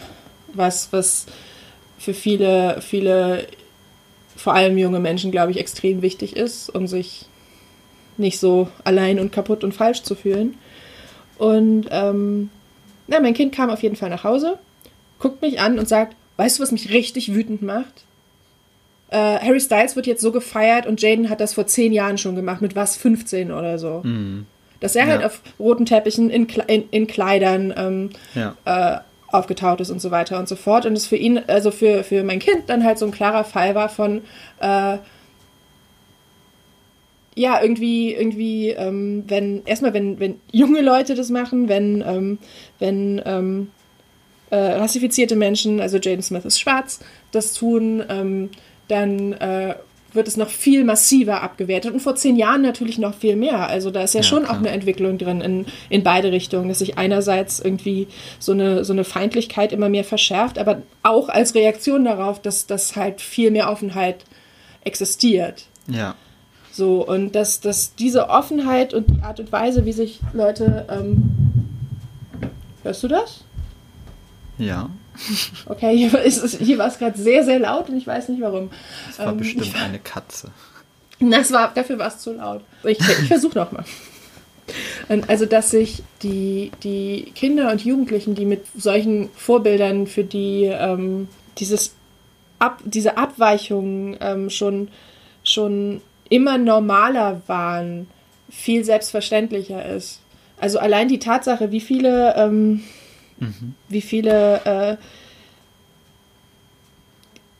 was, 0.53 0.91
was 0.91 1.25
für 1.97 2.13
viele, 2.13 2.81
viele, 2.81 3.45
vor 4.35 4.53
allem 4.53 4.77
junge 4.77 4.99
Menschen, 4.99 5.31
glaube 5.31 5.51
ich, 5.51 5.59
extrem 5.59 6.01
wichtig 6.01 6.35
ist, 6.35 6.69
um 6.69 6.87
sich 6.87 7.25
nicht 8.17 8.39
so 8.39 8.69
allein 8.83 9.19
und 9.19 9.31
kaputt 9.31 9.63
und 9.63 9.73
falsch 9.73 10.03
zu 10.03 10.15
fühlen. 10.15 10.57
Und 11.37 11.87
ähm, 11.91 12.49
na, 13.07 13.19
mein 13.19 13.33
Kind 13.33 13.53
kam 13.53 13.69
auf 13.69 13.83
jeden 13.83 13.95
Fall 13.95 14.09
nach 14.09 14.23
Hause, 14.23 14.57
guckt 15.19 15.41
mich 15.41 15.59
an 15.59 15.77
und 15.77 15.87
sagt, 15.87 16.15
weißt 16.37 16.57
du, 16.57 16.63
was 16.63 16.71
mich 16.71 16.91
richtig 16.91 17.33
wütend 17.33 17.61
macht? 17.61 18.05
Äh, 19.09 19.39
Harry 19.39 19.59
Styles 19.59 19.95
wird 19.95 20.07
jetzt 20.07 20.21
so 20.21 20.31
gefeiert 20.31 20.85
und 20.85 21.01
Jaden 21.01 21.29
hat 21.29 21.39
das 21.39 21.53
vor 21.53 21.67
zehn 21.67 21.93
Jahren 21.93 22.17
schon 22.17 22.35
gemacht, 22.35 22.61
mit 22.61 22.75
was, 22.75 22.97
15 22.97 23.51
oder 23.51 23.79
so. 23.79 24.01
Mhm. 24.03 24.45
Dass 24.79 24.95
er 24.95 25.07
halt 25.07 25.21
ja. 25.21 25.27
halt 25.27 25.33
auf 25.33 25.41
roten 25.59 25.85
Teppichen 25.85 26.29
in, 26.29 26.45
in, 26.67 26.89
in 26.91 27.07
Kleidern 27.07 27.73
ähm, 27.75 28.09
ja. 28.35 28.55
äh, 28.65 28.99
aufgetaucht 29.29 29.81
ist 29.81 29.89
und 29.89 30.01
so 30.01 30.11
weiter 30.11 30.37
und 30.39 30.47
so 30.47 30.55
fort. 30.55 30.85
Und 30.85 30.93
es 30.93 31.07
für 31.07 31.15
ihn, 31.15 31.39
also 31.47 31.71
für, 31.71 32.03
für 32.03 32.23
mein 32.23 32.39
Kind, 32.39 32.63
dann 32.67 32.83
halt 32.83 32.99
so 32.99 33.05
ein 33.05 33.11
klarer 33.11 33.43
Fall 33.43 33.75
war 33.75 33.89
von, 33.89 34.21
äh, 34.59 34.97
ja, 37.37 37.61
irgendwie, 37.61 38.13
irgendwie, 38.13 38.71
ähm, 38.71 39.23
wenn, 39.27 39.63
erstmal, 39.65 39.93
wenn, 39.93 40.19
wenn 40.19 40.39
junge 40.51 40.81
Leute 40.81 41.13
das 41.13 41.29
machen, 41.29 41.69
wenn, 41.69 42.03
ähm, 42.05 42.39
wenn 42.79 43.21
ähm, 43.25 43.69
äh, 44.49 44.55
rassifizierte 44.55 45.35
Menschen, 45.35 45.79
also 45.79 45.97
Jaden 45.97 46.21
Smith 46.21 46.45
ist 46.45 46.59
schwarz, 46.59 46.99
das 47.31 47.53
tun, 47.53 48.03
ähm, 48.09 48.49
dann 48.87 49.33
äh, 49.33 49.75
wird 50.13 50.27
es 50.27 50.37
noch 50.37 50.49
viel 50.49 50.83
massiver 50.83 51.41
abgewertet 51.41 51.93
und 51.93 51.99
vor 51.99 52.15
zehn 52.15 52.35
Jahren 52.35 52.61
natürlich 52.61 52.97
noch 52.97 53.13
viel 53.13 53.35
mehr. 53.35 53.67
Also 53.67 53.91
da 53.91 54.01
ist 54.01 54.13
ja, 54.13 54.21
ja 54.21 54.23
schon 54.23 54.43
klar. 54.43 54.55
auch 54.55 54.59
eine 54.59 54.69
Entwicklung 54.69 55.17
drin 55.17 55.41
in, 55.41 55.65
in 55.89 56.03
beide 56.03 56.31
Richtungen, 56.31 56.69
dass 56.69 56.79
sich 56.79 56.97
einerseits 56.97 57.59
irgendwie 57.59 58.07
so 58.39 58.53
eine, 58.53 58.83
so 58.83 58.93
eine 58.93 59.03
Feindlichkeit 59.03 59.73
immer 59.73 59.89
mehr 59.89 60.03
verschärft, 60.03 60.57
aber 60.59 60.81
auch 61.03 61.29
als 61.29 61.55
Reaktion 61.55 62.05
darauf, 62.05 62.41
dass, 62.41 62.65
dass 62.65 62.95
halt 62.95 63.21
viel 63.21 63.51
mehr 63.51 63.69
Offenheit 63.69 64.25
existiert. 64.83 65.65
Ja. 65.87 66.15
So, 66.71 67.05
und 67.05 67.35
dass, 67.35 67.59
dass 67.59 67.95
diese 67.95 68.29
Offenheit 68.29 68.93
und 68.93 69.09
die 69.09 69.21
Art 69.23 69.39
und 69.39 69.51
Weise, 69.51 69.85
wie 69.85 69.93
sich 69.93 70.19
Leute. 70.33 70.85
Ähm, 70.89 71.23
hörst 72.83 73.03
du 73.03 73.07
das? 73.07 73.43
Ja. 74.57 74.89
Okay, 75.65 75.97
hier, 75.97 76.11
hier 76.19 76.77
war 76.77 76.87
es 76.87 76.99
gerade 76.99 77.17
sehr, 77.17 77.43
sehr 77.43 77.57
laut 77.57 77.89
und 77.89 77.97
ich 77.97 78.05
weiß 78.05 78.29
nicht 78.29 78.39
warum. 78.39 78.69
Es 79.09 79.17
war 79.17 79.29
ähm, 79.29 79.37
bestimmt 79.37 79.65
ich, 79.65 79.75
eine 79.75 79.99
Katze. 79.99 80.51
Das 81.19 81.51
war, 81.51 81.73
dafür 81.73 81.97
war 81.97 82.09
es 82.09 82.19
zu 82.19 82.33
laut. 82.33 82.61
Ich, 82.83 82.99
ich 82.99 83.27
versuche 83.27 83.57
nochmal. 83.57 83.83
Also, 85.27 85.47
dass 85.47 85.71
sich 85.71 86.03
die, 86.21 86.71
die 86.83 87.31
Kinder 87.33 87.71
und 87.71 87.83
Jugendlichen, 87.83 88.35
die 88.35 88.45
mit 88.45 88.65
solchen 88.77 89.29
Vorbildern, 89.35 90.05
für 90.05 90.23
die 90.23 90.65
ähm, 90.65 91.27
dieses 91.57 91.95
Ab, 92.59 92.81
diese 92.83 93.17
Abweichungen 93.17 94.17
ähm, 94.19 94.51
schon, 94.51 94.89
schon 95.43 96.01
immer 96.29 96.57
normaler 96.57 97.41
waren, 97.47 98.07
viel 98.49 98.83
selbstverständlicher 98.83 99.85
ist. 99.85 100.19
Also 100.59 100.79
allein 100.79 101.07
die 101.07 101.19
Tatsache, 101.19 101.71
wie 101.71 101.81
viele 101.81 102.35
ähm, 102.35 102.83
Mhm. 103.39 103.75
Wie 103.89 104.01
viele 104.01 104.61
äh, 104.65 104.97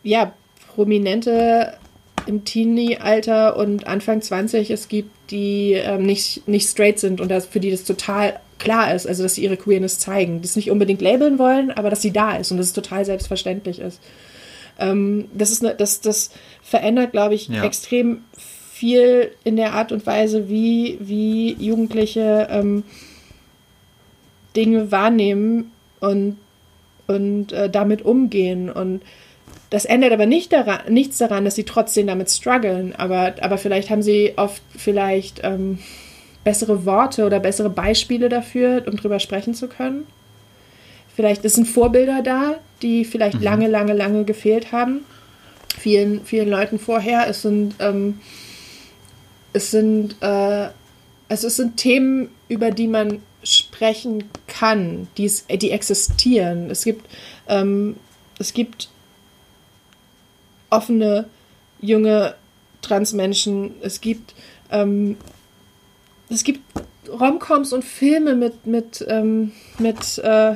ja, 0.03 0.33
Prominente 0.75 1.77
im 2.25 2.43
Teenie-Alter 2.45 3.57
und 3.57 3.87
Anfang 3.87 4.21
20 4.21 4.71
es 4.71 4.87
gibt, 4.87 5.31
die 5.31 5.73
ähm, 5.73 6.05
nicht, 6.05 6.47
nicht 6.47 6.69
straight 6.69 6.99
sind 6.99 7.21
und 7.21 7.29
das, 7.29 7.45
für 7.45 7.59
die 7.59 7.71
das 7.71 7.83
total 7.83 8.39
klar 8.59 8.93
ist, 8.93 9.07
also 9.07 9.23
dass 9.23 9.35
sie 9.35 9.43
ihre 9.43 9.57
Queerness 9.57 9.99
zeigen, 9.99 10.41
das 10.41 10.55
nicht 10.55 10.71
unbedingt 10.71 11.01
labeln 11.01 11.39
wollen, 11.39 11.71
aber 11.71 11.89
dass 11.89 12.01
sie 12.01 12.11
da 12.11 12.35
ist 12.35 12.51
und 12.51 12.57
dass 12.57 12.67
es 12.67 12.73
total 12.73 13.05
selbstverständlich 13.05 13.79
ist. 13.79 14.01
Ähm, 14.79 15.29
das, 15.33 15.51
ist 15.51 15.63
ne, 15.63 15.75
das, 15.77 16.01
das 16.01 16.31
verändert, 16.61 17.11
glaube 17.11 17.35
ich, 17.35 17.47
ja. 17.47 17.63
extrem 17.63 18.23
viel 18.37 19.31
in 19.43 19.55
der 19.55 19.73
Art 19.73 19.91
und 19.91 20.05
Weise, 20.05 20.49
wie, 20.49 20.97
wie 20.99 21.53
Jugendliche 21.53 22.47
ähm, 22.51 22.83
Dinge 24.57 24.91
wahrnehmen 24.91 25.71
und, 26.01 26.37
und 27.07 27.53
äh, 27.53 27.69
damit 27.69 28.03
umgehen. 28.03 28.69
Und 28.69 29.01
das 29.69 29.85
ändert 29.85 30.11
aber 30.11 30.25
nicht 30.25 30.51
daran, 30.51 30.79
nichts 30.89 31.17
daran, 31.17 31.45
dass 31.45 31.55
sie 31.55 31.63
trotzdem 31.63 32.07
damit 32.07 32.29
strugglen. 32.29 32.95
Aber, 32.95 33.35
aber 33.41 33.57
vielleicht 33.57 33.89
haben 33.89 34.01
sie 34.01 34.33
oft 34.35 34.61
vielleicht 34.75 35.41
ähm, 35.43 35.79
bessere 36.43 36.85
Worte 36.85 37.25
oder 37.25 37.39
bessere 37.39 37.69
Beispiele 37.69 38.29
dafür, 38.29 38.83
um 38.87 38.97
drüber 38.97 39.19
sprechen 39.19 39.53
zu 39.53 39.67
können. 39.67 40.07
Vielleicht 41.15 41.41
sind 41.49 41.67
Vorbilder 41.67 42.21
da, 42.21 42.55
die 42.81 43.03
vielleicht 43.03 43.37
mhm. 43.37 43.43
lange, 43.43 43.67
lange, 43.67 43.93
lange 43.93 44.23
gefehlt 44.23 44.71
haben. 44.71 45.01
Vielen, 45.77 46.23
vielen 46.25 46.49
Leuten 46.49 46.79
vorher. 46.79 47.27
Es 47.27 47.41
sind, 47.41 47.75
ähm, 47.79 48.19
es 49.53 49.71
sind, 49.71 50.15
äh, 50.21 50.69
also 51.27 51.47
es 51.47 51.55
sind 51.55 51.77
Themen, 51.77 52.29
über 52.47 52.71
die 52.71 52.87
man 52.87 53.21
sprechen 53.77 54.23
kann, 54.47 55.07
die, 55.17 55.31
die 55.57 55.69
existieren. 55.69 56.71
Es 56.71 56.83
gibt, 56.83 57.05
ähm, 57.47 57.95
es 58.39 58.53
gibt 58.53 58.89
offene 60.71 61.29
junge 61.79 62.33
Transmenschen, 62.81 63.75
es 63.81 64.01
gibt, 64.01 64.33
ähm, 64.71 65.15
es 66.29 66.43
gibt 66.43 66.61
Romcoms 67.07 67.71
und 67.71 67.85
Filme 67.85 68.35
mit, 68.35 68.65
mit, 68.65 69.05
ähm, 69.07 69.51
mit 69.77 70.17
äh, 70.17 70.55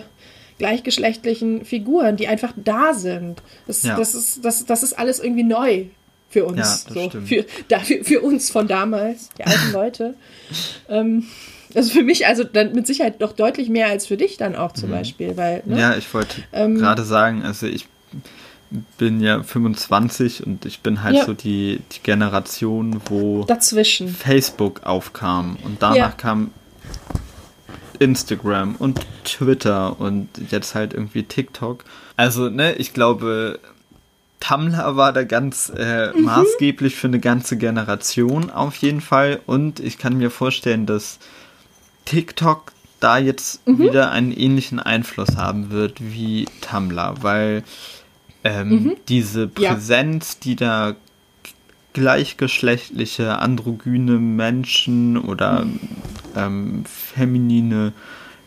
gleichgeschlechtlichen 0.57 1.63
Figuren, 1.63 2.17
die 2.17 2.27
einfach 2.27 2.53
da 2.55 2.95
sind. 2.95 3.43
Das, 3.67 3.83
ja. 3.83 3.97
das, 3.97 4.15
ist, 4.15 4.43
das, 4.43 4.65
das 4.65 4.81
ist 4.81 4.97
alles 4.97 5.19
irgendwie 5.19 5.43
neu 5.43 5.85
für 6.27 6.45
uns. 6.45 6.87
Ja, 6.89 7.09
so, 7.09 7.21
für, 7.21 7.45
da, 7.67 7.79
für, 7.79 8.03
für, 8.03 8.21
uns 8.21 8.49
von 8.49 8.67
damals, 8.67 9.29
die 9.37 9.43
alten 9.43 9.71
Leute. 9.73 10.15
ähm, 10.89 11.27
also 11.75 11.91
für 11.91 12.03
mich, 12.03 12.27
also 12.27 12.43
dann 12.43 12.73
mit 12.73 12.87
Sicherheit 12.87 13.21
doch 13.21 13.33
deutlich 13.33 13.69
mehr 13.69 13.87
als 13.87 14.07
für 14.07 14.17
dich 14.17 14.37
dann 14.37 14.55
auch 14.55 14.71
zum 14.73 14.89
mhm. 14.89 14.93
Beispiel, 14.93 15.37
weil. 15.37 15.63
Ne? 15.65 15.79
Ja, 15.79 15.95
ich 15.95 16.13
wollte 16.13 16.43
ähm, 16.53 16.77
gerade 16.77 17.03
sagen, 17.03 17.43
also 17.43 17.67
ich 17.67 17.87
bin 18.97 19.19
ja 19.21 19.43
25 19.43 20.45
und 20.45 20.65
ich 20.65 20.79
bin 20.79 21.03
halt 21.03 21.17
ja. 21.17 21.25
so 21.25 21.33
die, 21.33 21.81
die 21.91 21.99
Generation, 22.03 23.01
wo 23.05 23.43
Dazwischen. 23.43 24.07
Facebook 24.07 24.83
aufkam 24.83 25.57
und 25.63 25.81
danach 25.81 25.95
ja. 25.95 26.09
kam 26.09 26.51
Instagram 27.99 28.75
und 28.77 28.99
Twitter 29.25 29.99
und 29.99 30.29
jetzt 30.49 30.73
halt 30.73 30.93
irgendwie 30.93 31.23
TikTok. 31.23 31.83
Also, 32.17 32.49
ne, 32.49 32.73
ich 32.73 32.93
glaube, 32.93 33.59
Tumblr 34.39 34.95
war 34.97 35.13
da 35.13 35.23
ganz 35.23 35.71
äh, 35.75 36.11
mhm. 36.11 36.23
maßgeblich 36.23 36.95
für 36.95 37.07
eine 37.07 37.19
ganze 37.19 37.57
Generation 37.57 38.49
auf 38.49 38.75
jeden 38.77 39.01
Fall 39.01 39.39
und 39.45 39.79
ich 39.79 39.97
kann 39.97 40.17
mir 40.17 40.31
vorstellen, 40.31 40.85
dass 40.85 41.19
TikTok 42.11 42.73
da 42.99 43.17
jetzt 43.17 43.65
mhm. 43.65 43.79
wieder 43.79 44.11
einen 44.11 44.33
ähnlichen 44.33 44.81
Einfluss 44.81 45.37
haben 45.37 45.69
wird 45.69 46.01
wie 46.01 46.45
Tumblr, 46.59 47.15
weil 47.21 47.63
ähm, 48.43 48.69
mhm. 48.69 48.95
diese 49.07 49.47
Präsenz, 49.47 50.33
ja. 50.33 50.39
die 50.43 50.55
da 50.57 50.95
gleichgeschlechtliche, 51.93 53.39
androgyne 53.39 54.19
Menschen 54.19 55.17
oder 55.17 55.63
mhm. 55.63 55.79
ähm, 56.35 56.83
feminine 56.85 57.93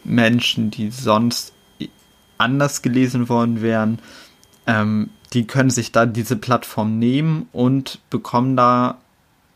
Menschen, 0.04 0.70
die 0.70 0.90
sonst 0.90 1.54
anders 2.36 2.82
gelesen 2.82 3.30
worden 3.30 3.62
wären, 3.62 3.98
ähm, 4.66 5.08
die 5.32 5.46
können 5.46 5.70
sich 5.70 5.90
da 5.90 6.04
diese 6.04 6.36
Plattform 6.36 6.98
nehmen 6.98 7.48
und 7.52 7.98
bekommen 8.10 8.56
da 8.56 8.98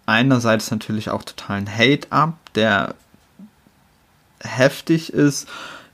einerseits 0.07 0.71
natürlich 0.71 1.11
auch 1.11 1.25
totalen 1.25 1.69
Hate 1.69 2.11
ab, 2.11 2.39
der 2.55 2.95
heftig 4.41 5.13
ist 5.13 5.49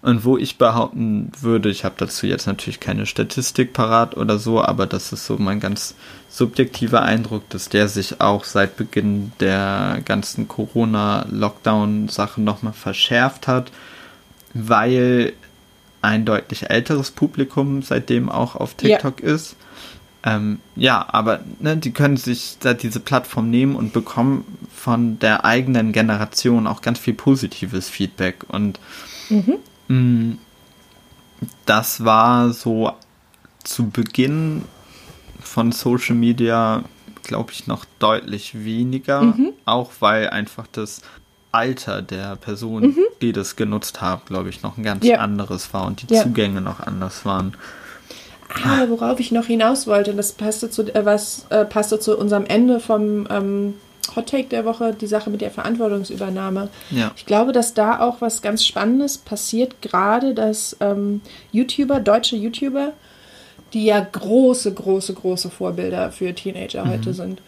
und 0.05 0.25
wo 0.27 0.37
ich 0.37 0.59
behaupten 0.59 1.33
würde, 1.41 1.71
ich 1.71 1.83
habe 1.83 1.95
dazu 1.97 2.27
jetzt 2.27 2.47
natürlich 2.47 2.79
keine 2.79 3.07
Statistik 3.07 3.73
parat 3.73 4.19
oder 4.19 4.39
so, 4.39 4.63
aber 4.63 4.87
das 4.87 5.15
ist 5.15 5.25
so 5.25 5.39
mein 5.39 5.61
ganz 5.61 5.95
subjektiver 6.29 7.01
Eindruck, 7.01 7.49
dass 7.49 7.71
der 7.71 7.89
sich 7.89 8.21
auch 8.21 8.45
seit 8.45 8.77
Beginn 8.77 9.33
der 9.41 10.03
ganzen 10.05 10.47
Corona-Lockdown-Sache 10.47 12.43
nochmal 12.43 12.75
verschärft 12.75 13.49
hat, 13.49 13.73
weil 14.53 15.33
ein 16.03 16.27
deutlich 16.27 16.69
älteres 16.69 17.11
Publikum 17.11 17.81
seitdem 17.81 18.29
auch 18.29 18.57
auf 18.57 18.75
TikTok 18.75 19.23
ja. 19.23 19.35
ist. 19.35 19.57
Ähm, 20.27 20.61
ja, 20.75 21.05
aber 21.09 21.41
ne, 21.61 21.77
die 21.77 21.93
können 21.93 22.17
sich 22.17 22.57
da 22.59 22.73
diese 22.73 22.99
Plattform 22.99 23.51
nehmen 23.51 23.77
und 23.77 23.93
bekommen 23.93 24.45
von 24.75 25.19
der 25.19 25.45
eigenen 25.45 25.93
Generation 25.93 26.67
auch 26.67 26.81
ganz 26.81 26.99
viel 26.99 27.13
positives 27.15 27.91
Feedback. 27.91 28.45
Und 28.49 28.81
mhm. 29.29 29.59
mh, 29.89 29.97
mm, 29.99 30.39
das 31.67 32.05
war 32.05 32.53
so 32.53 32.93
zu 33.65 33.91
Beginn 33.91 34.65
von 35.41 35.73
Social 35.73 36.17
Media, 36.17 36.85
glaube 37.23 37.53
ich, 37.53 37.67
noch 37.67 37.85
deutlich 37.99 38.65
weniger. 38.65 39.23
Mhm. 39.23 39.53
Auch 39.67 39.93
weil 40.01 40.31
einfach 40.31 40.67
das 40.73 41.03
Alter 41.53 42.01
der 42.01 42.37
Person, 42.37 42.83
mhm. 42.83 43.05
die 43.21 43.33
das 43.33 43.57
genutzt 43.57 44.01
haben, 44.01 44.23
glaube 44.25 44.49
ich, 44.49 44.63
noch 44.63 44.79
ein 44.79 44.83
ganz 44.83 45.05
ja. 45.05 45.19
anderes 45.19 45.75
war 45.75 45.87
und 45.87 46.09
die 46.09 46.15
ja. 46.15 46.23
Zugänge 46.23 46.63
noch 46.63 46.81
anders 46.81 47.27
waren. 47.27 47.55
Aber 48.65 48.91
worauf 48.91 49.21
ich 49.21 49.33
noch 49.33 49.47
hinaus 49.47 49.87
wollte, 49.87 50.15
das 50.15 50.33
passte 50.33 50.71
zu, 50.71 50.83
äh, 50.95 51.05
was, 51.05 51.47
äh, 51.51 51.65
passte 51.65 51.99
zu 51.99 52.17
unserem 52.17 52.47
Ende 52.47 52.81
vom 52.81 53.27
ähm, 53.31 53.75
Hot 54.15 54.29
Take 54.29 54.49
der 54.49 54.65
Woche, 54.65 54.95
die 54.99 55.07
Sache 55.07 55.31
mit 55.31 55.41
der 55.41 55.51
Verantwortungsübernahme. 55.51 56.69
Ja. 56.91 57.13
Ich 57.17 57.27
glaube, 57.27 57.53
dass 57.53 57.75
da 57.75 58.01
auch 58.01 58.21
was 58.21 58.43
ganz 58.43 58.65
Spannendes 58.65 59.19
passiert, 59.19 59.83
gerade 59.83 60.35
dass 60.35 60.77
ähm, 60.81 61.21
YouTuber, 61.53 62.01
deutsche 62.01 62.37
YouTuber, 62.37 62.93
die 63.73 63.87
ja 63.87 64.01
große, 64.01 64.73
große, 64.73 65.15
große 65.15 65.51
Vorbilder 65.51 66.13
für 66.13 66.35
Teenager 66.35 66.85
mhm. 66.85 66.91
heute 66.91 67.15
sind, 67.15 67.43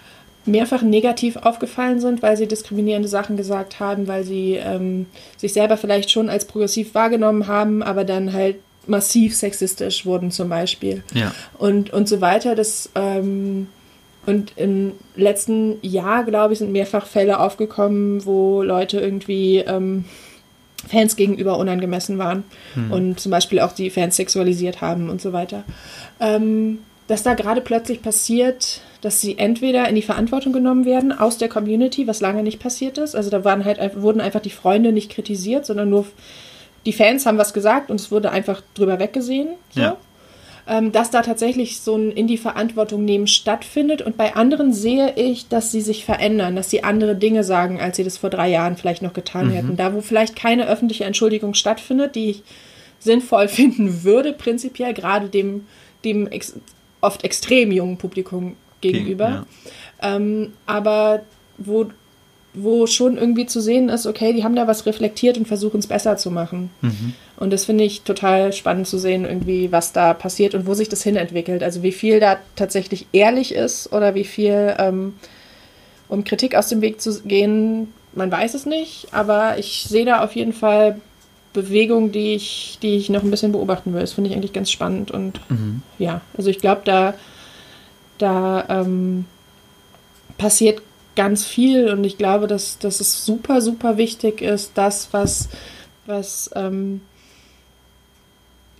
mehrfach 0.44 0.82
negativ 0.82 1.36
aufgefallen 1.36 2.00
sind, 2.00 2.22
weil 2.22 2.36
sie 2.36 2.46
diskriminierende 2.46 3.08
Sachen 3.08 3.36
gesagt 3.36 3.80
haben, 3.80 4.06
weil 4.06 4.24
sie 4.24 4.54
ähm, 4.54 5.06
sich 5.36 5.52
selber 5.52 5.76
vielleicht 5.76 6.10
schon 6.10 6.28
als 6.28 6.44
progressiv 6.44 6.94
wahrgenommen 6.94 7.48
haben, 7.48 7.82
aber 7.82 8.04
dann 8.04 8.32
halt 8.32 8.56
massiv 8.86 9.34
sexistisch 9.34 10.06
wurden 10.06 10.30
zum 10.30 10.48
Beispiel. 10.48 11.02
Ja. 11.14 11.32
Und, 11.58 11.92
und 11.92 12.08
so 12.08 12.20
weiter. 12.20 12.54
Das, 12.54 12.90
ähm, 12.94 13.68
und 14.26 14.52
im 14.56 14.92
letzten 15.14 15.78
Jahr, 15.82 16.24
glaube 16.24 16.52
ich, 16.52 16.58
sind 16.58 16.72
mehrfach 16.72 17.06
Fälle 17.06 17.40
aufgekommen, 17.40 18.26
wo 18.26 18.62
Leute 18.62 19.00
irgendwie 19.00 19.58
ähm, 19.58 20.04
Fans 20.88 21.16
gegenüber 21.16 21.58
unangemessen 21.58 22.18
waren 22.18 22.44
hm. 22.74 22.92
und 22.92 23.20
zum 23.20 23.30
Beispiel 23.30 23.60
auch 23.60 23.72
die 23.72 23.90
Fans 23.90 24.16
sexualisiert 24.16 24.80
haben 24.80 25.10
und 25.10 25.20
so 25.20 25.32
weiter. 25.32 25.64
Ähm, 26.20 26.78
dass 27.08 27.22
da 27.22 27.34
gerade 27.34 27.60
plötzlich 27.60 28.02
passiert, 28.02 28.80
dass 29.00 29.20
sie 29.20 29.38
entweder 29.38 29.88
in 29.88 29.94
die 29.94 30.02
Verantwortung 30.02 30.52
genommen 30.52 30.84
werden 30.84 31.12
aus 31.16 31.38
der 31.38 31.48
Community, 31.48 32.08
was 32.08 32.20
lange 32.20 32.42
nicht 32.42 32.58
passiert 32.58 32.98
ist. 32.98 33.14
Also 33.14 33.30
da 33.30 33.44
waren 33.44 33.64
halt, 33.64 33.78
wurden 33.96 34.20
einfach 34.20 34.40
die 34.40 34.50
Freunde 34.50 34.92
nicht 34.92 35.12
kritisiert, 35.12 35.66
sondern 35.66 35.90
nur 35.90 36.06
die 36.86 36.92
Fans 36.92 37.26
haben 37.26 37.36
was 37.36 37.52
gesagt 37.52 37.90
und 37.90 38.00
es 38.00 38.10
wurde 38.10 38.30
einfach 38.30 38.62
drüber 38.74 38.98
weggesehen. 38.98 39.48
So. 39.70 39.80
Ja. 39.80 39.96
Ähm, 40.68 40.90
dass 40.90 41.10
da 41.10 41.22
tatsächlich 41.22 41.80
so 41.80 41.96
ein 41.96 42.10
in 42.10 42.26
die 42.26 42.38
Verantwortung 42.38 43.04
nehmen 43.04 43.28
stattfindet. 43.28 44.02
Und 44.02 44.16
bei 44.16 44.34
anderen 44.34 44.72
sehe 44.72 45.14
ich, 45.14 45.48
dass 45.48 45.70
sie 45.70 45.80
sich 45.80 46.04
verändern, 46.04 46.56
dass 46.56 46.70
sie 46.70 46.82
andere 46.82 47.14
Dinge 47.14 47.44
sagen, 47.44 47.80
als 47.80 47.96
sie 47.96 48.04
das 48.04 48.18
vor 48.18 48.30
drei 48.30 48.48
Jahren 48.48 48.76
vielleicht 48.76 49.02
noch 49.02 49.12
getan 49.12 49.48
mhm. 49.48 49.52
hätten. 49.52 49.76
Da, 49.76 49.94
wo 49.94 50.00
vielleicht 50.00 50.34
keine 50.34 50.66
öffentliche 50.66 51.04
Entschuldigung 51.04 51.54
stattfindet, 51.54 52.16
die 52.16 52.30
ich 52.30 52.42
sinnvoll 52.98 53.48
finden 53.48 54.02
würde, 54.02 54.32
prinzipiell, 54.32 54.94
gerade 54.94 55.28
dem, 55.28 55.66
dem 56.04 56.26
ex 56.26 56.54
oft 57.00 57.22
extrem 57.24 57.70
jungen 57.70 57.98
Publikum 57.98 58.56
gegenüber. 58.80 59.44
Ja. 60.02 60.16
Ähm, 60.16 60.52
aber 60.66 61.20
wo 61.58 61.86
wo 62.56 62.86
schon 62.86 63.18
irgendwie 63.18 63.44
zu 63.44 63.60
sehen 63.60 63.90
ist, 63.90 64.06
okay, 64.06 64.32
die 64.32 64.42
haben 64.42 64.56
da 64.56 64.66
was 64.66 64.86
reflektiert 64.86 65.36
und 65.36 65.46
versuchen 65.46 65.78
es 65.78 65.86
besser 65.86 66.16
zu 66.16 66.30
machen. 66.30 66.70
Mhm. 66.80 67.12
Und 67.36 67.52
das 67.52 67.66
finde 67.66 67.84
ich 67.84 68.02
total 68.02 68.54
spannend 68.54 68.86
zu 68.86 68.98
sehen, 68.98 69.26
irgendwie, 69.26 69.70
was 69.72 69.92
da 69.92 70.14
passiert 70.14 70.54
und 70.54 70.66
wo 70.66 70.72
sich 70.72 70.88
das 70.88 71.02
hinentwickelt. 71.02 71.62
Also 71.62 71.82
wie 71.82 71.92
viel 71.92 72.18
da 72.18 72.38
tatsächlich 72.56 73.06
ehrlich 73.12 73.54
ist 73.54 73.92
oder 73.92 74.14
wie 74.14 74.24
viel, 74.24 74.74
ähm, 74.78 75.14
um 76.08 76.24
Kritik 76.24 76.54
aus 76.54 76.68
dem 76.68 76.80
Weg 76.80 77.00
zu 77.00 77.22
gehen, 77.22 77.92
man 78.14 78.32
weiß 78.32 78.54
es 78.54 78.64
nicht. 78.64 79.08
Aber 79.12 79.58
ich 79.58 79.84
sehe 79.86 80.06
da 80.06 80.24
auf 80.24 80.34
jeden 80.34 80.54
Fall 80.54 80.98
Bewegung, 81.52 82.10
die 82.10 82.34
ich, 82.34 82.78
die 82.80 82.96
ich 82.96 83.10
noch 83.10 83.22
ein 83.22 83.30
bisschen 83.30 83.52
beobachten 83.52 83.92
will. 83.92 84.00
Das 84.00 84.14
finde 84.14 84.30
ich 84.30 84.36
eigentlich 84.36 84.54
ganz 84.54 84.70
spannend. 84.70 85.10
Und 85.10 85.40
mhm. 85.50 85.82
ja, 85.98 86.22
also 86.38 86.48
ich 86.48 86.58
glaube, 86.58 86.80
da, 86.86 87.12
da 88.16 88.64
ähm, 88.70 89.26
passiert 90.38 90.80
ganz 91.16 91.44
viel 91.44 91.88
und 91.88 92.04
ich 92.04 92.18
glaube, 92.18 92.46
dass, 92.46 92.78
dass 92.78 93.00
es 93.00 93.24
super, 93.24 93.60
super 93.60 93.96
wichtig 93.96 94.42
ist, 94.42 94.72
das, 94.74 95.08
was, 95.12 95.48
was 96.06 96.50
ähm, 96.54 97.00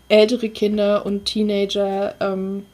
ältere 0.09 0.51
Kinder 0.51 1.05
und 1.05 1.25
Teenager 1.25 2.15
ähm, 2.21 2.67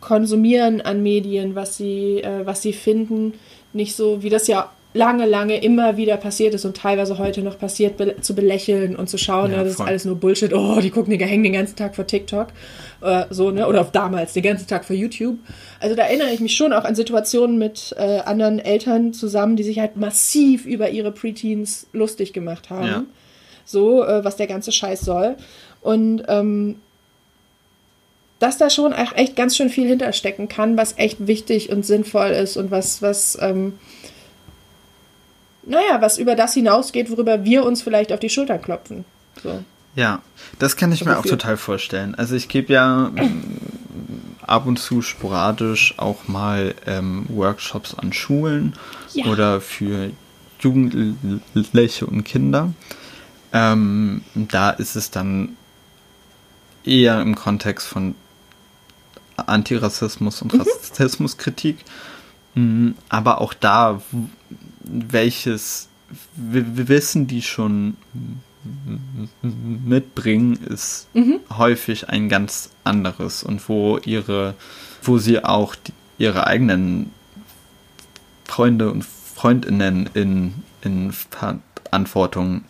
konsumieren 0.00 0.80
an 0.80 1.02
Medien, 1.02 1.54
was 1.54 1.76
sie, 1.76 2.22
äh, 2.22 2.44
was 2.44 2.62
sie 2.62 2.72
finden, 2.72 3.34
nicht 3.72 3.96
so, 3.96 4.22
wie 4.22 4.30
das 4.30 4.46
ja 4.46 4.70
lange, 4.98 5.26
lange 5.26 5.62
immer 5.62 5.96
wieder 5.96 6.16
passiert 6.16 6.54
ist 6.54 6.64
und 6.64 6.76
teilweise 6.76 7.18
heute 7.18 7.40
noch 7.42 7.56
passiert, 7.56 7.96
be 7.96 8.16
zu 8.20 8.34
belächeln 8.34 8.96
und 8.96 9.08
zu 9.08 9.16
schauen, 9.16 9.52
ja, 9.52 9.62
das 9.62 9.74
ist 9.74 9.80
alles 9.80 10.04
nur 10.04 10.16
Bullshit, 10.16 10.52
oh, 10.52 10.80
die 10.80 10.90
gucken, 10.90 11.16
die 11.16 11.24
hängen 11.24 11.44
den 11.44 11.52
ganzen 11.52 11.76
Tag 11.76 11.94
vor 11.94 12.06
TikTok, 12.06 12.48
äh, 13.00 13.24
so, 13.30 13.50
ne, 13.52 13.66
oder 13.68 13.80
auf 13.80 13.92
damals, 13.92 14.32
den 14.32 14.42
ganzen 14.42 14.66
Tag 14.66 14.84
vor 14.84 14.96
YouTube. 14.96 15.38
Also 15.78 15.94
da 15.94 16.02
erinnere 16.02 16.30
ich 16.32 16.40
mich 16.40 16.56
schon 16.56 16.72
auch 16.72 16.84
an 16.84 16.96
Situationen 16.96 17.58
mit 17.58 17.94
äh, 17.96 18.18
anderen 18.20 18.58
Eltern 18.58 19.12
zusammen, 19.12 19.54
die 19.54 19.62
sich 19.62 19.78
halt 19.78 19.96
massiv 19.96 20.66
über 20.66 20.90
ihre 20.90 21.12
Preteens 21.12 21.86
lustig 21.92 22.32
gemacht 22.32 22.68
haben. 22.68 22.86
Ja. 22.86 23.04
So, 23.64 24.04
äh, 24.04 24.24
was 24.24 24.36
der 24.36 24.48
ganze 24.48 24.72
Scheiß 24.72 25.02
soll. 25.02 25.36
Und 25.80 26.24
ähm, 26.26 26.76
dass 28.40 28.58
da 28.58 28.70
schon 28.70 28.92
echt 28.92 29.36
ganz 29.36 29.56
schön 29.56 29.68
viel 29.68 29.86
hinterstecken 29.86 30.48
kann, 30.48 30.76
was 30.76 30.94
echt 30.96 31.26
wichtig 31.26 31.70
und 31.70 31.84
sinnvoll 31.84 32.30
ist 32.30 32.56
und 32.56 32.70
was, 32.70 33.02
was, 33.02 33.38
ähm, 33.40 33.74
naja, 35.68 36.00
was 36.00 36.18
über 36.18 36.34
das 36.34 36.54
hinausgeht, 36.54 37.10
worüber 37.10 37.44
wir 37.44 37.64
uns 37.64 37.82
vielleicht 37.82 38.12
auf 38.12 38.20
die 38.20 38.30
Schulter 38.30 38.58
klopfen. 38.58 39.04
So. 39.42 39.62
Ja, 39.94 40.22
das 40.58 40.76
kann 40.76 40.92
ich 40.92 41.00
so 41.00 41.04
mir 41.04 41.18
auch 41.18 41.26
total 41.26 41.56
vorstellen. 41.56 42.14
Also 42.14 42.34
ich 42.34 42.48
gebe 42.48 42.72
ja 42.72 43.10
ähm, 43.16 43.58
ab 44.42 44.66
und 44.66 44.78
zu 44.78 45.02
sporadisch 45.02 45.94
auch 45.98 46.28
mal 46.28 46.74
ähm, 46.86 47.26
Workshops 47.28 47.94
an 47.94 48.12
Schulen 48.12 48.74
ja. 49.12 49.26
oder 49.26 49.60
für 49.60 50.10
Jugendliche 50.60 52.06
und 52.06 52.24
Kinder. 52.24 52.72
Ähm, 53.52 54.22
da 54.34 54.70
ist 54.70 54.96
es 54.96 55.10
dann 55.10 55.56
eher 56.84 57.20
im 57.20 57.34
Kontext 57.34 57.86
von 57.86 58.14
Antirassismus 59.36 60.42
und 60.42 60.54
mhm. 60.54 60.60
Rassismuskritik. 60.60 61.78
Mhm, 62.54 62.94
aber 63.08 63.40
auch 63.40 63.54
da 63.54 64.00
welches 64.88 65.88
wissen 66.36 67.26
die 67.26 67.42
schon, 67.42 67.96
mitbringen, 69.42 70.58
ist 70.64 71.08
mhm. 71.14 71.40
häufig 71.56 72.08
ein 72.08 72.28
ganz 72.28 72.70
anderes 72.84 73.42
und 73.42 73.68
wo 73.68 73.98
ihre, 73.98 74.54
wo 75.02 75.18
sie 75.18 75.44
auch 75.44 75.74
die, 75.74 75.92
ihre 76.18 76.46
eigenen 76.46 77.10
Freunde 78.44 78.90
und 78.90 79.04
Freundinnen 79.04 80.10
in, 80.14 80.54
in 80.82 81.12
Verantwortung 81.12 82.64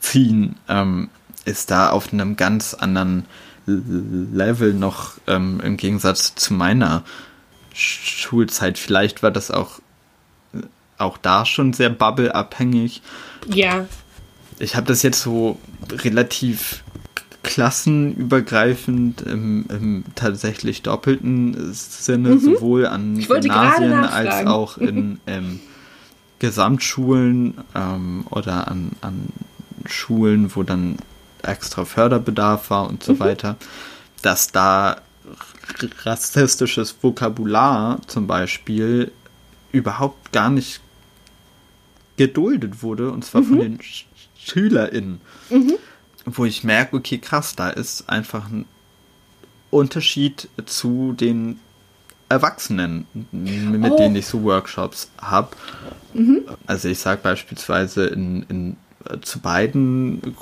ziehen, 0.00 0.56
ähm, 0.68 1.08
ist 1.44 1.70
da 1.70 1.90
auf 1.90 2.12
einem 2.12 2.36
ganz 2.36 2.74
anderen 2.74 3.24
Level 3.66 4.74
noch 4.74 5.14
ähm, 5.26 5.60
im 5.60 5.76
Gegensatz 5.76 6.34
zu 6.34 6.54
meiner 6.54 7.04
Schulzeit. 7.72 8.78
Vielleicht 8.78 9.22
war 9.22 9.30
das 9.30 9.50
auch, 9.50 9.80
auch 11.00 11.18
da 11.18 11.44
schon 11.44 11.72
sehr 11.72 11.90
bubbleabhängig. 11.90 13.02
Ja. 13.46 13.86
Ich 14.58 14.76
habe 14.76 14.86
das 14.86 15.02
jetzt 15.02 15.22
so 15.22 15.58
relativ 15.90 16.82
klassenübergreifend 17.42 19.22
im, 19.22 19.66
im 19.70 20.04
tatsächlich 20.14 20.82
doppelten 20.82 21.72
Sinne, 21.72 22.30
mhm. 22.30 22.40
sowohl 22.40 22.86
an 22.86 23.18
Gymnasien 23.18 24.04
als 24.04 24.46
auch 24.46 24.76
in 24.76 25.20
ähm, 25.26 25.60
Gesamtschulen 26.38 27.54
ähm, 27.74 28.26
oder 28.30 28.68
an, 28.68 28.92
an 29.00 29.28
Schulen, 29.86 30.54
wo 30.54 30.62
dann 30.62 30.96
extra 31.42 31.84
Förderbedarf 31.84 32.70
war 32.70 32.88
und 32.88 33.02
so 33.02 33.14
mhm. 33.14 33.20
weiter, 33.20 33.56
dass 34.22 34.52
da 34.52 34.98
rassistisches 36.04 36.96
Vokabular 37.00 38.00
zum 38.06 38.26
Beispiel 38.26 39.12
überhaupt 39.72 40.32
gar 40.32 40.50
nicht 40.50 40.80
geduldet 42.20 42.82
wurde, 42.82 43.10
und 43.12 43.24
zwar 43.24 43.40
mhm. 43.40 43.46
von 43.46 43.58
den 43.60 43.80
Sch 43.80 44.04
SchülerInnen. 44.38 45.22
Mhm. 45.48 45.74
Wo 46.26 46.44
ich 46.44 46.64
merke, 46.64 46.96
okay, 46.96 47.16
krass, 47.16 47.56
da 47.56 47.70
ist 47.70 48.10
einfach 48.10 48.50
ein 48.50 48.66
Unterschied 49.70 50.48
zu 50.66 51.14
den 51.14 51.58
Erwachsenen, 52.28 53.06
mit 53.32 53.92
oh. 53.92 53.96
denen 53.96 54.16
ich 54.16 54.26
so 54.26 54.42
Workshops 54.42 55.10
habe. 55.18 55.48
Mhm. 56.12 56.42
Also 56.66 56.88
ich 56.88 56.98
sage 56.98 57.22
beispielsweise 57.22 58.06
in, 58.06 58.42
in, 58.50 58.76
äh, 59.06 59.18
zu 59.22 59.38
beiden 59.38 60.36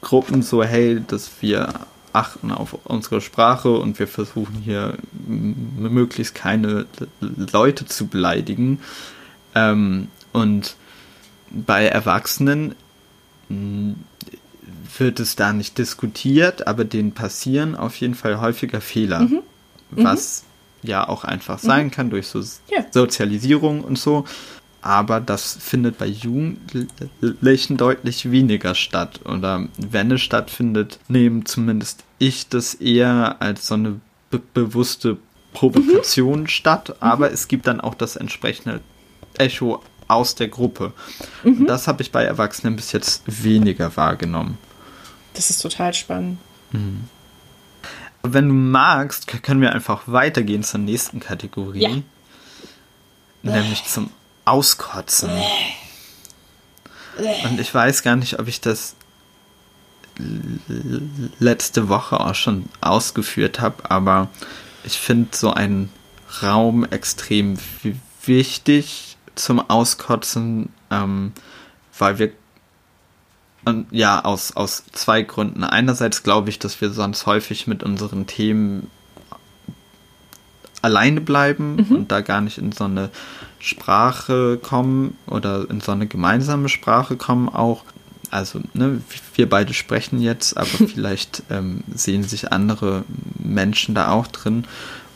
Gruppen 0.00 0.42
so, 0.42 0.62
hey, 0.62 1.02
dass 1.04 1.30
wir 1.40 1.74
achten 2.12 2.52
auf 2.52 2.78
unsere 2.84 3.20
Sprache 3.20 3.70
und 3.70 3.98
wir 3.98 4.06
versuchen 4.06 4.62
hier 4.64 4.94
möglichst 5.26 6.36
keine 6.36 6.86
Leute 7.20 7.86
zu 7.86 8.06
beleidigen. 8.06 8.78
Ähm, 9.56 10.08
und 10.32 10.76
bei 11.50 11.86
Erwachsenen 11.86 12.74
wird 14.98 15.20
es 15.20 15.36
da 15.36 15.52
nicht 15.52 15.78
diskutiert, 15.78 16.66
aber 16.66 16.84
denen 16.84 17.12
passieren 17.12 17.74
auf 17.74 17.96
jeden 17.96 18.14
Fall 18.14 18.40
häufiger 18.40 18.80
Fehler, 18.80 19.20
mhm. 19.20 19.40
was 19.90 20.44
mhm. 20.82 20.88
ja 20.90 21.08
auch 21.08 21.24
einfach 21.24 21.58
sein 21.58 21.86
mhm. 21.86 21.90
kann 21.90 22.10
durch 22.10 22.26
so 22.26 22.40
ja. 22.40 22.84
Sozialisierung 22.90 23.82
und 23.82 23.98
so 23.98 24.24
aber 24.80 25.20
das 25.20 25.56
findet 25.60 25.98
bei 25.98 26.06
Jugendlichen 26.06 27.76
deutlich 27.76 28.30
weniger 28.30 28.74
statt. 28.74 29.20
Oder 29.24 29.68
wenn 29.76 30.10
es 30.12 30.20
stattfindet, 30.20 30.98
nehme 31.08 31.44
zumindest 31.44 32.04
ich 32.18 32.48
das 32.48 32.74
eher 32.74 33.42
als 33.42 33.66
so 33.66 33.74
eine 33.74 34.00
be 34.30 34.40
bewusste 34.54 35.16
Provokation 35.52 36.42
mhm. 36.42 36.46
statt, 36.48 36.96
aber 37.00 37.28
mhm. 37.28 37.34
es 37.34 37.48
gibt 37.48 37.66
dann 37.66 37.80
auch 37.80 37.94
das 37.94 38.16
entsprechende 38.16 38.80
Echo 39.36 39.82
aus 40.08 40.34
der 40.34 40.48
Gruppe. 40.48 40.92
Mhm. 41.44 41.60
Und 41.60 41.66
das 41.66 41.86
habe 41.86 42.02
ich 42.02 42.10
bei 42.10 42.24
Erwachsenen 42.24 42.76
bis 42.76 42.92
jetzt 42.92 43.22
weniger 43.26 43.96
wahrgenommen. 43.96 44.58
Das 45.34 45.50
ist 45.50 45.60
total 45.60 45.94
spannend. 45.94 46.38
Mhm. 46.72 47.04
Wenn 48.22 48.48
du 48.48 48.54
magst, 48.54 49.28
können 49.42 49.60
wir 49.60 49.72
einfach 49.72 50.02
weitergehen 50.06 50.64
zur 50.64 50.80
nächsten 50.80 51.20
Kategorie. 51.20 51.80
Ja. 53.42 53.52
Nämlich 53.52 53.84
zum 53.84 54.10
auskotzen. 54.44 55.30
Und 57.44 57.60
ich 57.60 57.72
weiß 57.72 58.02
gar 58.02 58.16
nicht, 58.16 58.38
ob 58.38 58.48
ich 58.48 58.60
das 58.60 58.96
letzte 61.38 61.88
Woche 61.88 62.18
auch 62.18 62.34
schon 62.34 62.68
ausgeführt 62.80 63.60
habe, 63.60 63.88
aber 63.90 64.28
ich 64.82 64.98
finde 64.98 65.36
so 65.36 65.52
einen 65.52 65.90
Raum 66.42 66.84
extrem 66.84 67.56
wichtig 68.24 69.16
zum 69.38 69.58
Auskotzen, 69.70 70.70
ähm, 70.90 71.32
weil 71.98 72.18
wir 72.18 72.32
ja 73.90 74.24
aus, 74.24 74.56
aus 74.56 74.84
zwei 74.92 75.22
Gründen. 75.22 75.64
Einerseits 75.64 76.22
glaube 76.22 76.48
ich, 76.48 76.58
dass 76.58 76.80
wir 76.80 76.90
sonst 76.90 77.26
häufig 77.26 77.66
mit 77.66 77.82
unseren 77.82 78.26
Themen 78.26 78.90
alleine 80.80 81.20
bleiben 81.20 81.76
mhm. 81.76 81.96
und 81.96 82.12
da 82.12 82.20
gar 82.20 82.40
nicht 82.40 82.58
in 82.58 82.72
so 82.72 82.84
eine 82.84 83.10
Sprache 83.58 84.58
kommen 84.62 85.16
oder 85.26 85.68
in 85.68 85.80
so 85.80 85.92
eine 85.92 86.06
gemeinsame 86.06 86.68
Sprache 86.68 87.16
kommen 87.16 87.48
auch. 87.48 87.84
Also, 88.30 88.60
ne, 88.74 89.00
wir 89.34 89.48
beide 89.48 89.74
sprechen 89.74 90.20
jetzt, 90.20 90.56
aber 90.56 90.68
vielleicht 90.68 91.42
ähm, 91.50 91.82
sehen 91.92 92.22
sich 92.22 92.52
andere 92.52 93.04
Menschen 93.38 93.94
da 93.94 94.10
auch 94.10 94.26
drin. 94.28 94.64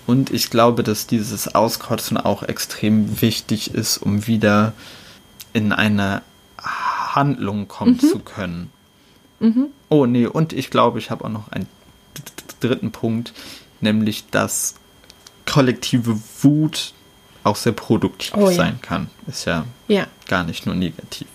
Und 0.07 0.31
ich 0.31 0.51
glaube, 0.51 0.83
dass 0.83 1.07
dieses 1.07 1.55
Auskotzen 1.55 2.17
auch 2.17 2.43
extrem 2.43 3.21
wichtig 3.21 3.75
ist, 3.75 3.99
um 3.99 4.27
wieder 4.27 4.73
in 5.53 5.73
eine 5.73 6.23
Handlung 6.59 7.69
kommen 7.69 7.99
mhm. 8.03 8.09
zu 8.09 8.19
können. 8.19 8.71
Mhm. 9.41 9.67
Oh 9.89 10.07
nee, 10.07 10.27
und 10.27 10.53
ich 10.53 10.71
glaube, 10.71 10.99
ich 10.99 11.11
habe 11.11 11.25
auch 11.25 11.29
noch 11.29 11.51
einen 11.51 11.67
dritten 12.61 12.93
Punkt, 12.93 13.33
nämlich 13.81 14.29
dass 14.31 14.77
kollektive 15.47 16.19
Wut 16.43 16.95
auch 17.45 17.57
sehr 17.57 17.73
produktiv 17.73 18.33
oh, 18.37 18.51
sein 18.51 18.79
ja. 18.81 18.87
kann. 18.87 19.11
Ist 19.27 19.45
ja, 19.45 19.67
ja 19.89 20.07
gar 20.29 20.45
nicht 20.45 20.67
nur 20.67 20.75
negativ. 20.75 21.27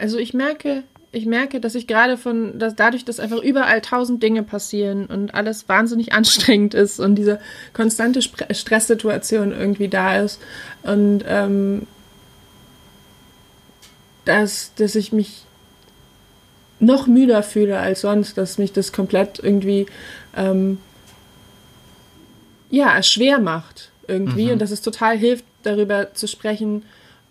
Also 0.00 0.18
ich 0.18 0.34
merke, 0.34 0.82
ich 1.12 1.26
merke, 1.26 1.60
dass 1.60 1.74
ich 1.74 1.86
gerade 1.86 2.16
von, 2.16 2.58
dass 2.58 2.74
dadurch, 2.74 3.04
dass 3.04 3.20
einfach 3.20 3.40
überall 3.42 3.80
tausend 3.80 4.22
Dinge 4.22 4.42
passieren 4.42 5.06
und 5.06 5.34
alles 5.34 5.68
wahnsinnig 5.68 6.12
anstrengend 6.12 6.74
ist 6.74 7.00
und 7.00 7.14
diese 7.14 7.40
konstante 7.72 8.20
Stresssituation 8.22 9.52
irgendwie 9.52 9.88
da 9.88 10.18
ist 10.20 10.40
und 10.82 11.24
ähm, 11.26 11.86
dass, 14.24 14.74
dass 14.74 14.94
ich 14.94 15.12
mich 15.12 15.44
noch 16.78 17.06
müder 17.06 17.42
fühle 17.42 17.78
als 17.78 18.02
sonst, 18.02 18.36
dass 18.36 18.58
mich 18.58 18.72
das 18.72 18.92
komplett 18.92 19.38
irgendwie 19.38 19.86
ähm, 20.36 20.78
ja 22.70 23.02
schwer 23.02 23.38
macht 23.38 23.90
irgendwie 24.08 24.46
mhm. 24.46 24.52
und 24.52 24.58
dass 24.60 24.70
es 24.70 24.82
total 24.82 25.16
hilft, 25.16 25.44
darüber 25.62 26.12
zu 26.12 26.28
sprechen 26.28 26.82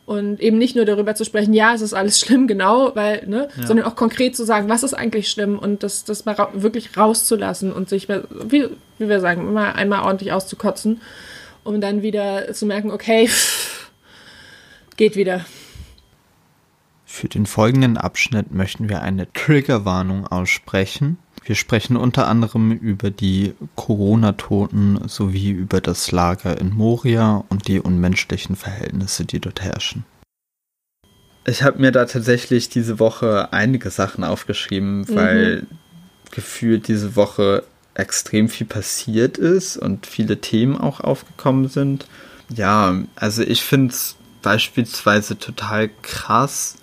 und 0.06 0.40
eben 0.40 0.58
nicht 0.58 0.76
nur 0.76 0.86
darüber 0.86 1.16
zu 1.16 1.26
sprechen, 1.26 1.54
ja, 1.54 1.74
es 1.74 1.82
ist 1.82 1.94
alles 1.94 2.20
schlimm, 2.20 2.48
genau, 2.48 2.96
weil, 2.96 3.26
ne, 3.28 3.50
ja. 3.58 3.68
sondern 3.68 3.86
auch 3.86 3.96
konkret 3.96 4.36
zu 4.36 4.46
sagen, 4.46 4.70
was 4.70 4.84
ist 4.84 4.94
eigentlich 4.94 5.30
schlimm 5.30 5.58
und 5.58 5.84
das, 5.84 6.04
das 6.04 6.26
mal 6.26 6.36
ra 6.36 6.50
wirklich 6.54 6.96
rauszulassen 6.96 7.74
und 7.74 7.90
sich, 7.90 8.08
wie, 8.08 8.68
wie 9.00 9.10
wir 9.10 9.20
sagen, 9.20 9.48
immer 9.48 9.76
einmal 9.76 10.04
ordentlich 10.04 10.32
auszukotzen, 10.32 11.02
um 11.64 11.82
dann 11.82 12.04
wieder 12.04 12.54
zu 12.54 12.66
merken, 12.66 12.92
okay, 12.92 13.28
pff, 13.28 13.92
geht 14.98 15.16
wieder. 15.16 15.46
Für 17.06 17.28
den 17.28 17.46
folgenden 17.46 17.98
Abschnitt 17.98 18.52
möchten 18.52 18.90
wir 18.90 19.02
eine 19.02 19.32
Triggerwarnung 19.34 20.28
aussprechen. 20.28 21.18
Wir 21.46 21.54
sprechen 21.54 21.96
unter 21.96 22.28
anderem 22.28 22.72
über 22.72 23.12
die 23.12 23.54
Corona-Toten 23.76 25.08
sowie 25.08 25.52
über 25.52 25.80
das 25.80 26.12
Lager 26.12 26.60
in 26.60 26.74
Moria 26.74 27.44
und 27.50 27.68
die 27.68 27.80
unmenschlichen 27.80 28.56
Verhältnisse, 28.56 29.26
die 29.26 29.40
dort 29.40 29.62
herrschen. 29.62 30.06
Ich 31.46 31.62
habe 31.62 31.80
mir 31.80 31.92
da 31.92 32.06
tatsächlich 32.06 32.70
diese 32.70 32.98
Woche 32.98 33.54
einige 33.54 33.92
Sachen 33.92 34.24
aufgeschrieben, 34.24 35.02
mhm. 35.02 35.16
weil 35.16 35.62
mhm. 35.62 35.68
gefühlt 36.32 36.88
diese 36.88 37.16
Woche 37.16 37.64
extrem 37.94 38.50
viel 38.50 38.66
passiert 38.66 39.38
ist 39.38 39.78
und 39.78 40.08
viele 40.08 40.42
Themen 40.42 40.76
auch 40.76 41.00
aufgekommen 41.00 41.70
sind. 41.70 42.08
Ja, 42.50 42.96
also 43.16 43.44
ich 43.44 43.62
finde 43.62 43.94
es 43.94 44.16
beispielsweise 44.42 45.38
total 45.38 45.92
krass, 46.02 46.78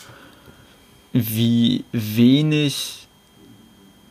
wie 1.13 1.85
wenig 1.91 3.02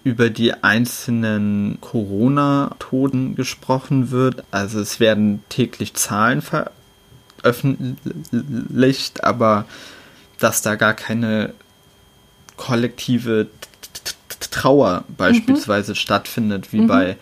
über 0.04 0.30
die 0.30 0.64
einzelnen 0.64 1.78
Corona-Toten 1.80 3.36
gesprochen 3.36 4.12
wird. 4.12 4.44
Also 4.50 4.80
es 4.80 5.00
werden 5.00 5.44
täglich 5.50 5.94
Zahlen 5.94 6.42
veröffentlicht, 7.44 9.24
aber 9.24 9.66
dass 10.40 10.62
da 10.64 10.76
gar 10.76 10.96
keine 10.96 11.54
kollektive 12.58 13.48
Trauer 14.50 15.04
beispielsweise 15.18 15.92
mhm. 15.92 15.96
stattfindet, 15.96 16.74
wie 16.74 16.82
mhm. 16.82 16.88
bei 16.88 17.18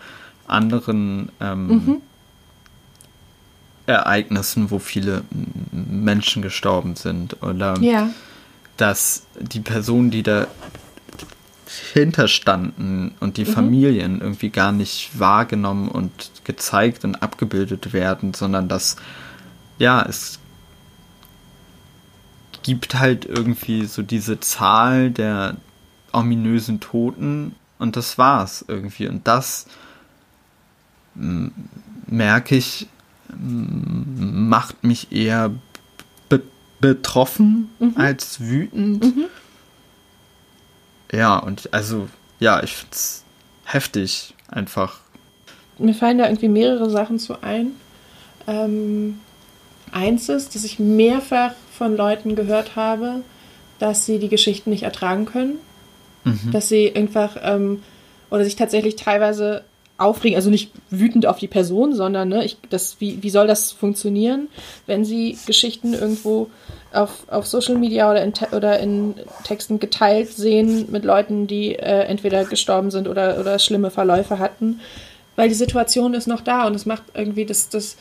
anderen 0.46 1.30
ähm, 1.40 1.66
mhm. 1.66 1.96
Ereignissen, 3.86 4.70
wo 4.70 4.78
viele 4.78 5.22
Menschen 5.70 6.42
gestorben 6.42 6.96
sind. 6.96 7.42
Oder 7.42 7.78
ja. 7.80 8.10
dass 8.76 9.24
die 9.38 9.60
Person, 9.60 10.10
die 10.10 10.22
da 10.22 10.46
hinterstanden 11.92 13.14
und 13.20 13.36
die 13.36 13.44
mhm. 13.44 13.52
Familien 13.52 14.20
irgendwie 14.20 14.50
gar 14.50 14.72
nicht 14.72 15.18
wahrgenommen 15.18 15.88
und 15.88 16.12
gezeigt 16.44 17.04
und 17.04 17.22
abgebildet 17.22 17.92
werden, 17.92 18.34
sondern 18.34 18.68
dass, 18.68 18.96
ja, 19.78 20.02
es 20.02 20.40
gibt 22.62 22.94
halt 22.94 23.24
irgendwie 23.24 23.84
so 23.86 24.02
diese 24.02 24.40
Zahl 24.40 25.10
der 25.10 25.56
ominösen 26.12 26.80
Toten 26.80 27.54
und 27.78 27.96
das 27.96 28.18
war's 28.18 28.64
irgendwie. 28.66 29.08
Und 29.08 29.26
das 29.26 29.66
merke 31.14 32.56
ich, 32.56 32.88
macht 33.36 34.84
mich 34.84 35.12
eher 35.12 35.50
be 36.28 36.42
betroffen 36.80 37.68
mhm. 37.78 37.92
als 37.96 38.40
wütend. 38.40 39.04
Mhm. 39.04 39.24
Ja, 41.12 41.38
und 41.38 41.72
also, 41.72 42.08
ja, 42.38 42.62
ich 42.62 42.72
finde 42.72 42.92
es 42.92 43.24
heftig, 43.64 44.34
einfach. 44.48 44.98
Mir 45.78 45.94
fallen 45.94 46.18
da 46.18 46.26
irgendwie 46.26 46.48
mehrere 46.48 46.90
Sachen 46.90 47.18
zu 47.18 47.42
ein. 47.42 47.72
Ähm, 48.46 49.20
eins 49.92 50.28
ist, 50.28 50.54
dass 50.54 50.64
ich 50.64 50.78
mehrfach 50.78 51.52
von 51.76 51.96
Leuten 51.96 52.36
gehört 52.36 52.76
habe, 52.76 53.22
dass 53.78 54.06
sie 54.06 54.18
die 54.18 54.28
Geschichten 54.28 54.70
nicht 54.70 54.82
ertragen 54.82 55.24
können. 55.24 55.58
Mhm. 56.24 56.50
Dass 56.52 56.68
sie 56.68 56.94
einfach 56.94 57.36
ähm, 57.42 57.82
oder 58.30 58.44
sich 58.44 58.56
tatsächlich 58.56 58.96
teilweise 58.96 59.64
aufregen, 60.00 60.36
also 60.36 60.50
nicht 60.50 60.72
wütend 60.88 61.26
auf 61.26 61.38
die 61.38 61.48
Person, 61.48 61.94
sondern 61.94 62.28
ne, 62.30 62.44
ich, 62.44 62.56
das, 62.70 62.96
wie, 63.00 63.22
wie 63.22 63.30
soll 63.30 63.46
das 63.46 63.70
funktionieren, 63.72 64.48
wenn 64.86 65.04
sie 65.04 65.38
Geschichten 65.46 65.92
irgendwo 65.92 66.48
auf, 66.92 67.24
auf 67.28 67.46
Social 67.46 67.76
Media 67.76 68.10
oder 68.10 68.24
in, 68.24 68.32
oder 68.52 68.80
in 68.80 69.14
Texten 69.44 69.78
geteilt 69.78 70.32
sehen 70.32 70.86
mit 70.90 71.04
Leuten, 71.04 71.46
die 71.46 71.74
äh, 71.74 72.04
entweder 72.04 72.44
gestorben 72.44 72.90
sind 72.90 73.08
oder, 73.08 73.38
oder 73.38 73.58
schlimme 73.58 73.90
Verläufe 73.90 74.38
hatten, 74.38 74.80
weil 75.36 75.48
die 75.48 75.54
Situation 75.54 76.14
ist 76.14 76.26
noch 76.26 76.40
da 76.40 76.66
und 76.66 76.74
es 76.74 76.86
macht 76.86 77.02
irgendwie 77.14 77.44
das, 77.44 77.68
das, 77.68 77.96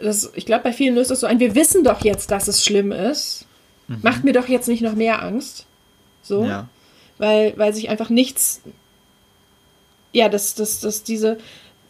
das 0.00 0.32
ich 0.34 0.46
glaube, 0.46 0.64
bei 0.64 0.72
vielen 0.72 0.94
löst 0.94 1.10
es 1.10 1.20
so 1.20 1.26
ein, 1.26 1.38
wir 1.38 1.54
wissen 1.54 1.84
doch 1.84 2.02
jetzt, 2.02 2.30
dass 2.30 2.48
es 2.48 2.64
schlimm 2.64 2.92
ist, 2.92 3.46
mhm. 3.88 3.98
macht 4.02 4.24
mir 4.24 4.32
doch 4.32 4.48
jetzt 4.48 4.68
nicht 4.68 4.82
noch 4.82 4.94
mehr 4.94 5.22
Angst. 5.22 5.66
So. 6.22 6.44
Ja. 6.44 6.68
Weil, 7.18 7.54
weil 7.56 7.72
sich 7.74 7.88
einfach 7.88 8.10
nichts 8.10 8.62
ja, 10.16 10.30
dass, 10.30 10.54
dass, 10.54 10.80
dass 10.80 11.02
diese, 11.02 11.36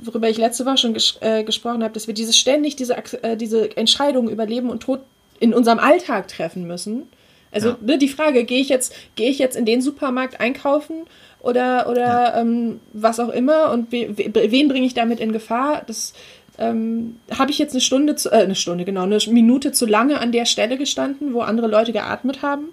worüber 0.01 0.29
ich 0.29 0.37
letzte 0.37 0.67
Woche 0.67 0.79
schon 0.79 0.95
ges 0.95 1.17
äh, 1.21 1.45
gesprochen 1.45 1.85
habe, 1.85 1.95
dass 1.95 2.09
wir 2.09 2.15
diese 2.15 2.33
ständig 2.33 2.75
diese, 2.75 2.97
äh, 3.23 3.37
diese 3.37 3.77
Entscheidungen 3.77 4.31
über 4.31 4.47
Leben 4.47 4.69
und 4.69 4.83
Tod 4.83 5.01
in 5.39 5.55
unserem 5.55 5.79
Alltag 5.79 6.27
treffen 6.27 6.67
müssen. 6.67 7.05
Also 7.53 7.71
ja. 7.71 7.77
ne, 7.81 7.99
die 7.99 8.09
Frage, 8.09 8.45
gehe 8.45 8.61
ich 8.61 8.69
jetzt, 8.69 8.93
gehe 9.15 9.31
ich 9.31 9.39
jetzt 9.39 9.57
in 9.57 9.65
den 9.65 9.81
Supermarkt 9.81 10.41
einkaufen 10.41 11.05
oder, 11.39 11.89
oder 11.89 12.03
ja. 12.03 12.41
ähm, 12.41 12.81
was 12.93 13.21
auch 13.21 13.29
immer 13.29 13.71
und 13.71 13.93
we, 13.93 14.09
wen 14.17 14.69
bringe 14.69 14.87
ich 14.87 14.95
damit 14.95 15.21
in 15.21 15.31
Gefahr? 15.31 15.83
Das 15.87 16.13
ähm, 16.59 17.21
habe 17.31 17.53
ich 17.53 17.59
jetzt 17.59 17.75
eine 17.75 17.81
Stunde, 17.81 18.17
zu, 18.17 18.31
äh, 18.31 18.39
eine 18.39 18.57
Stunde, 18.57 18.85
genau, 18.85 19.05
eine 19.05 19.19
Minute 19.29 19.71
zu 19.71 19.87
lange 19.87 20.19
an 20.19 20.33
der 20.33 20.47
Stelle 20.47 20.77
gestanden, 20.77 21.33
wo 21.33 21.43
andere 21.43 21.69
Leute 21.69 21.93
geatmet 21.93 22.43
haben 22.43 22.71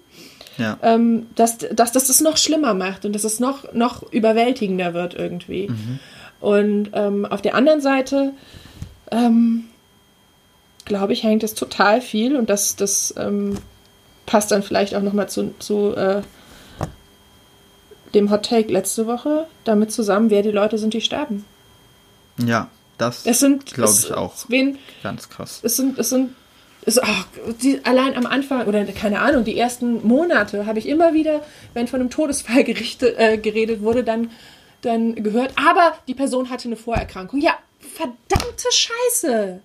ja. 0.58 0.78
ähm, 0.82 1.26
dass, 1.34 1.58
dass, 1.58 1.92
dass 1.92 2.06
das 2.06 2.20
noch 2.20 2.36
schlimmer 2.36 2.74
macht 2.74 3.04
und 3.04 3.12
dass 3.14 3.24
es 3.24 3.40
noch, 3.40 3.72
noch 3.72 4.02
überwältigender 4.12 4.94
wird 4.94 5.14
irgendwie. 5.14 5.68
Mhm. 5.68 5.98
Und 6.40 6.90
ähm, 6.92 7.24
auf 7.26 7.42
der 7.42 7.54
anderen 7.54 7.80
Seite, 7.80 8.32
ähm, 9.10 9.64
glaube 10.84 11.12
ich, 11.12 11.22
hängt 11.22 11.42
es 11.42 11.54
total 11.54 12.00
viel 12.00 12.36
und 12.36 12.50
das, 12.50 12.76
das 12.76 13.14
ähm, 13.16 13.56
passt 14.26 14.50
dann 14.50 14.62
vielleicht 14.62 14.94
auch 14.94 15.02
nochmal 15.02 15.28
zu, 15.28 15.54
zu 15.58 15.94
äh, 15.94 16.22
dem 18.14 18.30
Hot 18.30 18.44
Take 18.44 18.72
letzte 18.72 19.06
Woche 19.06 19.46
damit 19.64 19.92
zusammen, 19.92 20.30
wer 20.30 20.42
die 20.42 20.50
Leute 20.50 20.78
sind, 20.78 20.94
die 20.94 21.00
sterben. 21.00 21.44
Ja, 22.44 22.68
das, 22.98 23.24
das 23.24 23.40
glaube 23.40 23.92
ich 23.98 24.12
auch. 24.12 24.34
Wen, 24.48 24.78
Ganz 25.02 25.28
krass. 25.28 25.60
Es 25.62 25.76
sind, 25.76 25.98
es 25.98 26.10
sind 26.10 26.30
ist, 26.86 27.02
ach, 27.02 27.26
die, 27.62 27.80
allein 27.84 28.16
am 28.16 28.26
Anfang 28.26 28.66
oder 28.66 28.84
keine 28.86 29.20
Ahnung, 29.20 29.44
die 29.44 29.58
ersten 29.58 30.06
Monate 30.06 30.66
habe 30.66 30.78
ich 30.78 30.86
immer 30.86 31.14
wieder, 31.14 31.42
wenn 31.72 31.88
von 31.88 32.00
einem 32.00 32.10
Todesfall 32.10 32.64
gerichtet, 32.64 33.18
äh, 33.18 33.38
geredet 33.38 33.82
wurde, 33.82 34.04
dann, 34.04 34.30
dann 34.82 35.14
gehört, 35.14 35.52
aber 35.56 35.96
die 36.08 36.14
Person 36.14 36.50
hatte 36.50 36.68
eine 36.68 36.76
Vorerkrankung. 36.76 37.40
Ja, 37.40 37.54
verdammte 37.78 38.68
Scheiße. 38.70 39.60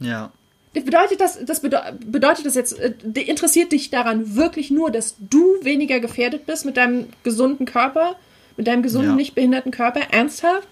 Ja. 0.00 0.32
Bedeutet 0.72 1.20
das, 1.20 1.38
das 1.44 1.60
bedeutet 1.60 2.44
das 2.44 2.56
jetzt, 2.56 2.80
äh, 2.80 2.92
interessiert 3.20 3.70
dich 3.70 3.90
daran 3.90 4.34
wirklich 4.34 4.72
nur, 4.72 4.90
dass 4.90 5.14
du 5.20 5.54
weniger 5.62 6.00
gefährdet 6.00 6.46
bist 6.46 6.64
mit 6.64 6.76
deinem 6.76 7.06
gesunden 7.22 7.64
Körper, 7.64 8.16
mit 8.56 8.66
deinem 8.66 8.82
gesunden, 8.82 9.10
ja. 9.10 9.16
nicht 9.16 9.36
behinderten 9.36 9.70
Körper? 9.70 10.00
Ernsthaft? 10.10 10.66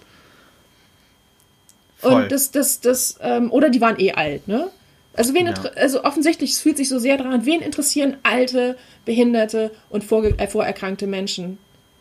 Voll. 1.97 2.23
Und 2.23 2.31
das, 2.33 2.51
das, 2.51 2.81
das, 2.81 3.17
ähm, 3.21 3.49
oder 3.49 3.69
die 3.69 3.79
waren 3.79 3.97
eh 3.97 4.11
alt, 4.11 4.49
ne? 4.49 4.69
Also, 5.15 5.33
wen 5.33 5.47
ja. 5.47 5.53
also 5.75 6.03
offensichtlich, 6.03 6.51
es 6.51 6.61
fühlt 6.61 6.77
sich 6.77 6.89
so 6.89 6.97
sehr 6.97 7.17
daran, 7.17 7.45
wen 7.45 7.61
interessieren 7.61 8.17
alte, 8.23 8.77
behinderte 9.05 9.71
und 9.89 10.03
vorge 10.03 10.37
äh, 10.39 10.47
vorerkrankte 10.47 11.07
Menschen? 11.07 11.59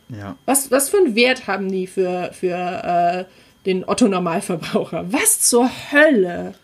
Ja. 0.08 0.36
Was, 0.46 0.70
was 0.70 0.90
für 0.90 0.98
einen 0.98 1.14
Wert 1.14 1.46
haben 1.46 1.70
die 1.70 1.86
für, 1.86 2.30
für 2.32 2.56
äh, 2.56 3.24
den 3.66 3.88
Otto-Normalverbraucher? 3.88 5.12
Was 5.12 5.40
zur 5.40 5.70
Hölle? 5.90 6.54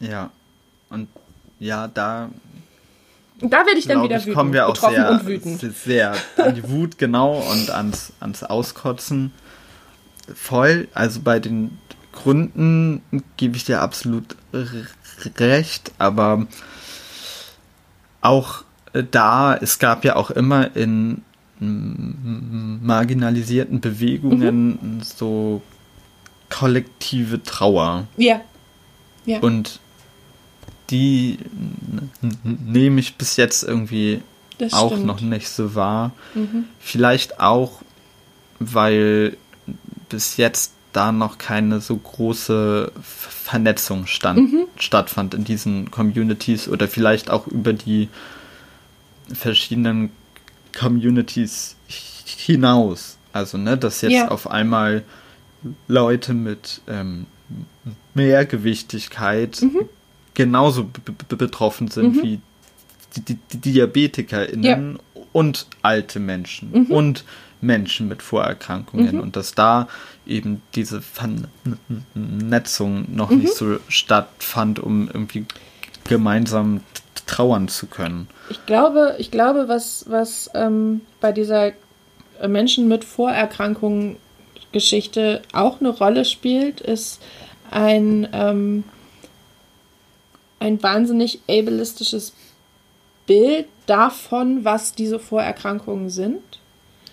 Ja. 0.00 0.30
Und 0.90 1.08
ja, 1.58 1.88
da. 1.88 2.30
Da 3.40 3.66
werde 3.66 3.78
ich 3.78 3.86
dann 3.86 4.02
wieder 4.02 4.16
ich, 4.16 4.22
wütend, 4.22 4.36
kommen 4.36 4.52
wir 4.54 4.66
auch 4.66 4.76
sehr, 4.76 5.10
und 5.10 5.26
wütend. 5.26 5.60
sehr 5.60 6.14
an 6.38 6.54
die 6.54 6.68
Wut 6.68 6.96
genau 6.96 7.38
und 7.38 7.70
ans, 7.70 8.12
ans 8.18 8.42
Auskotzen. 8.42 9.32
Voll. 10.34 10.88
Also 10.94 11.20
bei 11.20 11.38
den 11.38 11.76
Gründen 12.12 13.02
gebe 13.36 13.56
ich 13.56 13.64
dir 13.64 13.82
absolut 13.82 14.36
recht, 15.38 15.92
aber 15.98 16.46
auch 18.20 18.64
da, 19.10 19.56
es 19.56 19.78
gab 19.78 20.04
ja 20.04 20.16
auch 20.16 20.30
immer 20.30 20.76
in 20.76 21.22
marginalisierten 21.58 23.80
Bewegungen 23.80 24.78
mhm. 24.80 25.00
so 25.02 25.62
kollektive 26.50 27.42
Trauer. 27.42 28.06
Ja. 28.16 28.40
ja. 29.24 29.40
Und 29.40 29.80
die 30.90 31.38
nehme 32.42 33.00
ich 33.00 33.16
bis 33.16 33.36
jetzt 33.36 33.64
irgendwie 33.64 34.20
das 34.58 34.74
auch 34.74 34.92
stimmt. 34.92 35.06
noch 35.06 35.20
nicht 35.20 35.48
so 35.48 35.74
wahr. 35.74 36.12
Mhm. 36.34 36.66
Vielleicht 36.78 37.40
auch, 37.40 37.80
weil 38.58 39.36
bis 40.08 40.36
jetzt 40.36 40.72
da 40.96 41.12
noch 41.12 41.36
keine 41.36 41.80
so 41.80 41.94
große 41.96 42.90
Vernetzung 43.02 44.06
stand, 44.06 44.52
mhm. 44.52 44.66
stattfand 44.76 45.34
in 45.34 45.44
diesen 45.44 45.90
Communities 45.90 46.68
oder 46.68 46.88
vielleicht 46.88 47.28
auch 47.28 47.46
über 47.46 47.74
die 47.74 48.08
verschiedenen 49.32 50.10
Communities 50.74 51.76
hinaus. 52.24 53.18
Also, 53.32 53.58
ne, 53.58 53.76
dass 53.76 54.00
jetzt 54.00 54.12
ja. 54.12 54.28
auf 54.28 54.50
einmal 54.50 55.04
Leute 55.86 56.32
mit 56.32 56.80
ähm, 56.88 57.26
Mehrgewichtigkeit 58.14 59.60
mhm. 59.60 59.88
genauso 60.32 60.88
betroffen 61.28 61.88
sind 61.88 62.16
mhm. 62.16 62.22
wie 62.22 62.40
die, 63.16 63.20
die, 63.20 63.38
die 63.52 63.58
DiabetikerInnen 63.58 64.98
ja. 65.14 65.22
und 65.32 65.66
alte 65.82 66.20
Menschen 66.20 66.70
mhm. 66.72 66.86
und 66.86 67.24
Menschen 67.60 68.08
mit 68.08 68.22
Vorerkrankungen 68.22 69.16
mhm. 69.16 69.20
und 69.20 69.36
dass 69.36 69.54
da 69.54 69.88
eben 70.26 70.62
diese 70.74 71.02
Vernetzung 71.02 73.06
noch 73.14 73.30
mhm. 73.30 73.38
nicht 73.38 73.54
so 73.54 73.78
stattfand, 73.88 74.78
um 74.78 75.08
irgendwie 75.08 75.46
gemeinsam 76.04 76.80
trauern 77.26 77.68
zu 77.68 77.86
können. 77.86 78.28
Ich 78.50 78.64
glaube, 78.66 79.16
ich 79.18 79.30
glaube, 79.30 79.68
was, 79.68 80.04
was 80.08 80.50
ähm, 80.54 81.02
bei 81.20 81.32
dieser 81.32 81.72
Menschen 82.46 82.88
mit 82.88 83.04
Vorerkrankungen 83.04 84.16
Geschichte 84.72 85.42
auch 85.52 85.80
eine 85.80 85.88
Rolle 85.88 86.24
spielt, 86.24 86.80
ist 86.80 87.22
ein, 87.70 88.28
ähm, 88.32 88.84
ein 90.58 90.82
wahnsinnig 90.82 91.40
ableistisches 91.48 92.34
Bild 93.26 93.66
davon, 93.86 94.64
was 94.64 94.94
diese 94.94 95.18
Vorerkrankungen 95.18 96.10
sind. 96.10 96.55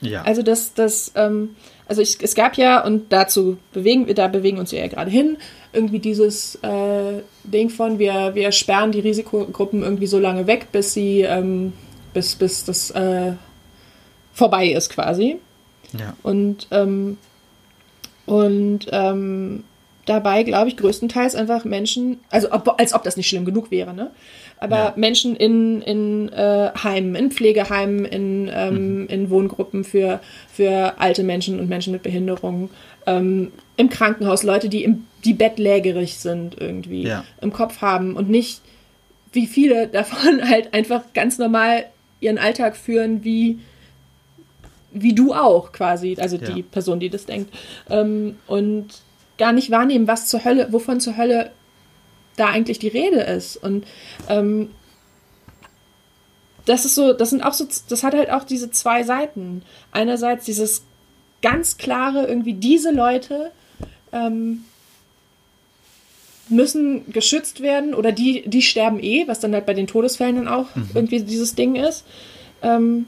Ja. 0.03 0.23
Also 0.23 0.41
das, 0.41 0.73
das, 0.73 1.11
ähm, 1.15 1.55
also 1.87 2.01
ich, 2.01 2.17
es 2.21 2.35
gab 2.35 2.57
ja, 2.57 2.83
und 2.83 3.11
dazu 3.11 3.57
bewegen 3.71 4.07
wir, 4.07 4.15
da 4.15 4.27
bewegen 4.27 4.57
uns 4.57 4.71
ja 4.71 4.87
gerade 4.87 5.11
hin, 5.11 5.37
irgendwie 5.73 5.99
dieses 5.99 6.55
äh, 6.63 7.21
Ding 7.43 7.69
von, 7.69 7.99
wir, 7.99 8.35
wir 8.35 8.51
sperren 8.51 8.91
die 8.91 8.99
Risikogruppen 8.99 9.83
irgendwie 9.83 10.07
so 10.07 10.19
lange 10.19 10.47
weg, 10.47 10.67
bis 10.71 10.93
sie, 10.93 11.21
ähm, 11.21 11.73
bis, 12.13 12.35
bis 12.35 12.65
das 12.65 12.91
äh, 12.91 13.33
vorbei 14.33 14.67
ist 14.67 14.89
quasi. 14.89 15.39
Ja. 15.97 16.15
Und, 16.23 16.67
ähm, 16.71 17.17
und 18.25 18.87
ähm, 18.91 19.63
dabei, 20.05 20.43
glaube 20.43 20.69
ich, 20.69 20.77
größtenteils 20.77 21.35
einfach 21.35 21.65
Menschen, 21.65 22.19
also 22.29 22.51
ob, 22.51 22.79
als 22.79 22.93
ob 22.93 23.03
das 23.03 23.17
nicht 23.17 23.27
schlimm 23.27 23.45
genug 23.45 23.71
wäre, 23.71 23.93
ne? 23.93 24.11
Aber 24.57 24.77
ja. 24.77 24.93
Menschen 24.95 25.35
in, 25.35 25.81
in 25.81 26.29
äh, 26.31 26.71
Heimen, 26.83 27.15
in 27.15 27.31
Pflegeheimen, 27.31 28.05
in, 28.05 28.49
ähm, 28.53 29.01
mhm. 29.01 29.07
in 29.07 29.29
Wohngruppen 29.29 29.83
für, 29.83 30.21
für 30.51 30.93
alte 30.99 31.23
Menschen 31.23 31.59
und 31.59 31.67
Menschen 31.67 31.91
mit 31.91 32.03
Behinderungen, 32.03 32.69
ähm, 33.05 33.51
im 33.75 33.89
Krankenhaus, 33.89 34.43
Leute, 34.43 34.69
die, 34.69 34.83
im, 34.83 35.05
die 35.25 35.33
bettlägerig 35.33 36.17
sind 36.17 36.55
irgendwie, 36.59 37.03
ja. 37.03 37.25
im 37.41 37.51
Kopf 37.51 37.81
haben 37.81 38.15
und 38.15 38.29
nicht, 38.29 38.61
wie 39.33 39.47
viele 39.47 39.87
davon 39.87 40.47
halt 40.49 40.73
einfach 40.73 41.01
ganz 41.13 41.37
normal 41.37 41.85
ihren 42.19 42.37
Alltag 42.37 42.77
führen, 42.77 43.23
wie 43.23 43.59
wie 44.95 45.15
du 45.15 45.33
auch 45.33 45.71
quasi, 45.71 46.15
also 46.19 46.37
ja. 46.37 46.51
die 46.51 46.61
Person, 46.61 46.99
die 46.99 47.09
das 47.09 47.25
denkt. 47.25 47.51
Ähm, 47.89 48.35
und 48.45 48.85
gar 49.37 49.53
nicht 49.53 49.71
wahrnehmen, 49.71 50.07
was 50.07 50.27
zur 50.27 50.43
Hölle, 50.43 50.71
wovon 50.71 50.99
zur 50.99 51.17
Hölle 51.17 51.51
da 52.35 52.47
eigentlich 52.47 52.79
die 52.79 52.87
Rede 52.87 53.21
ist. 53.21 53.57
Und 53.57 53.85
ähm, 54.29 54.69
das 56.65 56.85
ist 56.85 56.95
so, 56.95 57.13
das 57.13 57.29
sind 57.29 57.43
auch 57.43 57.53
so, 57.53 57.67
das 57.89 58.03
hat 58.03 58.13
halt 58.13 58.29
auch 58.29 58.43
diese 58.43 58.71
zwei 58.71 59.03
Seiten. 59.03 59.63
Einerseits 59.91 60.45
dieses 60.45 60.83
ganz 61.41 61.77
klare, 61.77 62.25
irgendwie 62.25 62.53
diese 62.53 62.91
Leute 62.91 63.51
ähm, 64.11 64.65
müssen 66.49 67.11
geschützt 67.11 67.61
werden 67.61 67.93
oder 67.93 68.11
die, 68.11 68.43
die 68.47 68.61
sterben 68.61 68.99
eh, 69.01 69.27
was 69.27 69.39
dann 69.39 69.53
halt 69.53 69.65
bei 69.65 69.73
den 69.73 69.87
Todesfällen 69.87 70.37
dann 70.37 70.47
auch 70.47 70.73
mhm. 70.75 70.89
irgendwie 70.93 71.21
dieses 71.21 71.55
Ding 71.55 71.75
ist. 71.75 72.05
Ähm, 72.61 73.07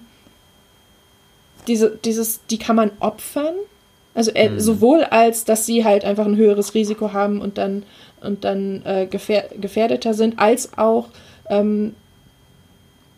diese, 1.67 1.97
dieses, 2.03 2.45
die 2.47 2.59
kann 2.59 2.76
man 2.76 2.91
opfern 2.99 3.55
also 4.16 4.32
äh, 4.32 4.49
mhm. 4.49 4.59
sowohl 4.59 5.03
als, 5.03 5.43
dass 5.43 5.66
sie 5.66 5.84
halt 5.84 6.05
einfach 6.05 6.26
ein 6.26 6.38
höheres 6.38 6.74
Risiko 6.74 7.13
haben 7.13 7.41
und 7.41 7.57
dann, 7.57 7.84
und 8.22 8.45
dann 8.45 8.82
äh, 8.86 9.05
gefähr 9.05 9.49
gefährdeter 9.59 10.13
sind, 10.13 10.39
als 10.39 10.78
auch, 10.78 11.09
ähm, 11.49 11.93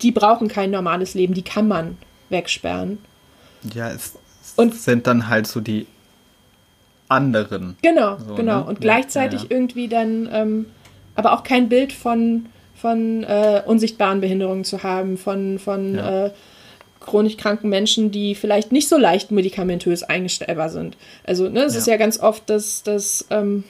die 0.02 0.12
brauchen 0.12 0.48
kein 0.48 0.72
normales 0.72 1.14
Leben, 1.14 1.34
die 1.34 1.44
kann 1.44 1.68
man 1.68 1.98
wegsperren. 2.30 2.98
Ja, 3.74 3.92
es 3.92 4.18
und, 4.56 4.74
sind 4.74 5.08
dann 5.08 5.30
halt 5.30 5.48
so 5.48 5.62
die 5.62 5.86
anderen. 7.10 7.78
Genau, 7.84 8.18
so, 8.18 8.36
genau. 8.36 8.62
Ne? 8.62 8.66
Und 8.66 8.82
gleichzeitig 8.82 9.44
ja, 9.44 9.48
ja. 9.50 9.56
irgendwie 9.56 9.88
dann, 9.88 10.28
ähm, 10.32 10.66
aber 11.16 11.34
auch 11.34 11.44
kein 11.44 11.70
Bild 11.70 11.94
von, 11.94 12.48
von 12.76 13.24
äh, 13.24 13.62
unsichtbaren 13.66 14.20
Behinderungen 14.20 14.64
zu 14.64 14.82
haben, 14.82 15.18
von, 15.18 15.60
von 15.60 15.96
ja. 15.96 16.26
äh, 16.26 16.32
chronisch 17.08 17.38
kranken 17.38 17.70
Menschen, 17.70 18.12
die 18.12 18.36
vielleicht 18.36 18.72
nicht 18.72 18.88
so 18.88 18.98
leicht 18.98 19.32
medikamentös 19.32 20.04
eingestellbar 20.04 20.70
sind. 20.70 20.98
Also 21.24 21.50
ne, 21.50 21.64
es 21.64 21.74
ja. 21.74 21.80
ist 21.80 21.88
ja 21.88 21.98
ganz 21.98 22.20
oft, 22.20 22.50
dass 22.50 22.84
das, 22.84 23.26
ähm, 23.32 23.64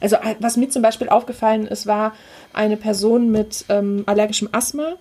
also 0.00 0.16
äh, 0.16 0.34
was 0.40 0.56
mir 0.56 0.68
zum 0.70 0.82
Beispiel 0.82 1.08
aufgefallen 1.08 1.66
ist, 1.68 1.86
war 1.86 2.14
eine 2.52 2.76
Person 2.76 3.30
mit 3.30 3.64
ähm, 3.68 4.02
allergischem 4.06 4.48
Asthma, 4.50 4.96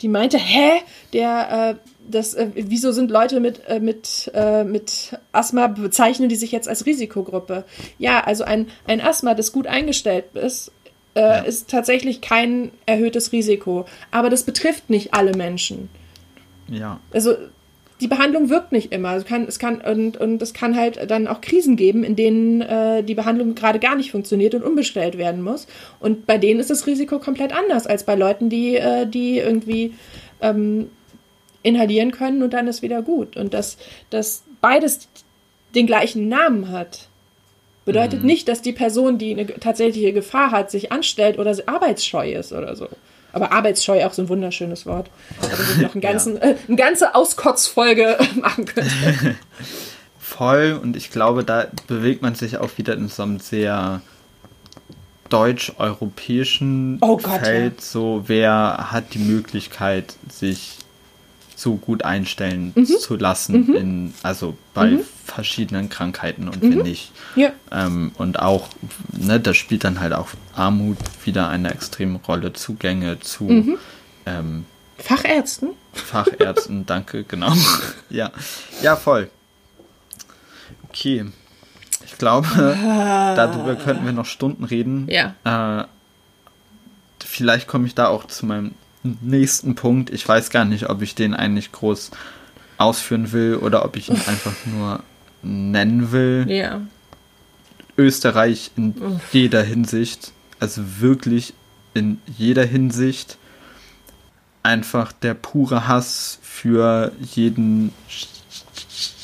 die 0.00 0.08
meinte, 0.08 0.38
hä, 0.38 0.80
der, 1.12 1.74
äh, 1.76 1.90
das, 2.08 2.34
äh, 2.34 2.48
wieso 2.54 2.92
sind 2.92 3.10
Leute 3.10 3.40
mit, 3.40 3.62
äh, 3.66 3.80
mit, 3.80 4.30
äh, 4.34 4.62
mit 4.62 5.18
Asthma, 5.32 5.66
bezeichnen 5.66 6.28
die 6.28 6.36
sich 6.36 6.52
jetzt 6.52 6.68
als 6.68 6.86
Risikogruppe? 6.86 7.64
Ja, 7.98 8.20
also 8.20 8.44
ein, 8.44 8.68
ein 8.86 9.00
Asthma, 9.00 9.34
das 9.34 9.50
gut 9.50 9.66
eingestellt 9.66 10.26
ist, 10.34 10.70
äh, 11.14 11.20
ja. 11.20 11.38
ist 11.38 11.68
tatsächlich 11.68 12.20
kein 12.20 12.70
erhöhtes 12.86 13.32
Risiko. 13.32 13.86
Aber 14.12 14.30
das 14.30 14.44
betrifft 14.44 14.88
nicht 14.88 15.14
alle 15.14 15.36
Menschen. 15.36 15.88
Ja. 16.68 17.00
Also 17.12 17.34
die 18.00 18.06
Behandlung 18.06 18.48
wirkt 18.48 18.72
nicht 18.72 18.92
immer. 18.92 19.16
Es 19.16 19.24
kann, 19.24 19.46
es 19.46 19.58
kann, 19.58 19.80
und, 19.80 20.16
und 20.16 20.40
es 20.40 20.54
kann 20.54 20.76
halt 20.76 21.10
dann 21.10 21.26
auch 21.26 21.40
Krisen 21.40 21.76
geben, 21.76 22.04
in 22.04 22.14
denen 22.14 22.60
äh, 22.60 23.02
die 23.02 23.14
Behandlung 23.14 23.54
gerade 23.54 23.80
gar 23.80 23.96
nicht 23.96 24.12
funktioniert 24.12 24.54
und 24.54 24.62
umbestellt 24.62 25.18
werden 25.18 25.42
muss. 25.42 25.66
Und 25.98 26.26
bei 26.26 26.38
denen 26.38 26.60
ist 26.60 26.70
das 26.70 26.86
Risiko 26.86 27.18
komplett 27.18 27.52
anders 27.52 27.86
als 27.86 28.04
bei 28.04 28.14
Leuten, 28.14 28.50
die, 28.50 28.76
äh, 28.76 29.06
die 29.06 29.38
irgendwie 29.38 29.94
ähm, 30.40 30.90
inhalieren 31.62 32.12
können 32.12 32.42
und 32.42 32.52
dann 32.52 32.68
ist 32.68 32.82
wieder 32.82 33.02
gut. 33.02 33.36
Und 33.36 33.52
dass, 33.52 33.78
dass 34.10 34.44
beides 34.60 35.08
den 35.74 35.86
gleichen 35.86 36.28
Namen 36.28 36.70
hat, 36.70 37.08
bedeutet 37.84 38.20
mhm. 38.20 38.26
nicht, 38.26 38.48
dass 38.48 38.62
die 38.62 38.72
Person, 38.72 39.18
die 39.18 39.32
eine 39.32 39.46
tatsächliche 39.46 40.12
Gefahr 40.12 40.52
hat, 40.52 40.70
sich 40.70 40.92
anstellt 40.92 41.38
oder 41.38 41.56
arbeitsscheu 41.66 42.32
ist 42.32 42.52
oder 42.52 42.76
so. 42.76 42.88
Aber 43.32 43.52
arbeitsscheu 43.52 44.04
auch 44.04 44.12
so 44.12 44.22
ein 44.22 44.28
wunderschönes 44.28 44.86
Wort. 44.86 45.10
Da 45.40 45.48
ich 45.48 45.82
noch 45.82 45.94
einen 45.94 46.00
ganzen, 46.00 46.36
ja. 46.36 46.42
äh, 46.42 46.56
eine 46.66 46.76
ganze 46.76 47.14
Auskotzfolge 47.14 48.18
machen 48.40 48.64
könnte. 48.64 48.90
Voll, 50.18 50.78
und 50.80 50.96
ich 50.96 51.10
glaube, 51.10 51.44
da 51.44 51.66
bewegt 51.86 52.22
man 52.22 52.34
sich 52.34 52.58
auch 52.58 52.70
wieder 52.76 52.94
in 52.94 53.08
so 53.08 53.22
einem 53.22 53.38
sehr 53.40 54.02
deutsch-europäischen 55.28 56.98
oh 57.00 57.18
Feld. 57.18 57.76
Ja. 57.76 57.82
So, 57.82 58.24
wer 58.26 58.88
hat 58.90 59.14
die 59.14 59.18
Möglichkeit, 59.18 60.14
sich 60.30 60.77
so 61.58 61.74
gut 61.74 62.04
einstellen 62.04 62.72
mhm. 62.76 62.86
zu 62.86 63.16
lassen, 63.16 63.66
mhm. 63.66 63.74
in, 63.74 64.14
also 64.22 64.56
bei 64.74 64.92
mhm. 64.92 65.00
verschiedenen 65.24 65.88
Krankheiten 65.88 66.48
und 66.48 66.62
mhm. 66.62 66.70
wenn 66.70 66.82
nicht. 66.82 67.10
Ja. 67.34 67.50
Ähm, 67.72 68.12
und 68.16 68.38
auch, 68.38 68.68
ne, 69.10 69.40
da 69.40 69.52
spielt 69.54 69.82
dann 69.82 69.98
halt 69.98 70.12
auch 70.12 70.28
Armut 70.54 70.98
wieder 71.24 71.48
eine 71.48 71.72
extreme 71.72 72.20
Rolle, 72.28 72.52
Zugänge 72.52 73.18
zu 73.18 73.44
mhm. 73.44 73.78
ähm, 74.24 74.66
Fachärzten. 74.98 75.70
Fachärzten, 75.92 76.86
danke, 76.86 77.24
genau. 77.24 77.52
ja. 78.08 78.30
ja, 78.80 78.94
voll. 78.94 79.28
Okay. 80.88 81.26
Ich 82.06 82.18
glaube, 82.18 82.46
ah. 82.56 83.34
darüber 83.34 83.74
könnten 83.74 84.04
wir 84.04 84.12
noch 84.12 84.26
Stunden 84.26 84.62
reden. 84.62 85.08
Ja. 85.10 85.34
Äh, 85.80 85.86
vielleicht 87.24 87.66
komme 87.66 87.88
ich 87.88 87.96
da 87.96 88.06
auch 88.06 88.26
zu 88.28 88.46
meinem 88.46 88.74
nächsten 89.02 89.74
Punkt. 89.74 90.10
Ich 90.10 90.26
weiß 90.28 90.50
gar 90.50 90.64
nicht, 90.64 90.88
ob 90.88 91.02
ich 91.02 91.14
den 91.14 91.34
eigentlich 91.34 91.72
groß 91.72 92.10
ausführen 92.76 93.32
will 93.32 93.56
oder 93.56 93.84
ob 93.84 93.96
ich 93.96 94.08
ihn 94.08 94.20
einfach 94.26 94.54
nur 94.66 95.02
nennen 95.42 96.12
will. 96.12 96.46
Ja. 96.48 96.80
Österreich 97.96 98.70
in 98.76 98.94
Uff. 98.96 99.20
jeder 99.32 99.62
Hinsicht, 99.62 100.32
also 100.60 100.82
wirklich 101.00 101.54
in 101.94 102.20
jeder 102.36 102.64
Hinsicht, 102.64 103.38
einfach 104.62 105.12
der 105.12 105.34
pure 105.34 105.88
Hass 105.88 106.38
für 106.42 107.12
jeden 107.34 107.92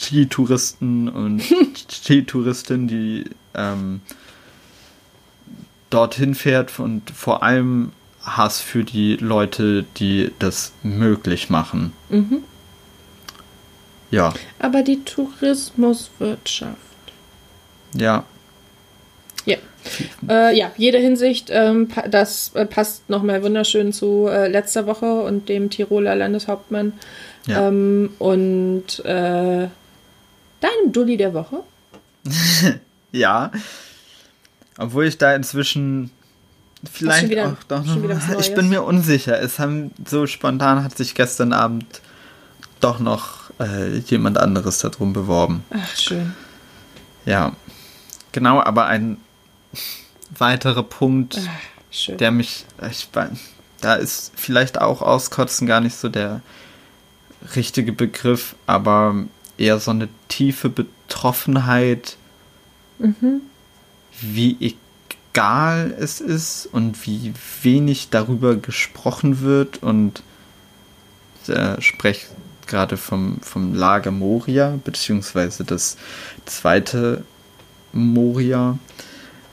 Skitouristen 0.05 1.09
und 1.09 1.43
Skitouristin, 1.91 2.89
die 2.89 3.25
ähm, 3.55 4.01
dorthin 5.91 6.35
fährt 6.35 6.79
und 6.81 7.11
vor 7.11 7.43
allem 7.43 7.93
Hass 8.25 8.61
für 8.61 8.85
die 8.85 9.17
Leute, 9.17 9.85
die 9.97 10.33
das 10.39 10.73
möglich 10.83 11.51
machen. 11.51 11.93
Mhm. 12.09 12.43
Ja. 14.11 14.33
Aber 14.59 14.83
die 14.83 15.05
Tourismuswirtschaft. 15.05 16.77
Ja. 17.95 18.25
Ja. 19.45 19.57
Äh, 20.29 20.57
ja, 20.57 20.73
jede 20.77 20.99
Hinsicht, 20.99 21.49
ähm, 21.51 21.89
das 22.11 22.53
äh, 22.55 22.65
passt 22.65 23.11
nochmal 23.11 23.43
wunderschön 23.43 23.93
zu 23.93 24.27
äh, 24.29 24.49
letzter 24.49 24.87
Woche 24.87 25.23
und 25.23 25.49
dem 25.49 25.69
Tiroler 25.69 26.15
Landeshauptmann. 26.15 26.95
Ja. 27.47 27.69
Ähm, 27.69 28.15
und 28.19 29.05
äh, 29.05 29.69
deinem 30.61 30.93
Dulli 30.93 31.17
der 31.17 31.35
Woche. 31.35 31.61
ja. 33.13 33.53
Obwohl 34.79 35.05
ich 35.05 35.19
da 35.19 35.35
inzwischen 35.35 36.11
Vielleicht 36.93 37.31
wieder, 37.31 37.53
auch 37.53 37.65
doch 37.65 37.85
noch. 37.85 38.39
Ich 38.39 38.55
bin 38.55 38.69
mir 38.69 38.83
unsicher. 38.83 39.41
Es 39.41 39.59
haben 39.59 39.93
so 40.07 40.27
spontan 40.27 40.83
hat 40.83 40.97
sich 40.97 41.15
gestern 41.15 41.53
Abend 41.53 42.01
doch 42.81 42.99
noch 42.99 43.51
äh, 43.61 43.99
jemand 43.99 44.39
anderes 44.39 44.79
darum 44.79 45.13
beworben. 45.13 45.65
Ach, 45.71 45.97
schön. 45.97 46.35
Ja. 47.25 47.53
Genau, 48.33 48.61
aber 48.61 48.87
ein 48.87 49.19
weiterer 50.37 50.83
Punkt, 50.83 51.39
Ach, 51.41 52.17
der 52.17 52.31
mich, 52.31 52.65
ich, 52.91 53.09
da 53.81 53.95
ist 53.95 54.33
vielleicht 54.35 54.81
auch 54.81 55.03
auskotzen 55.03 55.67
gar 55.67 55.81
nicht 55.81 55.97
so 55.97 56.09
der 56.09 56.41
richtige 57.55 57.93
Begriff, 57.93 58.57
aber 58.67 59.15
eher 59.57 59.79
so 59.79 59.91
eine 59.91 60.09
tiefe 60.29 60.69
Betroffenheit, 60.69 62.17
mhm. 62.99 63.43
wie 64.21 64.57
ich 64.59 64.77
egal 65.35 65.93
es 65.99 66.21
ist 66.21 66.67
und 66.67 67.07
wie 67.07 67.35
wenig 67.63 68.09
darüber 68.11 68.55
gesprochen 68.55 69.41
wird 69.41 69.83
und 69.83 70.23
äh, 71.49 71.81
spreche 71.81 72.29
gerade 72.69 72.97
vom, 72.97 73.39
vom 73.41 73.75
Lager 73.75 74.13
Moria, 74.13 74.79
beziehungsweise 74.85 75.65
das 75.65 75.97
zweite 76.47 77.25
Moria, 77.93 78.79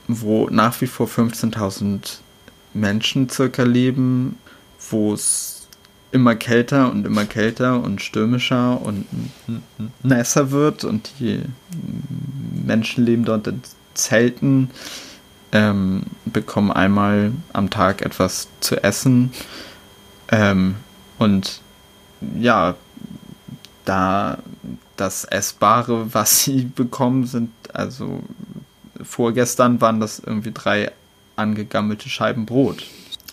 wo 0.06 0.48
nach 0.50 0.80
wie 0.80 0.86
vor 0.86 1.08
15.000 1.08 2.18
Menschen 2.74 3.28
circa 3.28 3.64
leben, 3.64 4.38
wo 4.88 5.12
es 5.12 5.66
immer 6.12 6.36
kälter 6.36 6.92
und 6.92 7.06
immer 7.06 7.24
kälter 7.24 7.82
und 7.82 8.00
stürmischer 8.00 8.80
und 8.80 9.04
nässer 10.04 10.52
wird 10.52 10.84
und 10.84 11.10
die 11.18 11.42
Menschen 12.64 13.04
leben 13.04 13.24
dort 13.24 13.48
in 13.48 13.62
zelten, 13.94 14.70
ähm, 15.52 16.04
bekommen 16.24 16.72
einmal 16.72 17.32
am 17.52 17.70
Tag 17.70 18.02
etwas 18.02 18.48
zu 18.60 18.82
essen 18.82 19.32
ähm, 20.28 20.76
und 21.18 21.60
ja, 22.38 22.74
da 23.84 24.38
das 24.96 25.24
Essbare, 25.24 26.06
was 26.14 26.44
sie 26.44 26.64
bekommen, 26.64 27.26
sind 27.26 27.50
also 27.72 28.22
vorgestern 29.02 29.80
waren 29.80 30.00
das 30.00 30.20
irgendwie 30.20 30.52
drei 30.52 30.92
angegammelte 31.36 32.08
Scheiben 32.08 32.46
Brot. 32.46 32.84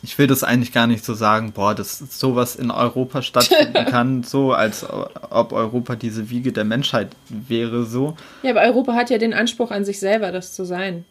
Ich 0.02 0.18
will 0.18 0.28
das 0.28 0.44
eigentlich 0.44 0.72
gar 0.72 0.88
nicht 0.88 1.04
so 1.04 1.14
sagen, 1.14 1.52
boah, 1.52 1.76
dass 1.76 2.00
sowas 2.00 2.56
in 2.56 2.72
Europa 2.72 3.22
stattfinden 3.22 3.86
kann, 3.86 4.24
so 4.24 4.54
als 4.54 4.86
ob 5.30 5.52
Europa 5.52 5.96
diese 5.96 6.30
Wiege 6.30 6.54
der 6.54 6.64
Menschheit 6.64 7.10
wäre, 7.28 7.84
so. 7.84 8.16
Ja, 8.42 8.52
aber 8.52 8.62
Europa 8.62 8.94
hat 8.94 9.10
ja 9.10 9.18
den 9.18 9.34
Anspruch 9.34 9.72
an 9.72 9.84
sich 9.84 10.00
selber, 10.00 10.32
das 10.32 10.54
zu 10.54 10.64
sein. 10.64 11.06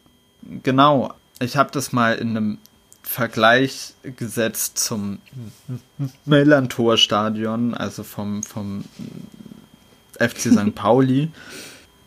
Genau. 0.63 1.13
Ich 1.39 1.57
habe 1.57 1.71
das 1.71 1.93
mal 1.93 2.15
in 2.15 2.35
einem 2.35 2.57
Vergleich 3.01 3.93
gesetzt 4.03 4.77
zum 4.77 5.19
Millantor-Stadion, 6.25 7.73
also 7.73 8.03
vom, 8.03 8.43
vom 8.43 8.83
FC 10.19 10.51
St. 10.51 10.75
Pauli. 10.75 11.31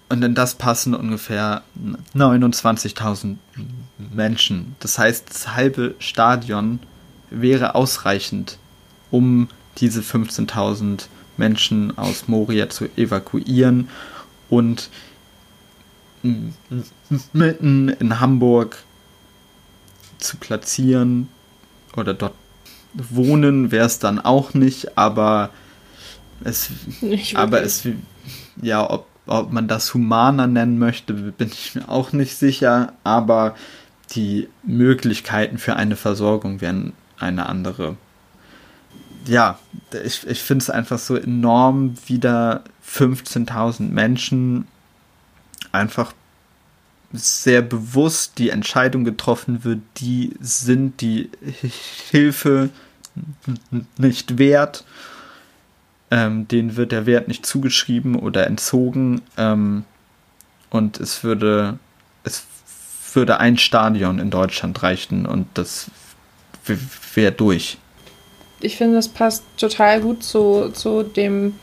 Und 0.09 0.23
in 0.23 0.35
das 0.35 0.57
passen 0.57 0.95
ungefähr 0.95 1.63
29.000 2.15 3.37
Menschen. 4.15 4.77
Das 4.81 4.99
heißt, 4.99 5.31
das 5.31 5.55
halbe 5.55 5.95
Stadion 5.99 6.81
wäre 7.31 7.75
ausreichend, 7.75 8.59
um 9.11 9.49
diese 9.79 10.03
15.000 10.03 11.07
Menschen 11.37 11.97
aus 11.97 12.29
Moria 12.29 12.69
zu 12.69 12.87
evakuieren 12.97 13.89
und 14.51 14.91
mitten 17.33 17.89
in 17.89 18.21
Hamburg 18.21 18.79
zu 20.19 20.37
platzieren 20.37 21.29
oder 21.97 22.15
dort 22.15 22.35
wohnen 22.95 23.71
wäre 23.71 23.87
es 23.87 23.99
dann 23.99 24.21
auch 24.21 24.55
nicht, 24.55 24.97
aber 24.97 25.51
es, 26.45 26.71
aber 27.35 27.63
es, 27.63 27.89
ja, 28.61 28.89
ob 28.89 29.07
ob 29.27 29.53
man 29.53 29.69
das 29.69 29.95
humaner 29.95 30.47
nennen 30.47 30.79
möchte, 30.79 31.15
bin 31.15 31.49
ich 31.49 31.75
mir 31.75 31.89
auch 31.89 32.13
nicht 32.13 32.37
sicher, 32.37 32.93
aber 33.05 33.55
die 34.13 34.49
Möglichkeiten 34.65 35.59
für 35.59 35.77
eine 35.77 35.97
Versorgung 35.97 36.61
wären 36.61 36.93
eine 37.19 37.47
andere. 37.47 37.97
Ja, 39.27 39.59
ich, 40.05 40.27
ich 40.27 40.43
finde 40.43 40.63
es 40.65 40.71
einfach 40.71 40.99
so 40.99 41.15
enorm, 41.15 41.95
wie 42.07 42.19
da 42.19 42.63
15.000 42.87 43.89
Menschen 43.91 44.67
einfach 45.73 46.13
sehr 47.13 47.61
bewusst 47.61 48.39
die 48.39 48.51
Entscheidung 48.51 49.05
getroffen 49.05 49.65
wird, 49.65 49.81
die 49.99 50.33
sind 50.41 51.01
die 51.01 51.31
Hilfe 52.11 52.71
nicht 53.99 54.39
wert 54.39 54.85
ähm, 56.13 56.47
denen 56.47 56.77
wird 56.77 56.93
der 56.93 57.07
Wert 57.07 57.27
nicht 57.27 57.47
zugeschrieben 57.47 58.17
oder 58.17 58.47
entzogen 58.47 59.23
ähm, 59.39 59.85
und 60.69 61.01
es 61.01 61.25
würde 61.25 61.79
es 62.23 62.45
würde 63.15 63.41
ein 63.41 63.57
Stadion 63.57 64.19
in 64.19 64.31
Deutschland 64.31 64.83
reichen 64.83 65.25
und 65.25 65.47
das 65.55 65.91
wäre 67.15 67.33
durch. 67.33 67.79
Ich 68.61 68.77
finde, 68.77 68.97
das 68.97 69.09
passt 69.09 69.43
total 69.57 70.03
gut 70.03 70.23
zu, 70.23 70.71
zu 70.73 71.03
dem, 71.03 71.59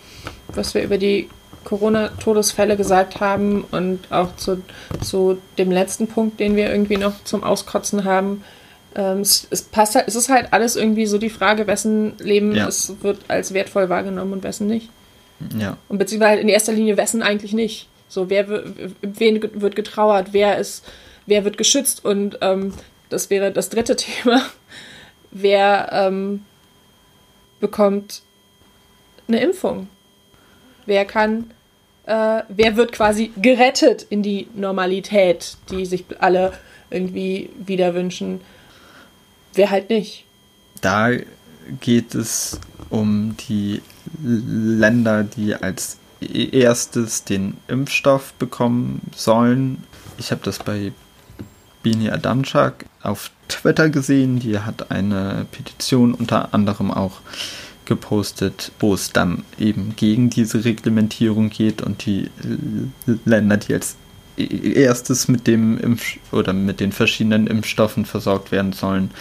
was 0.48 0.74
wir 0.74 0.84
über 0.84 0.98
die 0.98 1.30
Corona-Todesfälle 1.64 2.78
gesagt 2.78 3.20
haben 3.20 3.66
und 3.72 4.12
auch 4.12 4.36
zu, 4.36 4.62
zu 5.02 5.38
dem 5.58 5.72
letzten 5.72 6.08
Punkt, 6.08 6.40
den 6.40 6.56
wir 6.56 6.70
irgendwie 6.70 6.98
noch 6.98 7.24
zum 7.24 7.44
Auskotzen 7.44 8.06
haben, 8.06 8.44
ähm, 8.96 9.20
es, 9.20 9.48
es, 9.50 9.62
passt 9.62 9.96
halt, 9.96 10.08
es 10.08 10.16
ist 10.16 10.30
halt 10.30 10.52
alles 10.52 10.76
irgendwie 10.76 11.06
so 11.06 11.18
die 11.18 11.30
Frage, 11.30 11.68
wessen 11.68 12.18
Leben 12.20 12.56
ja. 12.56 12.68
es 12.68 12.94
wird 13.02 13.20
als 13.28 13.54
wertvoll 13.54 13.90
wahrgenommen 13.90 14.34
und 14.34 14.44
wessen 14.44 14.68
nicht. 14.68 14.90
Ja. 15.58 15.78
Und 15.88 16.00
beziehungsweise 16.00 16.32
halt 16.32 16.42
in 16.42 16.50
erster 16.50 16.74
Linie 16.74 16.98
wessen 16.98 17.22
eigentlich 17.22 17.54
nicht. 17.54 17.88
So, 18.08 18.30
wer 18.30 18.48
wen 19.02 19.42
wird 19.62 19.76
getrauert, 19.76 20.30
wer 20.32 20.58
ist, 20.58 20.84
wer 21.28 21.46
wird 21.46 21.58
geschützt 21.58 22.04
und 22.04 22.40
ähm, 22.42 22.74
das 23.10 23.30
wäre 23.30 23.52
das 23.52 23.70
dritte 23.70 23.96
Thema. 23.96 24.42
Wer 25.32 25.90
ähm, 25.92 26.44
bekommt 27.60 28.24
eine 29.28 29.40
Impfung? 29.42 29.88
Wer 30.90 31.06
kann, 31.06 31.52
äh, 32.06 32.42
wer 32.50 32.76
wird 32.76 32.92
quasi 32.92 33.32
gerettet 33.38 34.06
in 34.10 34.24
die 34.24 34.48
Normalität, 34.56 35.56
die 35.70 35.86
sich 35.86 36.04
alle 36.20 36.52
irgendwie 36.90 37.50
wieder 37.66 37.94
wünschen? 37.94 38.42
wer 39.54 39.70
halt 39.70 39.90
nicht. 39.90 40.26
Da 40.82 41.12
geht 41.82 42.16
es 42.16 42.60
um 42.90 43.36
die 43.50 43.82
Länder, 44.24 45.24
die 45.24 45.56
als 45.56 45.98
erstes 46.22 47.24
den 47.24 47.58
Impfstoff 47.68 48.34
bekommen 48.34 49.02
sollen. 49.16 49.84
Ich 50.18 50.32
habe 50.32 50.42
das 50.44 50.60
bei 50.60 50.92
Bini 51.84 52.10
Adamczak 52.10 52.86
auf 53.02 53.32
Twitter 53.48 53.90
gesehen. 53.90 54.40
Die 54.40 54.60
hat 54.60 54.92
eine 54.92 55.46
Petition 55.52 56.14
unter 56.14 56.54
anderem 56.54 56.92
auch 56.92 57.20
gepostet, 57.90 58.72
wo 58.80 58.94
es 58.94 59.12
dann 59.12 59.44
eben 59.58 59.96
gegen 59.98 60.30
diese 60.30 60.64
Reglementierung 60.64 61.50
geht 61.50 61.82
und 61.82 62.06
die 62.06 62.30
Länder, 63.26 63.58
die 63.58 63.74
als 63.74 63.98
erstes 64.38 65.28
mit 65.28 65.48
dem 65.48 65.78
Impf 65.78 66.18
oder 66.32 66.54
mit 66.54 66.80
den 66.80 66.94
verschiedenen 66.94 67.48
Impfstoffen 67.48 68.06
versorgt 68.06 68.54
werden 68.54 68.72
sollen, 68.72 69.12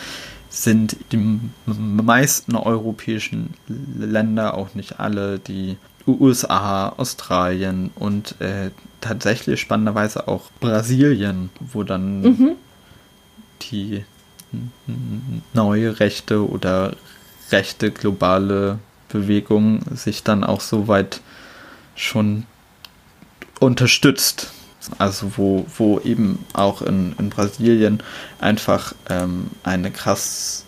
sind 0.50 0.96
die 1.10 1.40
meisten 1.66 2.54
europäischen 2.54 3.54
Länder, 3.98 4.54
auch 4.54 4.74
nicht 4.74 5.00
alle, 5.00 5.38
die 5.38 5.76
USA, 6.06 6.90
Australien 6.90 7.90
und 7.94 8.40
äh, 8.40 8.70
tatsächlich 9.00 9.60
spannenderweise 9.60 10.28
auch 10.28 10.50
Brasilien, 10.60 11.50
wo 11.60 11.82
dann 11.84 12.20
mhm. 12.20 12.50
die 13.62 14.04
neue 15.52 16.00
rechte 16.00 16.48
oder 16.48 16.94
rechte 17.50 17.90
globale 17.90 18.78
Bewegung 19.08 19.80
sich 19.94 20.22
dann 20.22 20.44
auch 20.44 20.60
so 20.60 20.88
weit 20.88 21.20
schon 21.94 22.44
unterstützt 23.60 24.52
also 24.96 25.32
wo, 25.36 25.66
wo 25.76 26.00
eben 26.00 26.44
auch 26.52 26.82
in, 26.82 27.14
in 27.18 27.30
Brasilien 27.30 28.02
einfach 28.40 28.94
ähm, 29.10 29.50
eine 29.62 29.90
krass 29.90 30.64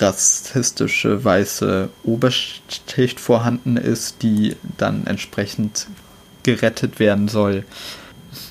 rassistische 0.00 1.24
weiße 1.24 1.88
Oberschicht 2.04 3.18
vorhanden 3.18 3.76
ist, 3.76 4.22
die 4.22 4.54
dann 4.76 5.08
entsprechend 5.08 5.88
gerettet 6.44 7.00
werden 7.00 7.26
soll. 7.26 7.64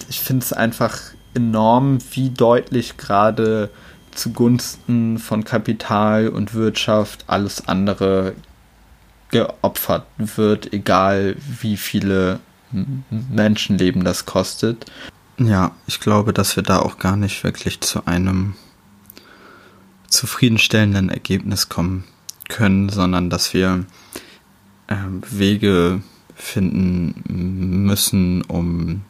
Ich 0.09 0.19
finde 0.19 0.43
es 0.43 0.51
einfach 0.51 0.99
enorm, 1.33 1.99
wie 2.11 2.31
deutlich 2.31 2.97
gerade 2.97 3.69
zugunsten 4.17 5.17
von 5.19 5.43
Kapital 5.43 6.29
und 6.29 6.53
Wirtschaft 6.53 7.25
alles 7.27 7.67
andere 7.67 8.33
geopfert 9.29 10.05
wird, 10.17 10.73
egal 10.73 11.35
wie 11.61 11.77
viele 11.77 12.39
Menschenleben 13.09 14.03
das 14.03 14.25
kostet. 14.25 14.85
Ja, 15.37 15.71
ich 15.85 15.99
glaube, 15.99 16.33
dass 16.33 16.55
wir 16.55 16.63
da 16.63 16.79
auch 16.79 16.97
gar 16.97 17.15
nicht 17.15 17.43
wirklich 17.43 17.81
zu 17.81 18.05
einem 18.07 18.55
zufriedenstellenden 20.07 21.09
Ergebnis 21.09 21.69
kommen 21.69 22.05
können, 22.49 22.89
sondern 22.89 23.29
dass 23.29 23.53
wir 23.53 23.85
äh, 24.87 24.95
Wege 25.29 26.01
finden 26.33 27.85
müssen, 27.85 28.41
um 28.43 29.01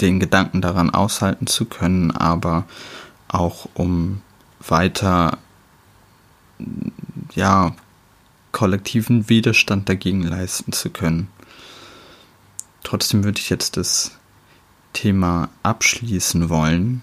den 0.00 0.20
Gedanken 0.20 0.60
daran 0.60 0.90
aushalten 0.90 1.46
zu 1.46 1.64
können, 1.64 2.10
aber 2.10 2.64
auch 3.28 3.68
um 3.74 4.22
weiter 4.66 5.38
ja 7.34 7.74
kollektiven 8.52 9.28
Widerstand 9.28 9.88
dagegen 9.88 10.22
leisten 10.22 10.72
zu 10.72 10.90
können. 10.90 11.28
Trotzdem 12.82 13.24
würde 13.24 13.38
ich 13.38 13.50
jetzt 13.50 13.76
das 13.76 14.18
Thema 14.92 15.48
abschließen 15.62 16.48
wollen 16.48 17.02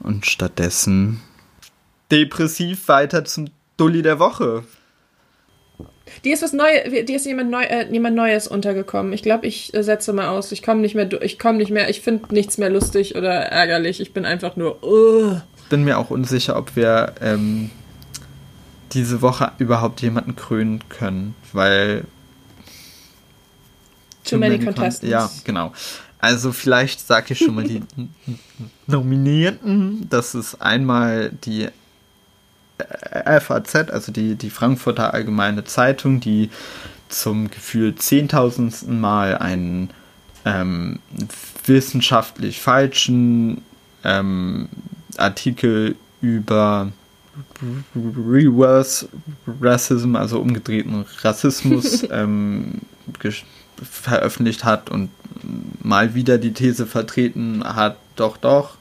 und 0.00 0.26
stattdessen 0.26 1.20
depressiv 2.10 2.88
weiter 2.88 3.24
zum 3.24 3.50
Dulli 3.76 4.02
der 4.02 4.18
Woche. 4.18 4.64
Dir 6.24 6.34
ist 6.34 6.42
was 6.42 6.52
Neues, 6.52 7.06
dir 7.06 7.16
ist 7.16 7.26
jemand, 7.26 7.50
Neu, 7.50 7.62
äh, 7.62 7.90
jemand 7.90 8.16
Neues 8.16 8.46
untergekommen. 8.46 9.12
Ich 9.12 9.22
glaube, 9.22 9.46
ich 9.46 9.74
äh, 9.74 9.82
setze 9.82 10.12
mal 10.12 10.28
aus. 10.28 10.52
Ich 10.52 10.62
komme 10.62 10.80
nicht 10.80 10.94
mehr, 10.94 11.10
ich 11.22 11.38
komme 11.38 11.58
nicht 11.58 11.70
mehr, 11.70 11.88
ich 11.88 12.00
finde 12.00 12.34
nichts 12.34 12.58
mehr 12.58 12.70
lustig 12.70 13.16
oder 13.16 13.32
ärgerlich. 13.32 14.00
Ich 14.00 14.12
bin 14.12 14.24
einfach 14.24 14.56
nur. 14.56 14.82
Uh. 14.82 15.40
Bin 15.68 15.84
mir 15.84 15.98
auch 15.98 16.10
unsicher, 16.10 16.56
ob 16.56 16.74
wir 16.76 17.14
ähm, 17.20 17.70
diese 18.92 19.22
Woche 19.22 19.52
überhaupt 19.58 20.02
jemanden 20.02 20.36
krönen 20.36 20.80
können, 20.88 21.34
weil. 21.52 22.04
Too 24.24 24.36
many 24.36 24.58
contestants. 24.58 25.02
Ja, 25.02 25.30
genau. 25.44 25.72
Also 26.18 26.52
vielleicht 26.52 27.06
sage 27.06 27.32
ich 27.32 27.38
schon 27.38 27.54
mal 27.54 27.64
die 27.64 27.82
Nominierten. 28.86 30.06
Das 30.10 30.34
ist 30.34 30.60
einmal 30.60 31.30
die 31.44 31.68
FAZ, 33.24 33.90
also 33.90 34.12
die, 34.12 34.34
die 34.34 34.50
Frankfurter 34.50 35.14
Allgemeine 35.14 35.64
Zeitung, 35.64 36.20
die 36.20 36.50
zum 37.08 37.50
Gefühl 37.50 37.94
zehntausendsten 37.94 39.00
Mal 39.00 39.38
einen 39.38 39.90
ähm, 40.44 41.00
wissenschaftlich 41.66 42.60
falschen 42.60 43.62
ähm, 44.04 44.68
Artikel 45.16 45.96
über 46.20 46.92
Reverse 48.04 49.08
Racism, 49.60 50.16
also 50.16 50.40
umgedrehten 50.40 51.04
Rassismus, 51.22 52.06
ähm, 52.10 52.80
veröffentlicht 53.82 54.64
hat 54.64 54.90
und 54.90 55.10
mal 55.82 56.14
wieder 56.14 56.38
die 56.38 56.52
These 56.52 56.86
vertreten 56.86 57.62
hat, 57.64 57.96
doch, 58.16 58.36
doch, 58.36 58.76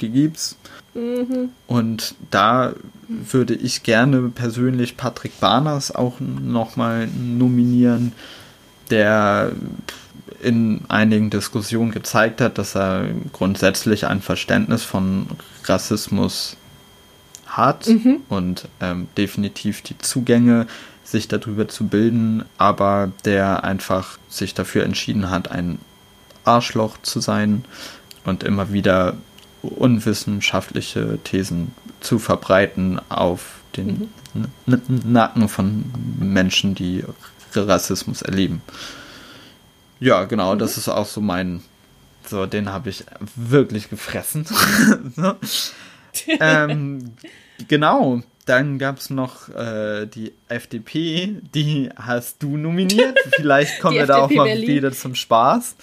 die 0.00 0.10
gibt's. 0.10 0.56
Mhm. 0.96 1.50
Und 1.66 2.14
da 2.30 2.72
würde 3.08 3.54
ich 3.54 3.82
gerne 3.82 4.30
persönlich 4.30 4.96
Patrick 4.96 5.38
Barners 5.40 5.94
auch 5.94 6.20
nochmal 6.20 7.06
nominieren, 7.08 8.12
der 8.90 9.52
in 10.42 10.80
einigen 10.88 11.30
Diskussionen 11.30 11.92
gezeigt 11.92 12.40
hat, 12.40 12.58
dass 12.58 12.74
er 12.74 13.08
grundsätzlich 13.32 14.06
ein 14.06 14.20
Verständnis 14.20 14.82
von 14.82 15.26
Rassismus 15.64 16.56
hat 17.46 17.86
mhm. 17.88 18.18
und 18.28 18.68
ähm, 18.80 19.08
definitiv 19.16 19.82
die 19.82 19.98
Zugänge, 19.98 20.66
sich 21.04 21.28
darüber 21.28 21.68
zu 21.68 21.86
bilden, 21.86 22.44
aber 22.58 23.12
der 23.24 23.62
einfach 23.62 24.18
sich 24.28 24.54
dafür 24.54 24.82
entschieden 24.84 25.30
hat, 25.30 25.50
ein 25.50 25.78
Arschloch 26.44 26.98
zu 27.02 27.20
sein 27.20 27.64
und 28.24 28.42
immer 28.42 28.72
wieder 28.72 29.14
unwissenschaftliche 29.66 31.18
Thesen 31.24 31.72
zu 32.00 32.18
verbreiten 32.18 33.00
auf 33.08 33.60
den 33.76 34.08
mhm. 34.34 35.02
Nacken 35.04 35.48
von 35.48 35.84
Menschen, 36.18 36.74
die 36.74 37.04
Rassismus 37.54 38.22
erleben. 38.22 38.62
Ja, 40.00 40.24
genau, 40.24 40.54
mhm. 40.54 40.58
das 40.58 40.76
ist 40.76 40.88
auch 40.88 41.06
so 41.06 41.20
mein. 41.20 41.62
So, 42.28 42.46
den 42.46 42.70
habe 42.70 42.90
ich 42.90 43.04
wirklich 43.36 43.88
gefressen. 43.88 44.44
so. 45.16 45.36
ähm, 46.40 47.12
genau, 47.68 48.22
dann 48.46 48.78
gab 48.78 48.98
es 48.98 49.10
noch 49.10 49.48
äh, 49.48 50.06
die 50.06 50.32
FDP, 50.48 51.36
die 51.54 51.90
hast 51.96 52.42
du 52.42 52.56
nominiert. 52.56 53.18
Vielleicht 53.36 53.80
kommen 53.80 53.96
wir 53.96 54.06
da 54.06 54.18
auch 54.18 54.30
mal 54.30 54.44
Berlin. 54.44 54.68
wieder 54.68 54.92
zum 54.92 55.14
Spaß. 55.14 55.76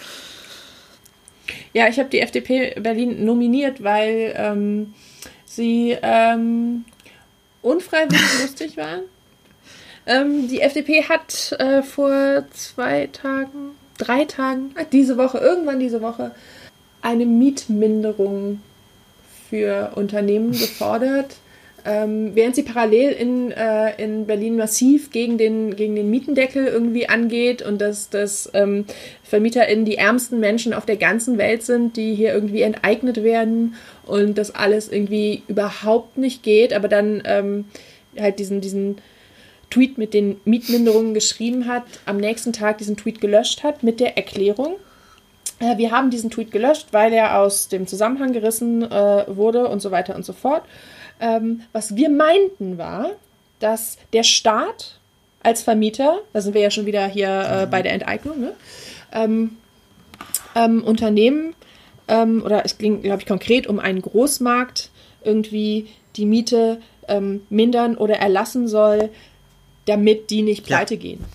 Ja, 1.74 1.88
ich 1.88 2.00
habe 2.00 2.10
die 2.10 2.20
FDP 2.20 2.80
Berlin 2.80 3.26
nominiert, 3.26 3.84
weil 3.84 4.34
ähm, 4.38 4.94
sie 5.46 5.98
ähm, 6.02 6.86
unfreiwillig 7.62 8.22
lustig 8.42 8.78
waren. 8.78 9.02
Ähm, 10.06 10.48
die 10.48 10.62
FDP 10.62 11.04
hat 11.04 11.54
äh, 11.60 11.82
vor 11.82 12.46
zwei 12.52 13.08
Tagen, 13.08 13.72
drei 13.98 14.26
Tagen, 14.26 14.76
äh, 14.76 14.86
diese 14.92 15.18
Woche, 15.18 15.38
irgendwann 15.38 15.80
diese 15.80 16.02
Woche, 16.02 16.32
eine 17.02 17.26
Mietminderung 17.26 18.62
für 19.50 19.92
Unternehmen 19.96 20.52
gefordert 20.52 21.38
ähm, 21.86 22.32
während 22.34 22.56
sie 22.56 22.64
parallel 22.64 23.12
in, 23.12 23.52
äh, 23.52 24.02
in 24.02 24.26
Berlin 24.26 24.56
massiv 24.56 25.12
gegen 25.12 25.38
den, 25.38 25.76
gegen 25.76 25.96
den 25.96 26.10
Mietendeckel 26.10 26.66
irgendwie 26.66 27.10
angeht 27.10 27.62
und 27.62 27.82
dass, 27.82 28.10
dass 28.10 28.50
ähm, 28.54 28.86
VermieterInnen 29.24 29.86
die 29.86 29.98
ärmsten 29.98 30.40
Menschen 30.40 30.74
auf 30.74 30.86
der 30.86 30.98
ganzen 30.98 31.38
Welt 31.38 31.64
sind, 31.64 31.98
die 31.98 32.16
hier 32.16 32.34
irgendwie 32.34 32.62
enteignet 32.62 33.24
werden 33.24 33.76
und 34.06 34.38
das 34.38 34.56
alles 34.56 34.90
irgendwie 34.90 35.44
überhaupt 35.48 36.18
nicht 36.18 36.44
geht, 36.44 36.74
aber 36.74 36.88
dann 36.88 37.22
ähm, 37.26 37.66
halt 38.18 38.40
diesen, 38.40 38.62
diesen 38.62 38.98
Tweet 39.70 39.98
mit 39.98 40.14
den 40.14 40.40
Mietminderungen 40.46 41.14
geschrieben 41.14 41.68
hat, 41.68 41.84
am 42.06 42.18
nächsten 42.18 42.54
Tag 42.54 42.78
diesen 42.78 42.96
Tweet 42.96 43.20
gelöscht 43.20 43.64
hat 43.64 43.84
mit 43.84 44.00
der 44.00 44.16
Erklärung, 44.16 44.76
äh, 45.60 45.78
wir 45.78 45.92
haben 45.92 46.10
diesen 46.10 46.30
Tweet 46.30 46.52
gelöscht, 46.52 46.88
weil 46.92 47.14
er 47.14 47.40
aus 47.40 47.68
dem 47.68 47.88
Zusammenhang 47.88 48.34
gerissen 48.34 48.84
äh, 48.84 49.26
wurde 49.28 49.68
und 49.68 49.82
so 49.82 49.92
weiter 49.92 50.16
und 50.16 50.26
so 50.26 50.34
fort. 50.34 50.64
Ähm, 51.20 51.62
was 51.72 51.96
wir 51.96 52.10
meinten 52.10 52.78
war, 52.78 53.12
dass 53.60 53.98
der 54.12 54.24
Staat 54.24 55.00
als 55.42 55.62
Vermieter, 55.62 56.20
da 56.32 56.42
sind 56.42 56.54
wir 56.54 56.62
ja 56.62 56.72
schon 56.72 56.86
wieder 56.86 57.06
hier 57.08 57.64
äh, 57.64 57.68
bei 57.68 57.82
der 57.82 57.94
Enteignung, 57.94 58.40
ne? 58.40 58.54
ähm, 59.12 59.58
ähm, 60.56 60.84
Unternehmen 60.84 61.56
ähm, 62.08 62.42
oder 62.44 62.66
es 62.66 62.78
ging, 62.78 63.02
glaube 63.02 63.22
ich, 63.22 63.28
konkret 63.28 63.68
um 63.68 63.80
einen 63.80 64.02
Großmarkt 64.02 64.90
irgendwie 65.24 65.88
die 66.16 66.26
Miete 66.26 66.82
ähm, 67.08 67.42
mindern 67.50 67.96
oder 67.98 68.16
erlassen 68.16 68.68
soll, 68.68 69.10
damit 69.86 70.30
die 70.30 70.42
nicht 70.42 70.66
pleite 70.66 70.96
ja. 70.96 71.00
gehen. 71.02 71.26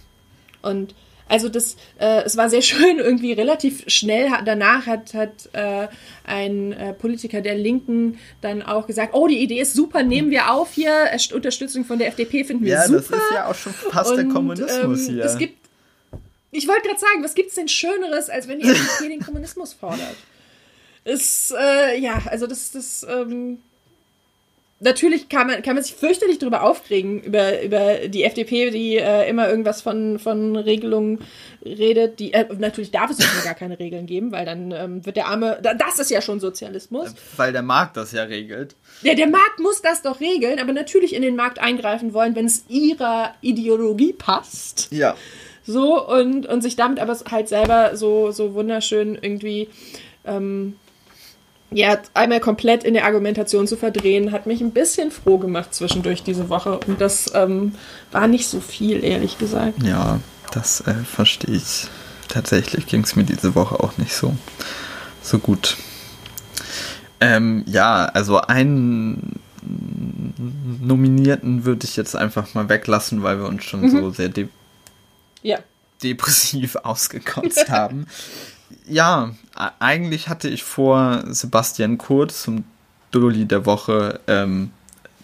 Und 0.63 0.95
also 1.29 1.49
das, 1.49 1.77
äh, 1.99 2.23
es 2.25 2.37
war 2.37 2.49
sehr 2.49 2.63
schön, 2.63 2.99
irgendwie 2.99 3.33
relativ 3.33 3.85
schnell 3.87 4.31
danach 4.45 4.87
hat, 4.87 5.15
hat 5.15 5.49
äh, 5.53 5.89
ein 6.25 6.73
äh, 6.73 6.95
Politiker 6.95 7.41
der 7.41 7.55
Linken 7.55 8.19
dann 8.41 8.63
auch 8.63 8.87
gesagt, 8.87 9.15
oh, 9.15 9.27
die 9.27 9.39
Idee 9.39 9.61
ist 9.61 9.75
super, 9.75 10.03
nehmen 10.03 10.31
wir 10.31 10.51
auf 10.51 10.73
hier, 10.73 11.11
Unterstützung 11.35 11.85
von 11.85 11.99
der 11.99 12.09
FDP 12.09 12.45
finden 12.45 12.65
wir 12.65 12.73
ja, 12.73 12.87
super. 12.87 12.95
Ja, 12.95 13.11
das 13.11 13.11
ist 13.11 13.35
ja 13.35 13.47
auch 13.47 13.55
schon 13.55 13.73
fast 13.75 14.11
Und, 14.11 14.17
der 14.17 14.27
Kommunismus 14.27 15.09
ähm, 15.09 15.15
hier. 15.15 15.25
Es 15.25 15.39
gibt, 15.39 15.59
ich 16.51 16.67
wollte 16.67 16.89
gerade 16.89 17.01
sagen, 17.01 17.23
was 17.23 17.35
gibt 17.35 17.51
es 17.51 17.55
denn 17.55 17.69
Schöneres, 17.69 18.31
als 18.31 18.49
wenn 18.49 18.61
die 18.61 18.69
FDP 18.69 19.09
den 19.09 19.21
Kommunismus 19.21 19.75
fordert? 19.75 20.17
Ist, 21.05 21.55
äh, 21.59 21.99
ja, 21.99 22.23
also 22.27 22.47
das, 22.47 22.71
das, 22.73 23.07
ähm, 23.09 23.59
natürlich 24.81 25.29
kann 25.29 25.47
man, 25.47 25.63
kann 25.63 25.75
man 25.75 25.83
sich 25.83 25.95
fürchterlich 25.95 26.39
darüber 26.39 26.63
aufregen, 26.63 27.21
über, 27.21 27.63
über 27.63 28.09
die 28.09 28.25
FDP, 28.25 28.71
die 28.71 28.97
äh, 28.97 29.29
immer 29.29 29.49
irgendwas 29.49 29.83
von, 29.83 30.19
von 30.19 30.57
Regelungen 30.57 31.21
redet. 31.65 32.21
Die, 32.21 32.33
äh, 32.33 32.47
natürlich 32.59 32.91
darf 32.91 33.11
es 33.11 33.19
gar 33.45 33.55
keine 33.55 33.79
Regeln 33.79 34.07
geben, 34.07 34.31
weil 34.33 34.45
dann 34.45 34.73
ähm, 34.73 35.05
wird 35.05 35.17
der 35.17 35.27
arme. 35.27 35.59
Das 35.63 35.99
ist 35.99 36.11
ja 36.11 36.23
schon 36.23 36.41
Sozialismus. 36.41 37.15
Weil 37.37 37.53
der 37.53 37.63
Markt 37.63 37.97
das 37.97 38.13
ja 38.13 38.23
regelt. 38.25 38.77
Ja, 39.03 39.15
der 39.15 39.29
Markt 39.29 39.59
muss 39.59 39.83
das 39.83 40.03
doch 40.03 40.21
regeln, 40.21 40.61
aber 40.61 40.73
natürlich 40.73 41.15
in 41.15 41.23
den 41.23 41.37
Markt 41.37 41.59
eingreifen 41.59 42.13
wollen, 42.13 42.37
wenn 42.37 42.47
es 42.47 42.65
ihrer 42.69 43.35
Ideologie 43.41 44.13
passt. 44.13 44.93
Ja. 44.93 45.17
So, 45.65 46.07
und, 46.07 46.47
und 46.47 46.63
sich 46.63 46.77
damit 46.77 46.99
aber 46.99 47.17
halt 47.31 47.49
selber 47.49 47.97
so, 47.97 48.31
so 48.31 48.55
wunderschön 48.55 49.19
irgendwie. 49.21 49.69
Ähm, 50.25 50.77
ja, 51.71 51.99
einmal 52.15 52.41
komplett 52.41 52.83
in 52.85 52.95
der 52.95 53.05
Argumentation 53.05 53.67
zu 53.67 53.77
verdrehen, 53.77 54.33
hat 54.33 54.47
mich 54.47 54.61
ein 54.61 54.71
bisschen 54.71 55.11
froh 55.11 55.39
gemacht 55.39 55.75
zwischendurch 55.75 56.23
diese 56.23 56.49
Woche. 56.49 56.79
Und 56.87 57.01
das 57.01 57.33
ähm, 57.35 57.75
war 58.11 58.27
nicht 58.27 58.49
so 58.49 58.61
viel, 58.61 59.05
ehrlich 59.05 59.39
gesagt. 59.39 59.83
Ja, 59.83 60.21
das 60.53 60.81
äh, 60.83 60.95
verstehe 60.95 61.57
ich. 61.57 61.89
Tatsächlich 62.29 62.87
ging 62.87 63.03
es 63.03 63.17
mir 63.17 63.25
diese 63.25 63.55
Woche 63.55 63.81
auch 63.81 63.99
nicht 63.99 64.13
so, 64.13 64.35
so 65.23 65.39
gut. 65.39 65.77
Ähm, 67.21 67.65
ja, 67.67 68.07
also 68.07 68.41
einen 68.41 69.41
Nominierten 70.81 71.65
würde 71.65 71.85
ich 71.85 71.97
jetzt 71.97 72.17
einfach 72.17 72.55
mal 72.55 72.69
weglassen, 72.69 73.23
weil 73.23 73.39
wir 73.39 73.47
uns 73.47 73.65
schon 73.65 73.83
mhm. 73.83 73.91
so 73.91 74.11
sehr 74.11 74.29
de 74.29 74.49
ja. 75.43 75.59
depressiv 76.03 76.77
ausgekotzt 76.83 77.69
haben 77.69 78.07
ja, 78.87 79.35
eigentlich 79.79 80.29
hatte 80.29 80.49
ich 80.49 80.63
vor, 80.63 81.25
Sebastian 81.27 81.99
Kurz 81.99 82.43
zum 82.43 82.65
Dulli 83.11 83.47
der 83.47 83.67
Woche 83.67 84.21
ähm, 84.27 84.71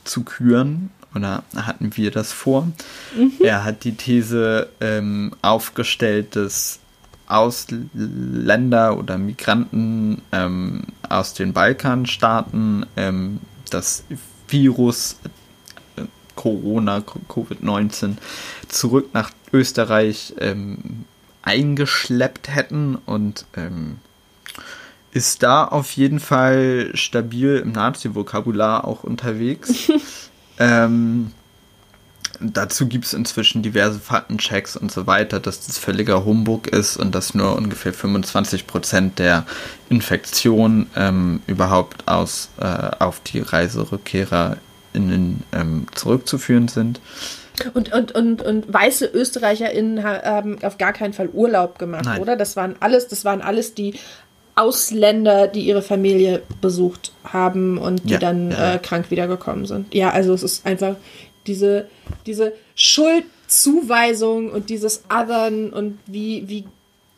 zu 0.04 0.22
küren. 0.22 0.90
Oder 1.14 1.44
hatten 1.54 1.96
wir 1.96 2.10
das 2.10 2.32
vor? 2.32 2.68
Mhm. 3.16 3.32
Er 3.40 3.64
hat 3.64 3.84
die 3.84 3.96
These 3.96 4.68
ähm, 4.80 5.32
aufgestellt, 5.42 6.34
dass 6.34 6.80
Ausländer 7.26 8.98
oder 8.98 9.16
Migranten 9.16 10.22
ähm, 10.32 10.82
aus 11.08 11.34
den 11.34 11.52
Balkanstaaten 11.52 12.84
ähm, 12.96 13.40
das 13.70 14.04
Virus 14.48 15.16
äh, 15.96 16.02
Corona, 16.34 16.98
Covid-19 17.28 18.16
zurück 18.68 19.10
nach 19.12 19.30
Österreich 19.52 20.34
ähm, 20.40 21.04
eingeschleppt 21.44 22.48
hätten 22.48 22.96
und 22.96 23.46
ähm, 23.56 23.98
ist 25.12 25.42
da 25.42 25.64
auf 25.64 25.92
jeden 25.92 26.18
Fall 26.18 26.90
stabil 26.94 27.56
im 27.56 27.72
Nazi-Vokabular 27.72 28.84
auch 28.84 29.04
unterwegs. 29.04 29.92
ähm, 30.58 31.30
dazu 32.40 32.88
gibt 32.88 33.04
es 33.04 33.12
inzwischen 33.12 33.62
diverse 33.62 34.00
Faktenchecks 34.00 34.76
und 34.76 34.90
so 34.90 35.06
weiter, 35.06 35.38
dass 35.38 35.66
das 35.66 35.78
völliger 35.78 36.24
Humbug 36.24 36.66
ist 36.66 36.96
und 36.96 37.14
dass 37.14 37.34
nur 37.34 37.54
ungefähr 37.56 37.94
25% 37.94 39.14
der 39.14 39.46
Infektion 39.88 40.88
ähm, 40.96 41.42
überhaupt 41.46 42.08
aus, 42.08 42.48
äh, 42.58 42.64
auf 42.64 43.20
die 43.20 43.38
Reiserückkehrer 43.38 44.56
ÖsterreicherInnen 44.94 45.42
ähm, 45.52 45.86
zurückzuführen 45.94 46.68
sind. 46.68 47.00
Und, 47.72 47.92
und, 47.92 48.12
und, 48.12 48.42
und 48.42 48.72
weiße 48.72 49.06
ÖsterreicherInnen 49.06 50.02
haben 50.02 50.62
auf 50.64 50.76
gar 50.76 50.92
keinen 50.92 51.12
Fall 51.12 51.28
Urlaub 51.28 51.78
gemacht, 51.78 52.04
Nein. 52.04 52.20
oder? 52.20 52.36
Das 52.36 52.56
waren 52.56 52.74
alles, 52.80 53.06
das 53.08 53.24
waren 53.24 53.40
alles 53.42 53.74
die 53.74 53.94
Ausländer, 54.56 55.48
die 55.48 55.60
ihre 55.60 55.82
Familie 55.82 56.42
besucht 56.60 57.12
haben 57.24 57.78
und 57.78 58.04
die 58.04 58.14
ja, 58.14 58.18
dann 58.18 58.50
ja. 58.50 58.74
Äh, 58.74 58.78
krank 58.78 59.10
wiedergekommen 59.10 59.66
sind. 59.66 59.92
Ja, 59.92 60.10
also 60.10 60.32
es 60.32 60.42
ist 60.42 60.66
einfach 60.66 60.96
diese, 61.46 61.88
diese 62.26 62.52
Schuldzuweisung 62.74 64.50
und 64.50 64.70
dieses 64.70 65.04
Othern 65.10 65.70
und 65.70 65.98
wie, 66.06 66.48
wie 66.48 66.64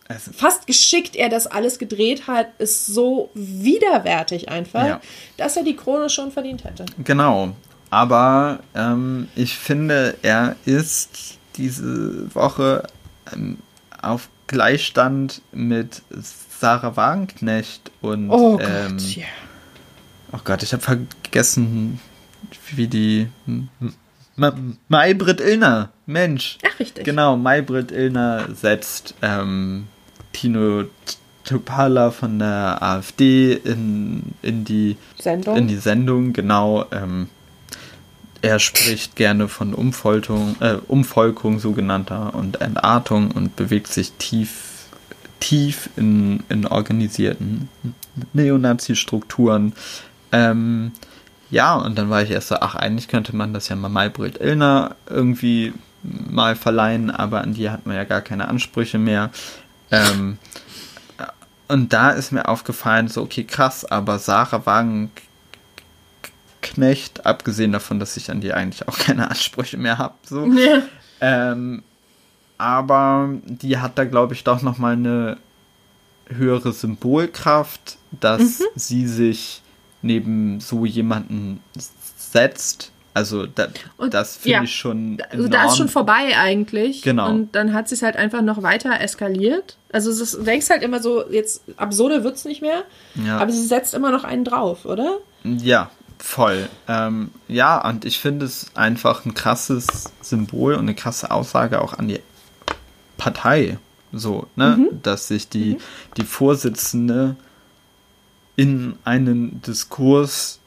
also, 0.09 0.33
fast 0.33 0.67
geschickt 0.67 1.17
er 1.17 1.29
das 1.29 1.47
alles 1.47 1.79
gedreht 1.79 2.27
hat, 2.27 2.49
ist 2.59 2.87
so 2.87 3.31
widerwärtig 3.35 4.49
einfach, 4.49 4.87
ja. 4.87 5.01
dass 5.37 5.57
er 5.57 5.65
die 5.65 5.77
Krone 5.77 6.09
schon 6.09 6.31
verdient 6.31 6.65
hätte. 6.65 6.87
Genau. 7.05 7.55
Aber 7.97 8.59
ähm, 8.75 9.29
ich 9.35 9.57
finde, 9.57 10.19
er 10.21 10.57
ist 10.67 11.39
diese 11.57 12.35
Woche 12.35 12.83
ähm, 13.33 13.57
auf 14.03 14.29
Gleichstand 14.49 15.41
mit 15.51 16.03
Sarah 16.11 16.95
Wagenknecht 16.95 17.91
und. 18.03 18.29
Oh 18.29 18.59
Gott, 18.59 18.67
ähm, 18.69 18.99
ja. 18.99 19.25
Oh 20.31 20.41
Gott, 20.45 20.63
ich 20.63 20.75
habe 20.75 20.83
vergessen, 20.83 21.99
wie 22.75 22.87
die. 22.87 23.29
Maybrit 24.89 25.41
Illner, 25.41 25.91
Mensch. 26.05 26.59
Ach, 26.67 26.79
richtig. 26.79 27.03
Genau, 27.03 27.39
Maybrit 27.39 27.93
Illner 27.93 28.47
setzt 28.55 29.15
ähm, 29.23 29.87
Tino 30.35 30.85
Tupala 31.45 32.11
von 32.11 32.41
der 32.41 32.83
AfD 32.83 33.55
in, 33.55 34.35
in, 34.43 34.67
die, 34.67 34.99
Sendung. 35.19 35.57
in 35.57 35.67
die 35.67 35.77
Sendung, 35.77 36.35
genau. 36.35 36.85
Ähm, 36.91 37.29
er 38.47 38.61
spricht 38.61 39.17
gerne 39.17 39.49
von 39.49 39.75
Umvolkung, 39.75 40.55
äh, 40.61 40.77
Umvolkung 40.87 41.59
sogenannter 41.59 42.33
und 42.33 42.61
Entartung 42.61 43.33
und 43.33 43.57
bewegt 43.57 43.89
sich 43.89 44.13
tief 44.13 44.63
tief 45.41 45.91
in, 45.97 46.45
in 46.49 46.65
organisierten 46.67 47.69
Neonazi-Strukturen. 48.33 49.75
Ähm, 50.31 50.93
ja, 51.51 51.75
und 51.75 51.99
dann 51.99 52.09
war 52.09 52.23
ich 52.23 52.31
erst 52.31 52.49
so, 52.49 52.57
ach, 52.57 52.77
eigentlich 52.77 53.09
könnte 53.09 53.35
man 53.35 53.53
das 53.53 53.69
ja 53.69 53.77
mal 53.77 53.89
Maybrit 53.89 54.41
Illner 54.41 54.95
irgendwie 55.11 55.75
mal 56.03 56.55
verleihen, 56.55 57.11
aber 57.11 57.43
an 57.43 57.53
die 57.53 57.69
hat 57.69 57.85
man 57.85 57.97
ja 57.97 58.05
gar 58.05 58.23
keine 58.23 58.49
Ansprüche 58.49 58.99
mehr. 58.99 59.31
Ähm, 59.91 60.39
und 61.69 61.93
da 61.93 62.11
ist 62.11 62.31
mir 62.31 62.49
aufgefallen, 62.49 63.09
so, 63.09 63.23
okay, 63.23 63.43
krass, 63.43 63.85
aber 63.85 64.21
Sarah 64.21 64.65
Wagenknecht, 66.67 67.27
abgesehen 67.27 67.73
davon, 67.73 68.01
dass 68.01 68.17
ich 68.17 68.31
an 68.31 68.41
die 68.41 68.53
eigentlich 68.53 68.89
auch 68.89 68.99
keine 68.99 69.31
Ansprüche 69.31 69.77
mehr 69.77 69.99
habe, 69.99 70.15
so, 70.23 70.47
ja. 70.57 70.83
ähm, 71.21 71.83
aber 72.59 73.31
die 73.45 73.79
hat 73.79 73.99
da, 73.99 74.05
glaube 74.05 74.35
ich, 74.35 74.45
doch 74.45 74.63
nochmal 74.63 74.95
eine 74.95 75.37
höhere 76.29 76.73
Symbolkraft, 76.73 77.99
dass 78.11 78.61
mhm. 78.61 78.65
sie 78.75 79.07
sich 79.07 79.63
neben 80.03 80.61
so 80.61 80.85
jemanden 80.85 81.61
setzt. 82.17 82.93
Also 83.15 83.47
da, 83.47 83.69
das 84.11 84.37
finde 84.37 84.51
ja, 84.51 84.63
ich 84.63 84.75
schon. 84.75 85.19
Enorm. 85.19 85.29
Also 85.31 85.49
da 85.49 85.67
ist 85.67 85.77
schon 85.79 85.89
vorbei 85.89 86.37
eigentlich. 86.37 87.01
Genau. 87.03 87.31
Und 87.31 87.55
dann 87.55 87.73
hat 87.73 87.89
sie 87.89 87.95
es 87.95 88.03
halt 88.03 88.17
einfach 88.17 88.43
noch 88.43 88.63
weiter 88.63 89.01
eskaliert. 89.01 89.77
Also 89.91 90.13
du 90.13 90.43
denkst 90.45 90.69
halt 90.69 90.83
immer 90.83 91.01
so, 91.01 91.31
jetzt 91.31 91.63
absurde 91.77 92.25
wird 92.25 92.37
es 92.37 92.45
nicht 92.45 92.61
mehr. 92.61 92.83
Ja. 93.15 93.39
Aber 93.39 93.51
sie 93.53 93.65
setzt 93.65 93.95
immer 93.95 94.11
noch 94.11 94.25
einen 94.25 94.45
drauf, 94.45 94.85
oder? 94.85 95.19
Ja, 95.45 95.91
voll. 96.19 96.69
Ähm, 96.89 97.31
ja, 97.49 97.87
und 97.89 98.05
ich 98.05 98.19
finde 98.19 98.47
es 98.47 98.71
einfach 98.75 99.25
ein 99.25 99.35
krasses 99.35 100.13
Symbol 100.21 100.75
und 100.75 100.81
eine 100.81 100.95
krasse 100.95 101.31
Aussage 101.31 101.81
auch 101.81 101.95
an 101.95 102.09
die 102.09 102.21
Partei, 103.17 103.79
so, 104.13 104.47
ne? 104.57 104.77
Mhm. 104.77 105.03
Dass 105.03 105.29
sich 105.29 105.49
die, 105.49 105.75
mhm. 105.75 105.79
die 106.17 106.25
Vorsitzende 106.25 107.37
in 108.57 108.97
einen 109.05 109.61
Diskurs 109.63 110.61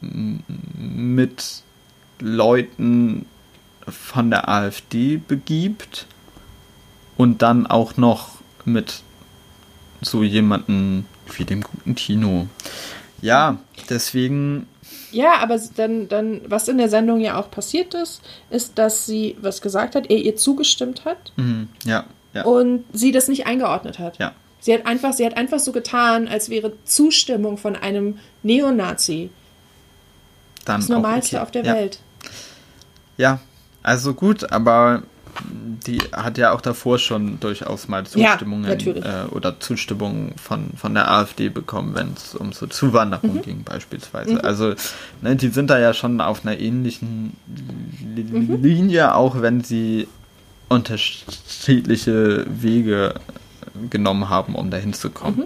mit 0.00 1.62
Leuten 2.20 3.26
von 3.88 4.30
der 4.30 4.48
AfD 4.48 5.16
begibt 5.16 6.06
und 7.16 7.42
dann 7.42 7.66
auch 7.66 7.96
noch 7.96 8.30
mit 8.64 9.02
so 10.00 10.22
jemanden 10.22 11.06
wie 11.36 11.44
dem 11.44 11.62
guten 11.62 11.96
Tino. 11.96 12.48
Ja, 13.22 13.58
deswegen 13.88 14.66
ja, 15.12 15.38
aber 15.38 15.60
dann, 15.76 16.08
dann, 16.08 16.40
was 16.46 16.68
in 16.68 16.78
der 16.78 16.88
Sendung 16.88 17.20
ja 17.20 17.38
auch 17.38 17.50
passiert 17.50 17.94
ist, 17.94 18.22
ist, 18.50 18.78
dass 18.78 19.06
sie 19.06 19.36
was 19.40 19.62
gesagt 19.62 19.94
hat, 19.94 20.10
er 20.10 20.18
ihr 20.18 20.36
zugestimmt 20.36 21.04
hat. 21.04 21.32
Mhm, 21.36 21.68
ja, 21.84 22.04
ja. 22.34 22.44
Und 22.44 22.84
sie 22.92 23.12
das 23.12 23.28
nicht 23.28 23.46
eingeordnet 23.46 23.98
hat. 23.98 24.18
Ja. 24.18 24.32
Sie 24.60 24.74
hat 24.74 24.86
einfach, 24.86 25.12
sie 25.12 25.24
hat 25.24 25.36
einfach 25.36 25.60
so 25.60 25.72
getan, 25.72 26.28
als 26.28 26.50
wäre 26.50 26.72
Zustimmung 26.84 27.56
von 27.56 27.76
einem 27.76 28.18
Neonazi 28.42 29.30
dann 30.64 30.80
das 30.80 30.88
Normalste 30.88 31.36
okay. 31.36 31.42
auf 31.42 31.50
der 31.50 31.64
ja. 31.64 31.74
Welt. 31.74 32.00
Ja, 33.16 33.40
also 33.82 34.14
gut, 34.14 34.50
aber 34.50 35.02
die 35.86 35.98
hat 36.12 36.38
ja 36.38 36.52
auch 36.52 36.60
davor 36.60 36.98
schon 36.98 37.38
durchaus 37.40 37.88
mal 37.88 38.06
Zustimmungen 38.06 38.78
ja, 38.78 39.24
äh, 39.24 39.26
oder 39.28 39.60
Zustimmung 39.60 40.34
von, 40.36 40.70
von 40.76 40.94
der 40.94 41.10
AfD 41.10 41.48
bekommen, 41.48 41.94
wenn 41.94 42.14
es 42.14 42.34
um 42.34 42.52
so 42.52 42.66
Zuwanderung 42.66 43.34
mhm. 43.34 43.42
ging 43.42 43.62
beispielsweise. 43.64 44.34
Mhm. 44.34 44.40
Also 44.42 44.74
ne, 45.22 45.36
die 45.36 45.48
sind 45.48 45.70
da 45.70 45.78
ja 45.78 45.94
schon 45.94 46.20
auf 46.20 46.44
einer 46.44 46.58
ähnlichen 46.58 47.36
mhm. 47.46 48.62
Linie, 48.62 49.14
auch 49.14 49.40
wenn 49.40 49.62
sie 49.62 50.08
unterschiedliche 50.68 52.44
Wege 52.48 53.14
genommen 53.90 54.28
haben, 54.28 54.54
um 54.54 54.70
dahin 54.70 54.92
zu 54.92 55.10
kommen. 55.10 55.38
Mhm. 55.38 55.44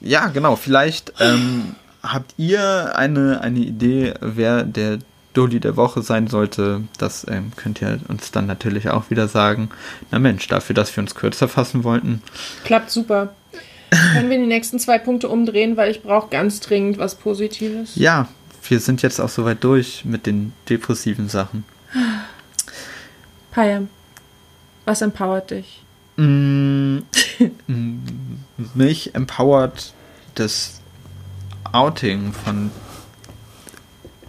Ja, 0.00 0.28
genau. 0.28 0.56
Vielleicht 0.56 1.14
ähm, 1.20 1.74
habt 2.02 2.34
ihr 2.36 2.96
eine, 2.96 3.40
eine 3.40 3.60
Idee, 3.60 4.14
wer 4.20 4.62
der 4.64 4.98
Doli 5.34 5.60
der 5.60 5.76
Woche 5.76 6.02
sein 6.02 6.28
sollte, 6.28 6.82
das 6.96 7.26
ähm, 7.28 7.52
könnt 7.56 7.82
ihr 7.82 8.00
uns 8.08 8.30
dann 8.30 8.46
natürlich 8.46 8.88
auch 8.88 9.10
wieder 9.10 9.28
sagen. 9.28 9.68
Na 10.10 10.18
Mensch, 10.18 10.46
dafür, 10.48 10.74
dass 10.74 10.96
wir 10.96 11.02
uns 11.02 11.14
kürzer 11.14 11.48
fassen 11.48 11.84
wollten. 11.84 12.22
Klappt 12.64 12.90
super. 12.90 13.34
Können 14.12 14.30
wir 14.30 14.38
die 14.38 14.46
nächsten 14.46 14.78
zwei 14.78 14.98
Punkte 14.98 15.28
umdrehen, 15.28 15.76
weil 15.76 15.90
ich 15.90 16.02
brauche 16.02 16.28
ganz 16.30 16.60
dringend 16.60 16.98
was 16.98 17.14
Positives. 17.16 17.94
Ja, 17.96 18.28
wir 18.68 18.80
sind 18.80 19.02
jetzt 19.02 19.20
auch 19.20 19.28
soweit 19.28 19.62
durch 19.62 20.04
mit 20.04 20.26
den 20.26 20.52
depressiven 20.68 21.28
Sachen. 21.28 21.64
Payam, 23.52 23.88
was 24.84 25.02
empowert 25.02 25.50
dich? 25.50 25.82
Mm, 26.16 26.98
mich 28.74 29.14
empowert 29.14 29.92
das 30.34 30.80
Outing 31.72 32.32
von 32.32 32.70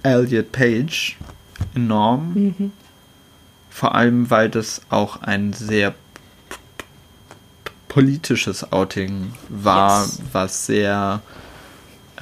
Elliot 0.05 0.51
Page 0.51 1.17
enorm. 1.73 2.33
Mhm. 2.33 2.71
Vor 3.69 3.95
allem, 3.95 4.29
weil 4.29 4.49
das 4.49 4.81
auch 4.89 5.21
ein 5.21 5.51
sehr 5.51 5.95
politisches 7.89 8.71
Outing 8.71 9.33
war, 9.49 10.03
yes. 10.03 10.21
was 10.31 10.65
sehr 10.65 11.21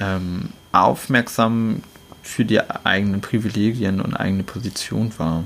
ähm, 0.00 0.50
aufmerksam 0.72 1.82
für 2.22 2.44
die 2.44 2.60
eigenen 2.60 3.20
Privilegien 3.20 4.00
und 4.00 4.14
eigene 4.14 4.44
Position 4.44 5.12
war. 5.18 5.44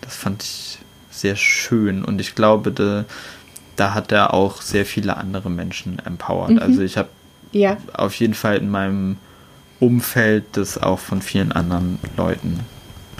Das 0.00 0.16
fand 0.16 0.42
ich 0.42 0.78
sehr 1.10 1.36
schön 1.36 2.04
und 2.04 2.20
ich 2.20 2.34
glaube, 2.34 2.72
da, 2.72 3.04
da 3.76 3.94
hat 3.94 4.12
er 4.12 4.34
auch 4.34 4.60
sehr 4.60 4.84
viele 4.84 5.16
andere 5.16 5.50
Menschen 5.50 5.98
empowert. 6.04 6.50
Mhm. 6.50 6.58
Also 6.58 6.82
ich 6.82 6.96
habe 6.96 7.08
ja. 7.52 7.76
auf 7.92 8.14
jeden 8.16 8.34
Fall 8.34 8.56
in 8.56 8.70
meinem 8.70 9.16
Umfeld 9.80 10.44
das 10.52 10.78
auch 10.78 10.98
von 10.98 11.22
vielen 11.22 11.52
anderen 11.52 11.98
Leuten 12.16 12.60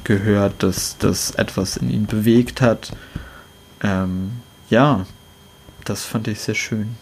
gehört, 0.05 0.63
dass 0.63 0.97
das 0.99 1.33
etwas 1.33 1.77
in 1.77 1.91
ihn 1.91 2.07
bewegt 2.07 2.61
hat. 2.61 2.93
Ähm, 3.83 4.33
ja, 4.71 5.07
das 5.85 6.05
fand 6.05 6.29
ich 6.29 6.41
sehr 6.41 6.55
schön. 6.55 6.97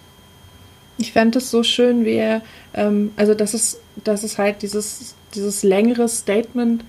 Ich 0.96 1.12
fand 1.12 1.36
es 1.36 1.50
so 1.50 1.62
schön, 1.62 2.04
wie 2.04 2.14
er, 2.14 2.42
ähm, 2.72 3.12
also 3.16 3.34
dass 3.34 3.54
es, 3.54 3.80
dass 4.02 4.22
es 4.22 4.38
halt 4.38 4.62
dieses, 4.62 5.14
dieses 5.34 5.62
längere 5.62 6.08
Statement 6.08 6.84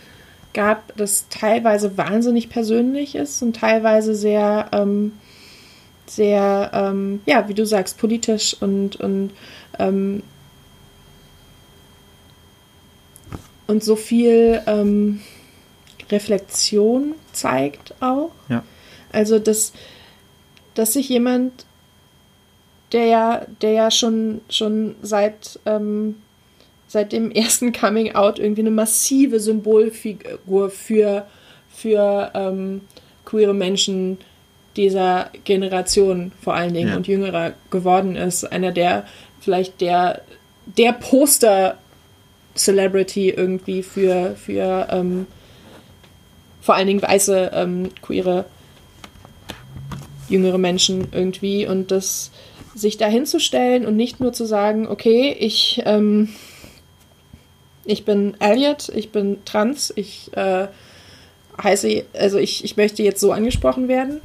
gab, 0.53 0.95
das 0.95 1.27
teilweise 1.29 1.97
wahnsinnig 1.97 2.49
persönlich 2.49 3.15
ist 3.15 3.41
und 3.41 3.55
teilweise 3.55 4.15
sehr, 4.15 4.69
ähm, 4.71 5.13
sehr, 6.07 6.71
ähm, 6.73 7.21
ja, 7.25 7.47
wie 7.49 7.53
du 7.53 7.65
sagst, 7.65 7.97
politisch 7.97 8.55
und, 8.59 8.95
und 8.97 9.31
ähm, 9.79 10.23
und 13.67 13.83
so 13.83 13.95
viel 13.95 14.61
ähm, 14.67 15.21
Reflexion 16.11 17.15
zeigt 17.31 17.93
auch. 17.99 18.31
Ja. 18.49 18.63
Also, 19.11 19.39
dass, 19.39 19.73
dass 20.73 20.93
sich 20.93 21.09
jemand, 21.09 21.65
der 22.91 23.05
ja, 23.05 23.45
der 23.61 23.71
ja 23.71 23.91
schon, 23.91 24.41
schon 24.49 24.95
seit, 25.01 25.59
ähm, 25.65 26.15
seit 26.87 27.11
dem 27.11 27.31
ersten 27.31 27.73
Coming 27.73 28.13
Out 28.13 28.39
irgendwie 28.39 28.61
eine 28.61 28.71
massive 28.71 29.39
Symbolfigur 29.39 30.69
für, 30.69 31.25
für 31.69 32.31
ähm, 32.33 32.81
queere 33.25 33.53
Menschen 33.53 34.17
dieser 34.75 35.29
Generation 35.45 36.31
vor 36.41 36.53
allen 36.53 36.73
Dingen 36.73 36.89
ja. 36.89 36.97
und 36.97 37.07
jüngerer 37.07 37.53
geworden 37.71 38.15
ist. 38.15 38.43
Einer 38.43 38.71
der, 38.71 39.05
vielleicht 39.39 39.81
der, 39.81 40.21
der 40.65 40.91
Poster-Celebrity 42.55 43.29
irgendwie 43.29 43.83
für, 43.83 44.35
für 44.35 44.87
ähm, 44.89 45.27
vor 46.61 46.75
allen 46.75 46.87
Dingen 46.87 47.01
weiße, 47.01 47.51
ähm, 47.53 47.91
queere, 48.01 48.45
jüngere 50.29 50.57
Menschen 50.57 51.09
irgendwie. 51.11 51.67
Und 51.67 51.91
das 51.91 52.31
sich 52.73 52.97
da 52.97 53.07
hinzustellen 53.07 53.85
und 53.85 53.95
nicht 53.95 54.19
nur 54.19 54.33
zu 54.33 54.45
sagen, 54.45 54.87
okay, 54.87 55.35
ich, 55.39 55.81
ähm, 55.85 56.29
ich 57.85 58.03
bin 58.03 58.35
Elliot, 58.39 58.89
ich 58.89 59.11
bin 59.11 59.45
trans, 59.45 59.93
ich 59.95 60.35
äh, 60.35 60.67
heiße, 61.61 62.03
also 62.13 62.37
ich, 62.37 62.63
ich 62.63 62.75
möchte 62.75 63.03
jetzt 63.03 63.21
so 63.21 63.31
angesprochen 63.31 63.87
werden, 63.87 64.21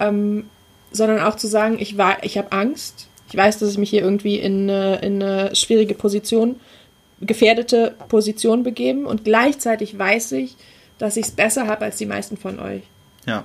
ähm, 0.00 0.50
sondern 0.90 1.20
auch 1.20 1.36
zu 1.36 1.46
sagen, 1.46 1.78
ich 1.78 1.96
ich 2.22 2.38
habe 2.38 2.52
Angst, 2.52 3.08
ich 3.30 3.36
weiß, 3.36 3.58
dass 3.58 3.70
ich 3.70 3.78
mich 3.78 3.90
hier 3.90 4.02
irgendwie 4.02 4.38
in, 4.38 4.68
in 4.68 5.22
eine 5.22 5.54
schwierige 5.54 5.94
Position, 5.94 6.56
gefährdete 7.20 7.94
Position 8.08 8.62
begeben 8.62 9.06
und 9.06 9.24
gleichzeitig 9.24 9.98
weiß 9.98 10.32
ich, 10.32 10.56
dass 10.98 11.16
ich 11.16 11.26
es 11.26 11.30
besser 11.32 11.66
habe 11.66 11.84
als 11.84 11.96
die 11.96 12.06
meisten 12.06 12.36
von 12.36 12.58
euch. 12.60 12.82
Ja. 13.26 13.44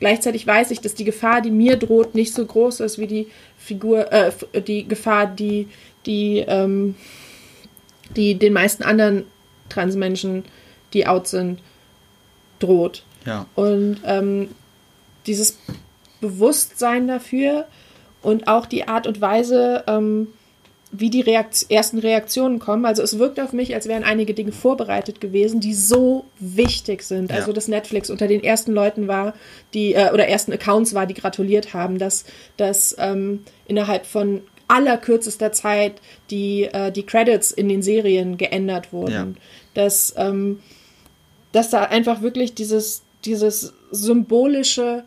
Gleichzeitig 0.00 0.46
weiß 0.46 0.72
ich, 0.72 0.80
dass 0.80 0.94
die 0.94 1.04
Gefahr, 1.04 1.40
die 1.40 1.50
mir 1.50 1.76
droht, 1.76 2.14
nicht 2.14 2.34
so 2.34 2.44
groß 2.44 2.80
ist 2.80 2.98
wie 2.98 3.06
die 3.06 3.28
Figur, 3.56 4.12
äh, 4.12 4.32
die 4.66 4.86
Gefahr, 4.88 5.26
die, 5.26 5.68
die, 6.06 6.38
ähm, 6.40 6.96
die 8.16 8.34
den 8.34 8.52
meisten 8.52 8.82
anderen 8.82 9.26
Transmenschen, 9.68 10.44
die 10.92 11.06
out 11.06 11.28
sind, 11.28 11.60
droht. 12.58 13.04
Ja. 13.24 13.46
Und 13.54 14.00
ähm, 14.04 14.48
dieses 15.26 15.58
Bewusstsein 16.20 17.06
dafür 17.06 17.66
und 18.22 18.48
auch 18.48 18.66
die 18.66 18.88
Art 18.88 19.06
und 19.06 19.20
Weise, 19.20 19.84
ähm, 19.86 20.28
wie 20.94 21.08
die 21.08 21.22
Reakt 21.22 21.66
ersten 21.70 21.98
Reaktionen 21.98 22.58
kommen. 22.58 22.84
Also 22.84 23.02
es 23.02 23.18
wirkt 23.18 23.40
auf 23.40 23.54
mich, 23.54 23.74
als 23.74 23.88
wären 23.88 24.04
einige 24.04 24.34
Dinge 24.34 24.52
vorbereitet 24.52 25.22
gewesen, 25.22 25.58
die 25.58 25.72
so 25.72 26.26
wichtig 26.38 27.02
sind. 27.02 27.30
Ja. 27.30 27.38
Also 27.38 27.54
dass 27.54 27.66
Netflix 27.66 28.10
unter 28.10 28.28
den 28.28 28.44
ersten 28.44 28.72
Leuten 28.72 29.08
war, 29.08 29.32
die 29.72 29.94
äh, 29.94 30.12
oder 30.12 30.28
ersten 30.28 30.52
Accounts 30.52 30.92
war, 30.92 31.06
die 31.06 31.14
gratuliert 31.14 31.72
haben, 31.72 31.98
dass, 31.98 32.24
dass 32.58 32.94
ähm, 32.98 33.44
innerhalb 33.66 34.04
von 34.04 34.42
allerkürzester 34.68 35.52
Zeit 35.52 35.94
die, 36.30 36.64
äh, 36.64 36.92
die 36.92 37.04
Credits 37.04 37.52
in 37.52 37.70
den 37.70 37.82
Serien 37.82 38.36
geändert 38.36 38.92
wurden. 38.92 39.12
Ja. 39.12 39.26
Dass, 39.72 40.12
ähm, 40.18 40.60
dass 41.52 41.70
da 41.70 41.84
einfach 41.84 42.20
wirklich 42.20 42.54
dieses, 42.54 43.02
dieses 43.24 43.72
symbolische, 43.90 45.04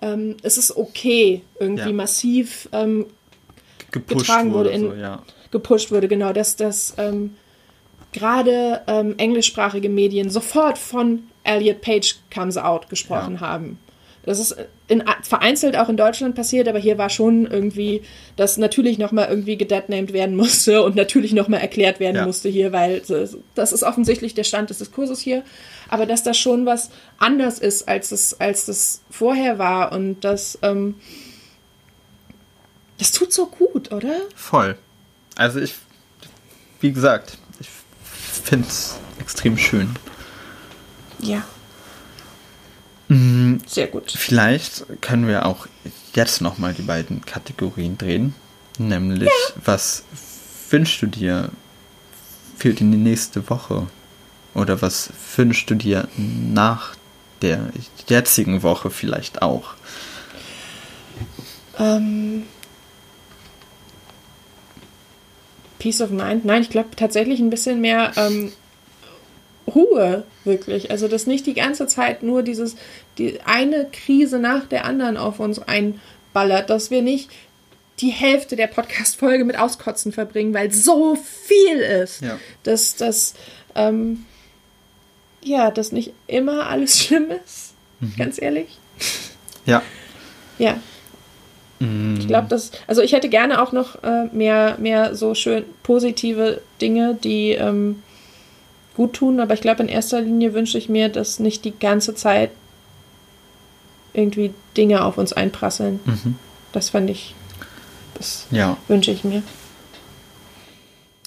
ähm, 0.00 0.36
es 0.42 0.58
ist 0.58 0.76
okay, 0.76 1.42
irgendwie 1.60 1.90
ja. 1.90 1.92
massiv 1.92 2.68
ähm, 2.72 3.06
gepusht 3.92 4.26
getragen 4.26 4.52
wurde, 4.52 4.70
in, 4.70 4.80
so, 4.80 4.94
ja. 4.94 5.22
gepusht 5.50 5.92
wurde, 5.92 6.08
genau, 6.08 6.32
dass 6.32 6.56
das 6.56 6.94
ähm, 6.98 7.36
gerade 8.12 8.82
ähm, 8.86 9.14
englischsprachige 9.18 9.88
Medien 9.88 10.30
sofort 10.30 10.78
von 10.78 11.24
Elliot 11.44 11.80
Page 11.80 12.16
Comes 12.34 12.56
Out 12.56 12.88
gesprochen 12.88 13.34
ja. 13.34 13.40
haben. 13.40 13.78
Das 14.24 14.38
ist 14.38 14.56
in, 14.86 15.02
vereinzelt 15.22 15.76
auch 15.76 15.88
in 15.88 15.96
Deutschland 15.96 16.36
passiert, 16.36 16.68
aber 16.68 16.78
hier 16.78 16.96
war 16.96 17.10
schon 17.10 17.46
irgendwie, 17.46 18.02
dass 18.36 18.56
natürlich 18.56 18.98
nochmal 18.98 19.28
irgendwie 19.28 19.56
gedeadnamed 19.56 20.12
werden 20.12 20.36
musste 20.36 20.82
und 20.84 20.94
natürlich 20.94 21.32
nochmal 21.32 21.60
erklärt 21.60 21.98
werden 21.98 22.16
ja. 22.16 22.26
musste 22.26 22.48
hier, 22.48 22.72
weil 22.72 23.02
das 23.54 23.72
ist 23.72 23.82
offensichtlich 23.82 24.34
der 24.34 24.44
Stand 24.44 24.70
des 24.70 24.78
Diskurses 24.78 25.20
hier. 25.20 25.42
Aber 25.88 26.06
dass 26.06 26.22
das 26.22 26.38
schon 26.38 26.66
was 26.66 26.90
anders 27.18 27.58
ist, 27.58 27.88
als 27.88 28.12
es, 28.12 28.40
als 28.40 28.66
das 28.66 29.02
vorher 29.10 29.58
war 29.58 29.92
und 29.92 30.20
das, 30.20 30.58
ähm, 30.62 30.94
das 32.98 33.12
tut 33.12 33.32
so 33.32 33.46
gut, 33.46 33.92
oder? 33.92 34.20
Voll. 34.34 34.76
Also 35.36 35.60
ich, 35.60 35.74
wie 36.80 36.92
gesagt, 36.92 37.38
ich 37.60 37.68
finde 38.44 38.68
es 38.68 38.96
extrem 39.18 39.56
schön. 39.56 39.96
Ja. 41.18 41.44
Mhm. 43.08 43.60
Sehr 43.66 43.86
gut. 43.86 44.10
Vielleicht 44.10 44.84
können 45.00 45.26
wir 45.26 45.46
auch 45.46 45.66
jetzt 46.14 46.40
nochmal 46.40 46.74
die 46.74 46.82
beiden 46.82 47.24
Kategorien 47.24 47.98
drehen. 47.98 48.34
Nämlich, 48.78 49.28
ja. 49.28 49.62
was 49.64 50.04
wünschst 50.70 51.02
du 51.02 51.06
dir 51.06 51.50
für 52.56 52.72
die 52.72 52.84
nächste 52.84 53.48
Woche? 53.50 53.86
Oder 54.54 54.82
was 54.82 55.10
wünschst 55.36 55.70
du 55.70 55.74
dir 55.74 56.08
nach 56.16 56.94
der 57.40 57.70
jetzigen 58.06 58.62
Woche 58.62 58.90
vielleicht 58.90 59.42
auch? 59.42 59.74
Ähm, 61.78 62.44
Peace 65.82 66.00
of 66.00 66.10
Mind. 66.10 66.44
Nein, 66.44 66.62
ich 66.62 66.70
glaube 66.70 66.90
tatsächlich 66.94 67.40
ein 67.40 67.50
bisschen 67.50 67.80
mehr 67.80 68.12
ähm, 68.14 68.52
Ruhe, 69.66 70.22
wirklich. 70.44 70.92
Also, 70.92 71.08
dass 71.08 71.26
nicht 71.26 71.44
die 71.44 71.54
ganze 71.54 71.88
Zeit 71.88 72.22
nur 72.22 72.44
dieses, 72.44 72.76
die 73.18 73.40
eine 73.40 73.88
Krise 73.90 74.38
nach 74.38 74.64
der 74.66 74.84
anderen 74.84 75.16
auf 75.16 75.40
uns 75.40 75.58
einballert, 75.58 76.70
dass 76.70 76.92
wir 76.92 77.02
nicht 77.02 77.30
die 77.98 78.10
Hälfte 78.10 78.54
der 78.54 78.68
Podcast-Folge 78.68 79.44
mit 79.44 79.58
Auskotzen 79.58 80.12
verbringen, 80.12 80.54
weil 80.54 80.70
so 80.72 81.16
viel 81.16 81.78
ist. 81.78 82.22
Ja. 82.22 82.38
Dass 82.62 82.94
das, 82.94 83.34
ähm, 83.74 84.24
ja, 85.42 85.72
dass 85.72 85.90
nicht 85.90 86.12
immer 86.28 86.68
alles 86.68 87.00
schlimm 87.00 87.26
ist. 87.44 87.74
Mhm. 87.98 88.14
Ganz 88.16 88.40
ehrlich. 88.40 88.78
Ja. 89.66 89.82
Ja. 90.58 90.78
Mhm. 91.82 92.16
Ich 92.18 92.28
glaube, 92.28 92.48
dass, 92.48 92.70
also 92.86 93.02
ich 93.02 93.12
hätte 93.12 93.28
gerne 93.28 93.60
auch 93.60 93.72
noch 93.72 94.02
äh, 94.04 94.26
mehr, 94.32 94.76
mehr 94.78 95.14
so 95.14 95.34
schön 95.34 95.64
positive 95.82 96.60
Dinge, 96.80 97.18
die 97.22 97.50
ähm, 97.50 98.02
gut 98.94 99.14
tun, 99.14 99.40
aber 99.40 99.54
ich 99.54 99.60
glaube, 99.60 99.82
in 99.82 99.88
erster 99.88 100.20
Linie 100.20 100.54
wünsche 100.54 100.78
ich 100.78 100.88
mir, 100.88 101.08
dass 101.08 101.40
nicht 101.40 101.64
die 101.64 101.76
ganze 101.76 102.14
Zeit 102.14 102.50
irgendwie 104.14 104.52
Dinge 104.76 105.04
auf 105.04 105.18
uns 105.18 105.32
einprasseln. 105.32 105.98
Mhm. 106.04 106.36
Das 106.72 106.90
fand 106.90 107.10
ich, 107.10 107.34
das 108.14 108.46
ja. 108.50 108.76
wünsche 108.88 109.10
ich 109.10 109.24
mir. 109.24 109.42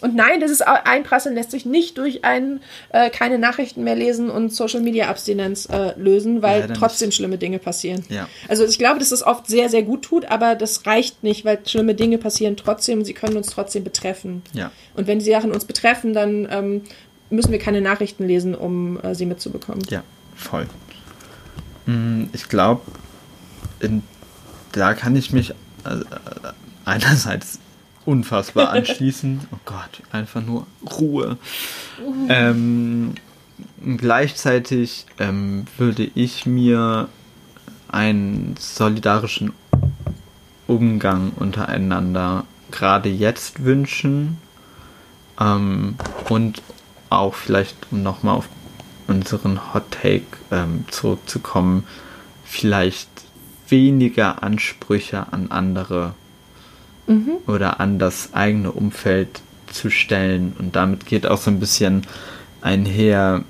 Und 0.02 0.14
nein, 0.14 0.42
das 0.42 0.52
ist 0.52 0.62
Einprasseln 0.62 1.36
lässt 1.36 1.52
sich 1.52 1.66
nicht 1.66 1.98
durch 1.98 2.26
ein 2.26 2.60
äh, 2.90 3.10
keine 3.10 3.40
Nachrichten 3.40 3.84
mehr 3.84 3.96
lesen 3.96 4.30
und 4.30 4.54
Social 4.54 4.82
Media 4.82 5.08
Abstinenz 5.08 5.68
äh, 5.68 5.98
lösen, 5.98 6.42
weil 6.42 6.62
Leider 6.62 6.74
trotzdem 6.74 7.08
nicht. 7.08 7.16
schlimme 7.16 7.38
Dinge 7.38 7.60
passieren. 7.60 8.04
Ja. 8.10 8.28
Also 8.50 8.66
ich 8.66 8.78
glaube, 8.78 9.00
dass 9.00 9.10
das 9.10 9.24
oft 9.24 9.48
sehr, 9.48 9.70
sehr 9.70 9.84
gut 9.84 10.02
tut, 10.04 10.26
aber 10.26 10.56
das 10.56 10.86
reicht 10.86 11.24
nicht, 11.24 11.46
weil 11.46 11.60
schlimme 11.66 11.96
Dinge 11.96 12.18
passieren 12.18 12.58
trotzdem 12.58 13.00
und 13.00 13.06
sie 13.06 13.14
können 13.14 13.38
uns 13.38 13.48
trotzdem 13.48 13.86
betreffen. 13.86 14.42
Ja. 14.52 14.70
Und 14.96 15.08
wenn 15.08 15.20
die 15.20 15.26
Sachen 15.26 15.54
uns 15.54 15.64
betreffen, 15.64 16.14
dann 16.14 16.46
ähm, 16.52 16.82
müssen 17.30 17.54
wir 17.54 17.60
keine 17.60 17.80
Nachrichten 17.80 18.28
lesen, 18.28 18.54
um 18.54 19.00
äh, 19.00 19.16
sie 19.16 19.26
mitzubekommen. 19.26 19.82
Ja, 19.90 20.04
voll. 20.36 20.68
Mm, 21.86 22.26
ich 22.34 22.50
glaube, 22.50 22.82
da 24.74 24.94
kann 24.94 25.16
ich 25.16 25.32
mich 25.32 25.52
äh, 25.52 25.54
einerseits 26.84 27.60
unfassbar 28.06 28.70
anschließen. 28.70 29.42
Oh 29.52 29.58
Gott, 29.66 30.02
einfach 30.12 30.42
nur 30.42 30.68
Ruhe. 31.00 31.38
Ähm, 32.30 33.16
gleichzeitig 33.98 35.06
ähm, 35.20 35.66
würde 35.78 36.10
ich 36.16 36.46
mir 36.46 37.10
einen 37.88 38.56
solidarischen 38.60 39.54
Umgang 40.68 41.32
untereinander 41.36 42.46
gerade 42.72 43.10
jetzt 43.10 43.64
wünschen 43.64 44.38
ähm, 45.40 45.96
und 46.30 46.62
auch 47.10 47.36
vielleicht, 47.36 47.76
um 47.92 48.04
nochmal 48.04 48.36
auf 48.36 48.50
unseren 49.08 49.74
Hot 49.74 49.92
Take 49.92 50.26
ähm, 50.52 50.86
zurückzukommen, 50.90 51.86
vielleicht 52.44 53.10
weniger 53.70 54.44
Ansprüche 54.44 55.32
an 55.32 55.52
andere 55.52 56.14
mhm. 57.08 57.38
oder 57.48 57.80
an 57.80 58.00
das 58.00 58.34
eigene 58.34 58.72
Umfeld 58.72 59.42
zu 59.72 59.90
stellen. 59.90 60.56
Und 60.58 60.76
damit 60.76 61.06
geht 61.06 61.26
auch 61.26 61.38
so 61.38 61.52
ein 61.52 61.60
bisschen 61.60 62.06
einher, 62.62 63.44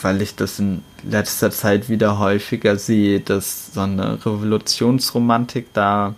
weil 0.00 0.22
ich 0.22 0.36
das 0.36 0.58
in 0.58 0.82
letzter 1.02 1.50
Zeit 1.50 1.88
wieder 1.88 2.18
häufiger 2.18 2.76
sehe, 2.76 3.20
dass 3.20 3.74
so 3.74 3.80
eine 3.80 4.24
Revolutionsromantik 4.24 5.72
da, 5.72 6.14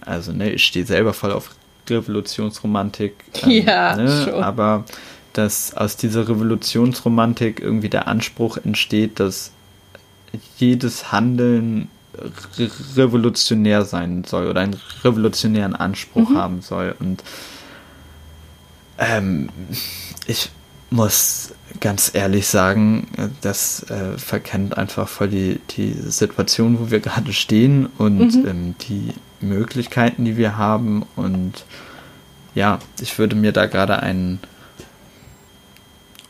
also 0.00 0.32
ne, 0.32 0.52
ich 0.52 0.64
stehe 0.64 0.86
selber 0.86 1.12
voll 1.12 1.32
auf 1.32 1.50
Revolutionsromantik, 1.88 3.14
ähm, 3.42 3.50
ja, 3.50 3.96
ne, 3.96 4.24
schon. 4.24 4.42
aber 4.42 4.84
dass 5.32 5.74
aus 5.74 5.96
dieser 5.96 6.28
Revolutionsromantik 6.28 7.60
irgendwie 7.60 7.88
der 7.88 8.08
Anspruch 8.08 8.56
entsteht, 8.56 9.20
dass 9.20 9.52
jedes 10.56 11.12
Handeln 11.12 11.88
revolutionär 12.96 13.84
sein 13.84 14.24
soll 14.24 14.46
oder 14.46 14.60
einen 14.60 14.76
revolutionären 15.04 15.74
Anspruch 15.74 16.30
mhm. 16.30 16.36
haben 16.36 16.62
soll. 16.62 16.94
Und 16.98 17.22
Ähm, 18.98 19.48
ich 20.26 20.50
muss 20.90 21.54
ganz 21.80 22.10
ehrlich 22.14 22.46
sagen, 22.46 23.06
das 23.40 23.84
äh, 23.90 24.18
verkennt 24.18 24.76
einfach 24.76 25.08
voll 25.08 25.28
die, 25.28 25.60
die 25.70 25.92
Situation, 25.92 26.80
wo 26.80 26.90
wir 26.90 27.00
gerade 27.00 27.32
stehen 27.32 27.86
und 27.98 28.34
mhm. 28.34 28.48
ähm, 28.48 28.74
die 28.88 29.12
Möglichkeiten, 29.40 30.24
die 30.24 30.36
wir 30.36 30.56
haben. 30.56 31.04
Und 31.14 31.64
ja, 32.54 32.80
ich 33.00 33.18
würde 33.18 33.36
mir 33.36 33.52
da 33.52 33.66
gerade 33.66 34.02
einen 34.02 34.40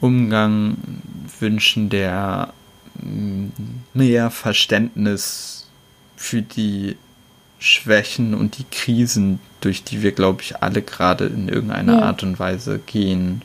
Umgang 0.00 0.76
wünschen, 1.40 1.88
der 1.88 2.52
mm, 3.00 3.46
mehr 3.94 4.30
Verständnis 4.30 5.57
für 6.18 6.42
die 6.42 6.96
Schwächen 7.60 8.34
und 8.34 8.58
die 8.58 8.64
Krisen, 8.70 9.38
durch 9.60 9.84
die 9.84 10.02
wir, 10.02 10.12
glaube 10.12 10.42
ich, 10.42 10.62
alle 10.62 10.82
gerade 10.82 11.26
in 11.26 11.48
irgendeiner 11.48 11.98
ja. 11.98 12.02
Art 12.02 12.22
und 12.22 12.38
Weise 12.38 12.80
gehen. 12.80 13.42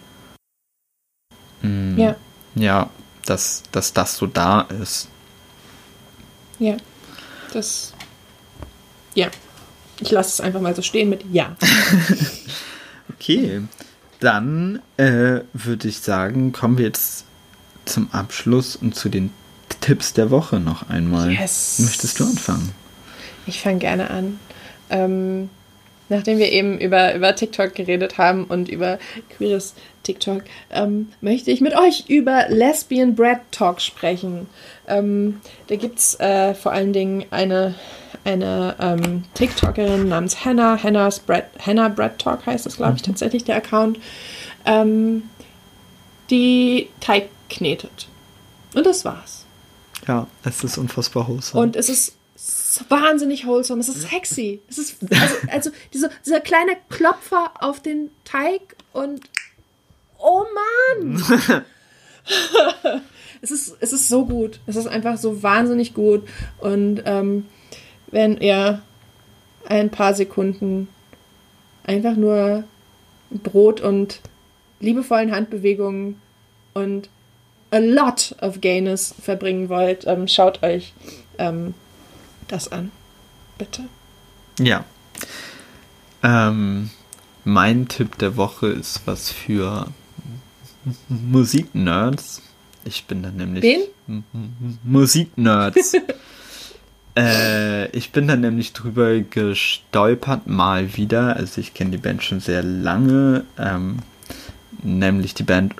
Mhm. 1.61 1.97
Ja. 1.97 2.15
Ja, 2.55 2.89
dass, 3.25 3.63
dass 3.71 3.93
das 3.93 4.17
so 4.17 4.27
da 4.27 4.61
ist. 4.61 5.07
Ja, 6.59 6.77
das. 7.53 7.93
Ja. 9.13 9.29
Ich 9.99 10.11
lasse 10.11 10.29
es 10.29 10.41
einfach 10.41 10.59
mal 10.59 10.75
so 10.75 10.81
stehen 10.81 11.09
mit 11.09 11.23
Ja. 11.31 11.55
okay, 13.09 13.61
dann 14.19 14.81
äh, 14.97 15.41
würde 15.53 15.87
ich 15.87 15.99
sagen, 15.99 16.51
kommen 16.51 16.77
wir 16.79 16.85
jetzt 16.85 17.25
zum 17.85 18.11
Abschluss 18.11 18.75
und 18.75 18.95
zu 18.95 19.09
den 19.09 19.31
Tipps 19.83 20.13
der 20.13 20.31
Woche 20.31 20.61
noch 20.61 20.89
einmal. 20.89 21.33
Yes. 21.33 21.79
Möchtest 21.79 22.17
du 22.17 22.23
anfangen? 22.23 22.71
Ich 23.45 23.59
fange 23.59 23.79
gerne 23.79 24.09
an. 24.09 24.39
Ähm, 24.89 25.49
nachdem 26.07 26.37
wir 26.37 26.53
eben 26.53 26.79
über, 26.79 27.13
über 27.13 27.35
TikTok 27.35 27.75
geredet 27.75 28.17
haben 28.17 28.45
und 28.45 28.69
über 28.69 28.97
queeres 29.35 29.73
TikTok, 30.03 30.43
ähm, 30.71 31.09
möchte 31.19 31.51
ich 31.51 31.59
mit 31.59 31.75
euch 31.75 32.05
über 32.07 32.45
Lesbian 32.47 33.13
Bread 33.13 33.39
Talk 33.51 33.81
sprechen. 33.81 34.47
Ähm, 34.87 35.41
da 35.67 35.75
gibt 35.75 35.99
es 35.99 36.17
äh, 36.17 36.53
vor 36.53 36.71
allen 36.71 36.93
Dingen 36.93 37.25
eine, 37.31 37.75
eine 38.23 38.77
ähm, 38.79 39.25
TikTokerin 39.33 40.07
namens 40.07 40.45
Hannah. 40.45 40.81
Hannah's 40.81 41.19
Bread, 41.19 41.43
Hannah 41.59 41.89
Bread 41.89 42.19
Talk 42.19 42.45
heißt 42.45 42.65
es, 42.67 42.77
glaube 42.77 42.93
ich, 42.95 43.01
mhm. 43.01 43.07
tatsächlich 43.07 43.43
der 43.43 43.57
Account. 43.57 43.99
Ähm, 44.65 45.23
die 46.29 46.87
Teig 47.01 47.27
knetet. 47.49 48.07
Und 48.73 48.85
das 48.85 49.03
war's. 49.03 49.42
Ja, 50.07 50.27
es 50.43 50.63
ist 50.63 50.77
unfassbar 50.77 51.27
wholesome. 51.27 51.63
Und 51.63 51.75
es 51.75 51.89
ist 51.89 52.17
wahnsinnig 52.89 53.45
wholesome. 53.45 53.79
Es 53.79 53.89
ist 53.89 54.09
sexy. 54.09 54.61
Es 54.69 54.77
ist 54.77 54.97
also, 55.11 55.35
also 55.49 55.69
diese, 55.93 56.09
dieser 56.25 56.39
kleine 56.39 56.77
Klopfer 56.89 57.51
auf 57.59 57.81
den 57.81 58.09
Teig 58.25 58.75
und 58.91 59.21
oh 60.17 60.43
Mann! 60.99 61.23
es, 63.41 63.51
ist, 63.51 63.77
es 63.79 63.93
ist 63.93 64.09
so 64.09 64.25
gut. 64.25 64.59
Es 64.65 64.75
ist 64.75 64.87
einfach 64.87 65.17
so 65.17 65.43
wahnsinnig 65.43 65.93
gut. 65.93 66.27
Und 66.59 67.03
ähm, 67.05 67.45
wenn 68.07 68.37
ihr 68.37 68.81
ein 69.65 69.89
paar 69.89 70.13
Sekunden 70.13 70.87
einfach 71.83 72.15
nur 72.15 72.63
Brot 73.29 73.81
und 73.81 74.21
liebevollen 74.79 75.31
Handbewegungen 75.31 76.21
und 76.73 77.09
a 77.73 77.79
lot 77.79 78.35
of 78.39 78.61
gayness 78.61 79.15
verbringen 79.19 79.67
wollt, 79.67 80.05
ähm, 80.05 80.27
schaut 80.27 80.61
euch 80.61 80.93
ähm, 81.39 81.73
das 82.47 82.71
an. 82.71 82.91
Bitte. 83.57 83.83
Ja. 84.59 84.85
Ähm, 86.21 86.91
mein 87.43 87.87
Tipp 87.87 88.17
der 88.19 88.37
Woche 88.37 88.67
ist 88.67 89.01
was 89.05 89.31
für 89.31 89.87
Musiknerds. 91.09 92.43
Ich 92.85 93.05
bin 93.05 93.23
dann 93.23 93.37
nämlich. 93.37 93.63
Wen? 93.63 94.23
Musiknerds. 94.83 95.93
äh, 97.17 97.87
ich 97.89 98.11
bin 98.11 98.27
dann 98.27 98.41
nämlich 98.41 98.73
drüber 98.73 99.19
gestolpert, 99.19 100.45
mal 100.45 100.95
wieder. 100.95 101.37
Also, 101.37 101.59
ich 101.59 101.73
kenne 101.73 101.91
die 101.91 101.97
Band 101.97 102.23
schon 102.23 102.39
sehr 102.39 102.61
lange. 102.61 103.45
Ähm, 103.57 103.99
nämlich 104.83 105.33
die 105.33 105.43
Band 105.43 105.73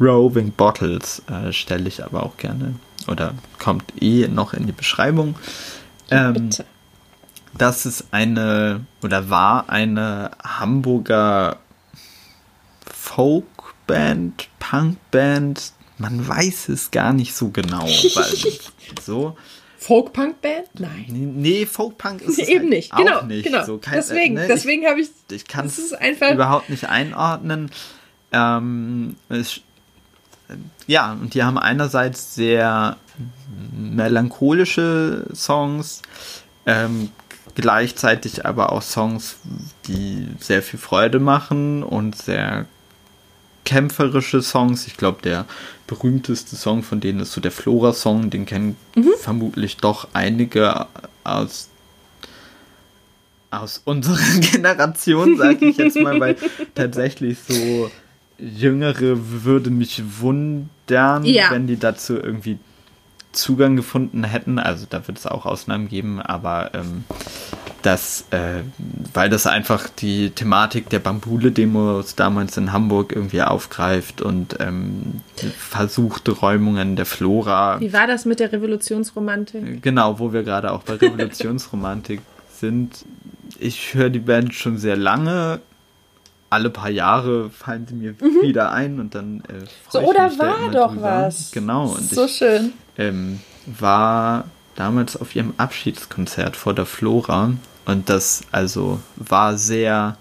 Roving 0.00 0.52
Bottles. 0.52 1.22
Äh, 1.30 1.52
Stelle 1.52 1.88
ich 1.88 2.04
aber 2.04 2.22
auch 2.24 2.36
gerne. 2.36 2.74
Oder 3.08 3.34
kommt 3.58 3.84
eh 4.00 4.28
noch 4.28 4.54
in 4.54 4.66
die 4.66 4.72
Beschreibung. 4.72 5.36
Ähm, 6.10 6.34
Bitte. 6.34 6.64
Das 7.56 7.86
ist 7.86 8.06
eine. 8.12 8.84
Oder 9.02 9.30
war 9.30 9.68
eine 9.68 10.30
Hamburger 10.42 11.58
Folk 12.86 13.44
Rockband, 13.90 14.48
Punkband, 14.58 15.72
man 15.98 16.26
weiß 16.26 16.68
es 16.68 16.90
gar 16.90 17.12
nicht 17.12 17.34
so 17.34 17.50
genau. 17.50 17.86
So. 19.02 19.36
Folk-Punk-Band? 19.78 20.68
Nein. 20.78 21.06
Nee, 21.36 21.64
Folk-Punk 21.64 22.20
ist 22.20 22.36
nee, 22.36 22.44
eben 22.44 22.60
halt 22.60 22.68
nicht. 22.68 22.96
Genau, 22.96 23.22
nicht. 23.22 23.44
genau. 23.46 23.64
So, 23.64 23.78
kein, 23.78 23.94
deswegen, 23.94 24.36
äh, 24.36 24.42
ne, 24.42 24.48
deswegen 24.48 24.84
habe 24.84 25.00
ich. 25.00 25.08
Ich 25.30 25.46
kann 25.46 25.66
es 25.66 25.78
überhaupt 26.32 26.68
nicht 26.68 26.88
einordnen. 26.90 27.70
Ähm, 28.32 29.16
es, 29.28 29.60
ja, 30.86 31.12
und 31.12 31.34
die 31.34 31.42
haben 31.42 31.58
einerseits 31.58 32.34
sehr 32.34 32.96
melancholische 33.76 35.26
Songs, 35.34 36.02
ähm, 36.66 37.10
gleichzeitig 37.54 38.46
aber 38.46 38.72
auch 38.72 38.82
Songs, 38.82 39.36
die 39.86 40.28
sehr 40.38 40.62
viel 40.62 40.78
Freude 40.78 41.18
machen 41.18 41.82
und 41.82 42.16
sehr 42.16 42.66
kämpferische 43.64 44.42
Songs. 44.42 44.86
Ich 44.86 44.96
glaube, 44.96 45.22
der 45.22 45.46
berühmteste 45.86 46.56
Song 46.56 46.82
von 46.82 47.00
denen 47.00 47.20
ist 47.20 47.32
so 47.32 47.40
der 47.40 47.52
Flora-Song. 47.52 48.30
Den 48.30 48.46
kennen 48.46 48.76
mhm. 48.94 49.10
vermutlich 49.18 49.76
doch 49.76 50.08
einige 50.12 50.86
aus, 51.24 51.68
aus 53.50 53.82
unserer 53.84 54.40
Generation, 54.40 55.36
sage 55.36 55.66
ich 55.66 55.76
jetzt 55.76 55.96
mal, 56.00 56.18
weil 56.20 56.36
tatsächlich 56.74 57.38
so 57.46 57.90
Jüngere 58.40 59.44
würde 59.44 59.70
mich 59.70 60.02
wundern, 60.20 61.24
ja. 61.24 61.50
wenn 61.50 61.66
die 61.66 61.78
dazu 61.78 62.16
irgendwie 62.16 62.58
Zugang 63.32 63.76
gefunden 63.76 64.24
hätten. 64.24 64.58
Also 64.58 64.86
da 64.88 65.06
wird 65.06 65.18
es 65.18 65.26
auch 65.26 65.46
Ausnahmen 65.46 65.88
geben, 65.88 66.20
aber 66.20 66.70
ähm, 66.74 67.04
das, 67.82 68.26
äh, 68.30 68.62
weil 69.14 69.30
das 69.30 69.46
einfach 69.46 69.88
die 69.88 70.30
Thematik 70.30 70.90
der 70.90 70.98
Bambule-Demos 70.98 72.14
damals 72.14 72.56
in 72.56 72.72
Hamburg 72.72 73.12
irgendwie 73.14 73.42
aufgreift 73.42 74.20
und 74.20 74.56
ähm, 74.60 75.20
versuchte 75.56 76.32
Räumungen 76.32 76.96
der 76.96 77.06
Flora. 77.06 77.80
Wie 77.80 77.92
war 77.92 78.06
das 78.06 78.24
mit 78.24 78.40
der 78.40 78.52
Revolutionsromantik? 78.52 79.82
Genau, 79.82 80.18
wo 80.18 80.32
wir 80.32 80.42
gerade 80.42 80.72
auch 80.72 80.82
bei 80.82 80.94
Revolutionsromantik 80.94 82.20
sind. 82.52 83.04
Ich 83.58 83.94
höre 83.94 84.10
die 84.10 84.18
Band 84.18 84.54
schon 84.54 84.78
sehr 84.78 84.96
lange. 84.96 85.60
Alle 86.50 86.70
paar 86.70 86.90
Jahre 86.90 87.50
fallen 87.50 87.86
sie 87.86 87.94
mir 87.94 88.12
mhm. 88.12 88.42
wieder 88.42 88.72
ein 88.72 88.98
und 89.00 89.14
dann 89.14 89.40
äh, 89.48 89.64
So, 89.88 90.00
oder 90.00 90.36
war 90.38 90.70
doch 90.70 90.92
drüber. 90.92 91.26
was. 91.26 91.52
Genau. 91.52 91.90
Und 91.90 92.10
so 92.10 92.24
ich, 92.24 92.36
schön. 92.36 92.72
Ähm, 92.98 93.40
war 93.66 94.44
damals 94.74 95.16
auf 95.16 95.34
ihrem 95.36 95.54
Abschiedskonzert 95.56 96.56
vor 96.56 96.74
der 96.74 96.86
Flora 96.86 97.52
und 97.84 98.08
das 98.08 98.42
also 98.50 99.00
war 99.16 99.56
sehr 99.56 100.16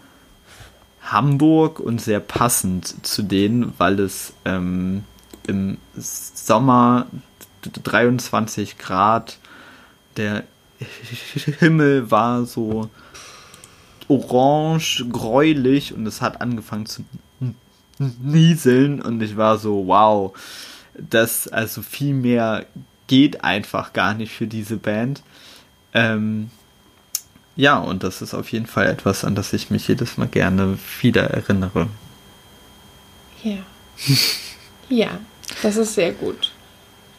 Hamburg 1.02 1.80
und 1.80 2.00
sehr 2.02 2.20
passend 2.20 3.06
zu 3.06 3.24
denen, 3.24 3.74
weil 3.78 4.00
es 4.00 4.34
ähm, 4.46 5.04
im 5.48 5.78
Sommer 5.96 7.08
23 7.62 8.78
Grad, 8.78 9.38
der 10.18 10.44
Himmel 11.60 12.12
war 12.12 12.46
so 12.46 12.90
orange, 14.10 15.06
gräulich 15.10 15.94
und 15.94 16.06
es 16.06 16.22
hat 16.22 16.42
angefangen 16.42 16.86
zu 16.86 17.06
nieseln 17.98 19.02
und 19.02 19.22
ich 19.22 19.38
war 19.38 19.58
so, 19.58 19.88
wow, 19.88 20.38
das 20.94 21.48
also 21.48 21.82
viel 21.82 22.14
mehr 22.14 22.66
geht 23.08 23.44
einfach 23.44 23.94
gar 23.94 24.14
nicht 24.14 24.32
für 24.32 24.48
diese 24.48 24.78
Band. 24.78 25.24
Ähm, 25.94 26.50
ja, 27.56 27.78
und 27.78 28.04
das 28.04 28.22
ist 28.22 28.34
auf 28.34 28.52
jeden 28.52 28.68
Fall 28.68 28.88
etwas, 28.88 29.26
an 29.26 29.36
das 29.36 29.54
ich 29.54 29.70
mich 29.70 29.88
jedes 29.88 30.18
Mal 30.18 30.28
gerne 30.28 30.78
wieder 31.02 31.24
erinnere. 31.24 31.88
Ja. 33.44 33.58
ja, 34.90 35.20
das 35.62 35.78
ist 35.78 35.96
sehr 35.96 36.14
gut. 36.14 36.52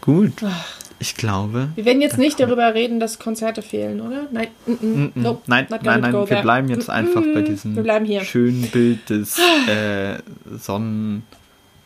Gut. 0.00 0.32
Ach. 0.44 0.79
Ich 1.02 1.14
glaube. 1.14 1.70
Wir 1.76 1.86
werden 1.86 2.02
jetzt 2.02 2.18
nicht 2.18 2.38
darüber 2.38 2.74
reden, 2.74 3.00
dass 3.00 3.18
Konzerte 3.18 3.62
fehlen, 3.62 4.02
oder? 4.02 4.28
Nein, 4.30 4.48
mm, 4.66 4.72
mm, 4.72 5.12
nope, 5.14 5.42
nein, 5.46 5.66
nein, 5.70 6.00
nein, 6.02 6.12
wir 6.12 6.42
bleiben 6.42 6.68
jetzt 6.68 6.88
mm, 6.88 6.90
einfach 6.90 7.22
bei 7.22 7.40
diesem 7.40 7.82
schönen 8.22 8.70
Bild 8.70 9.08
des 9.08 9.38
äh, 9.66 10.18
Sonnen, 10.58 11.22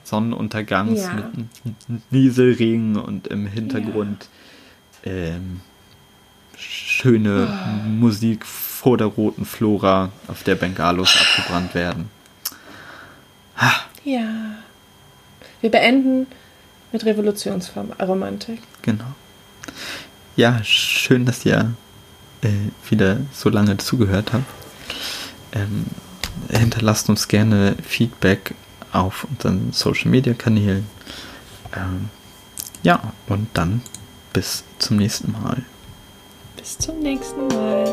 Sonnenuntergangs 0.02 1.00
ja. 1.00 1.14
mit 1.14 2.12
Nieselregen 2.12 2.96
und 2.96 3.28
im 3.28 3.46
Hintergrund 3.46 4.28
ja. 5.04 5.12
ähm, 5.12 5.60
schöne 6.56 7.48
oh. 7.48 7.88
Musik 7.88 8.44
vor 8.44 8.98
der 8.98 9.06
roten 9.06 9.44
Flora, 9.44 10.10
auf 10.26 10.42
der 10.42 10.56
Bengalos 10.56 11.16
abgebrannt 11.16 11.76
werden. 11.76 12.10
Ja. 14.04 14.56
Wir 15.60 15.70
beenden 15.70 16.26
mit 16.94 17.04
Revolutionsromantik. 17.04 18.60
Genau. 18.82 19.04
Ja, 20.36 20.62
schön, 20.62 21.26
dass 21.26 21.44
ihr 21.44 21.74
äh, 22.42 22.48
wieder 22.88 23.18
so 23.32 23.48
lange 23.48 23.76
zugehört 23.78 24.32
habt. 24.32 24.44
Ähm, 25.52 25.86
hinterlasst 26.50 27.08
uns 27.08 27.26
gerne 27.26 27.74
Feedback 27.82 28.54
auf 28.92 29.26
unseren 29.28 29.72
Social 29.72 30.08
Media 30.08 30.34
Kanälen. 30.34 30.86
Ähm, 31.76 32.10
ja, 32.84 33.12
und 33.26 33.48
dann 33.54 33.82
bis 34.32 34.62
zum 34.78 34.96
nächsten 34.96 35.32
Mal. 35.32 35.62
Bis 36.56 36.78
zum 36.78 37.00
nächsten 37.00 37.48
Mal. 37.48 37.92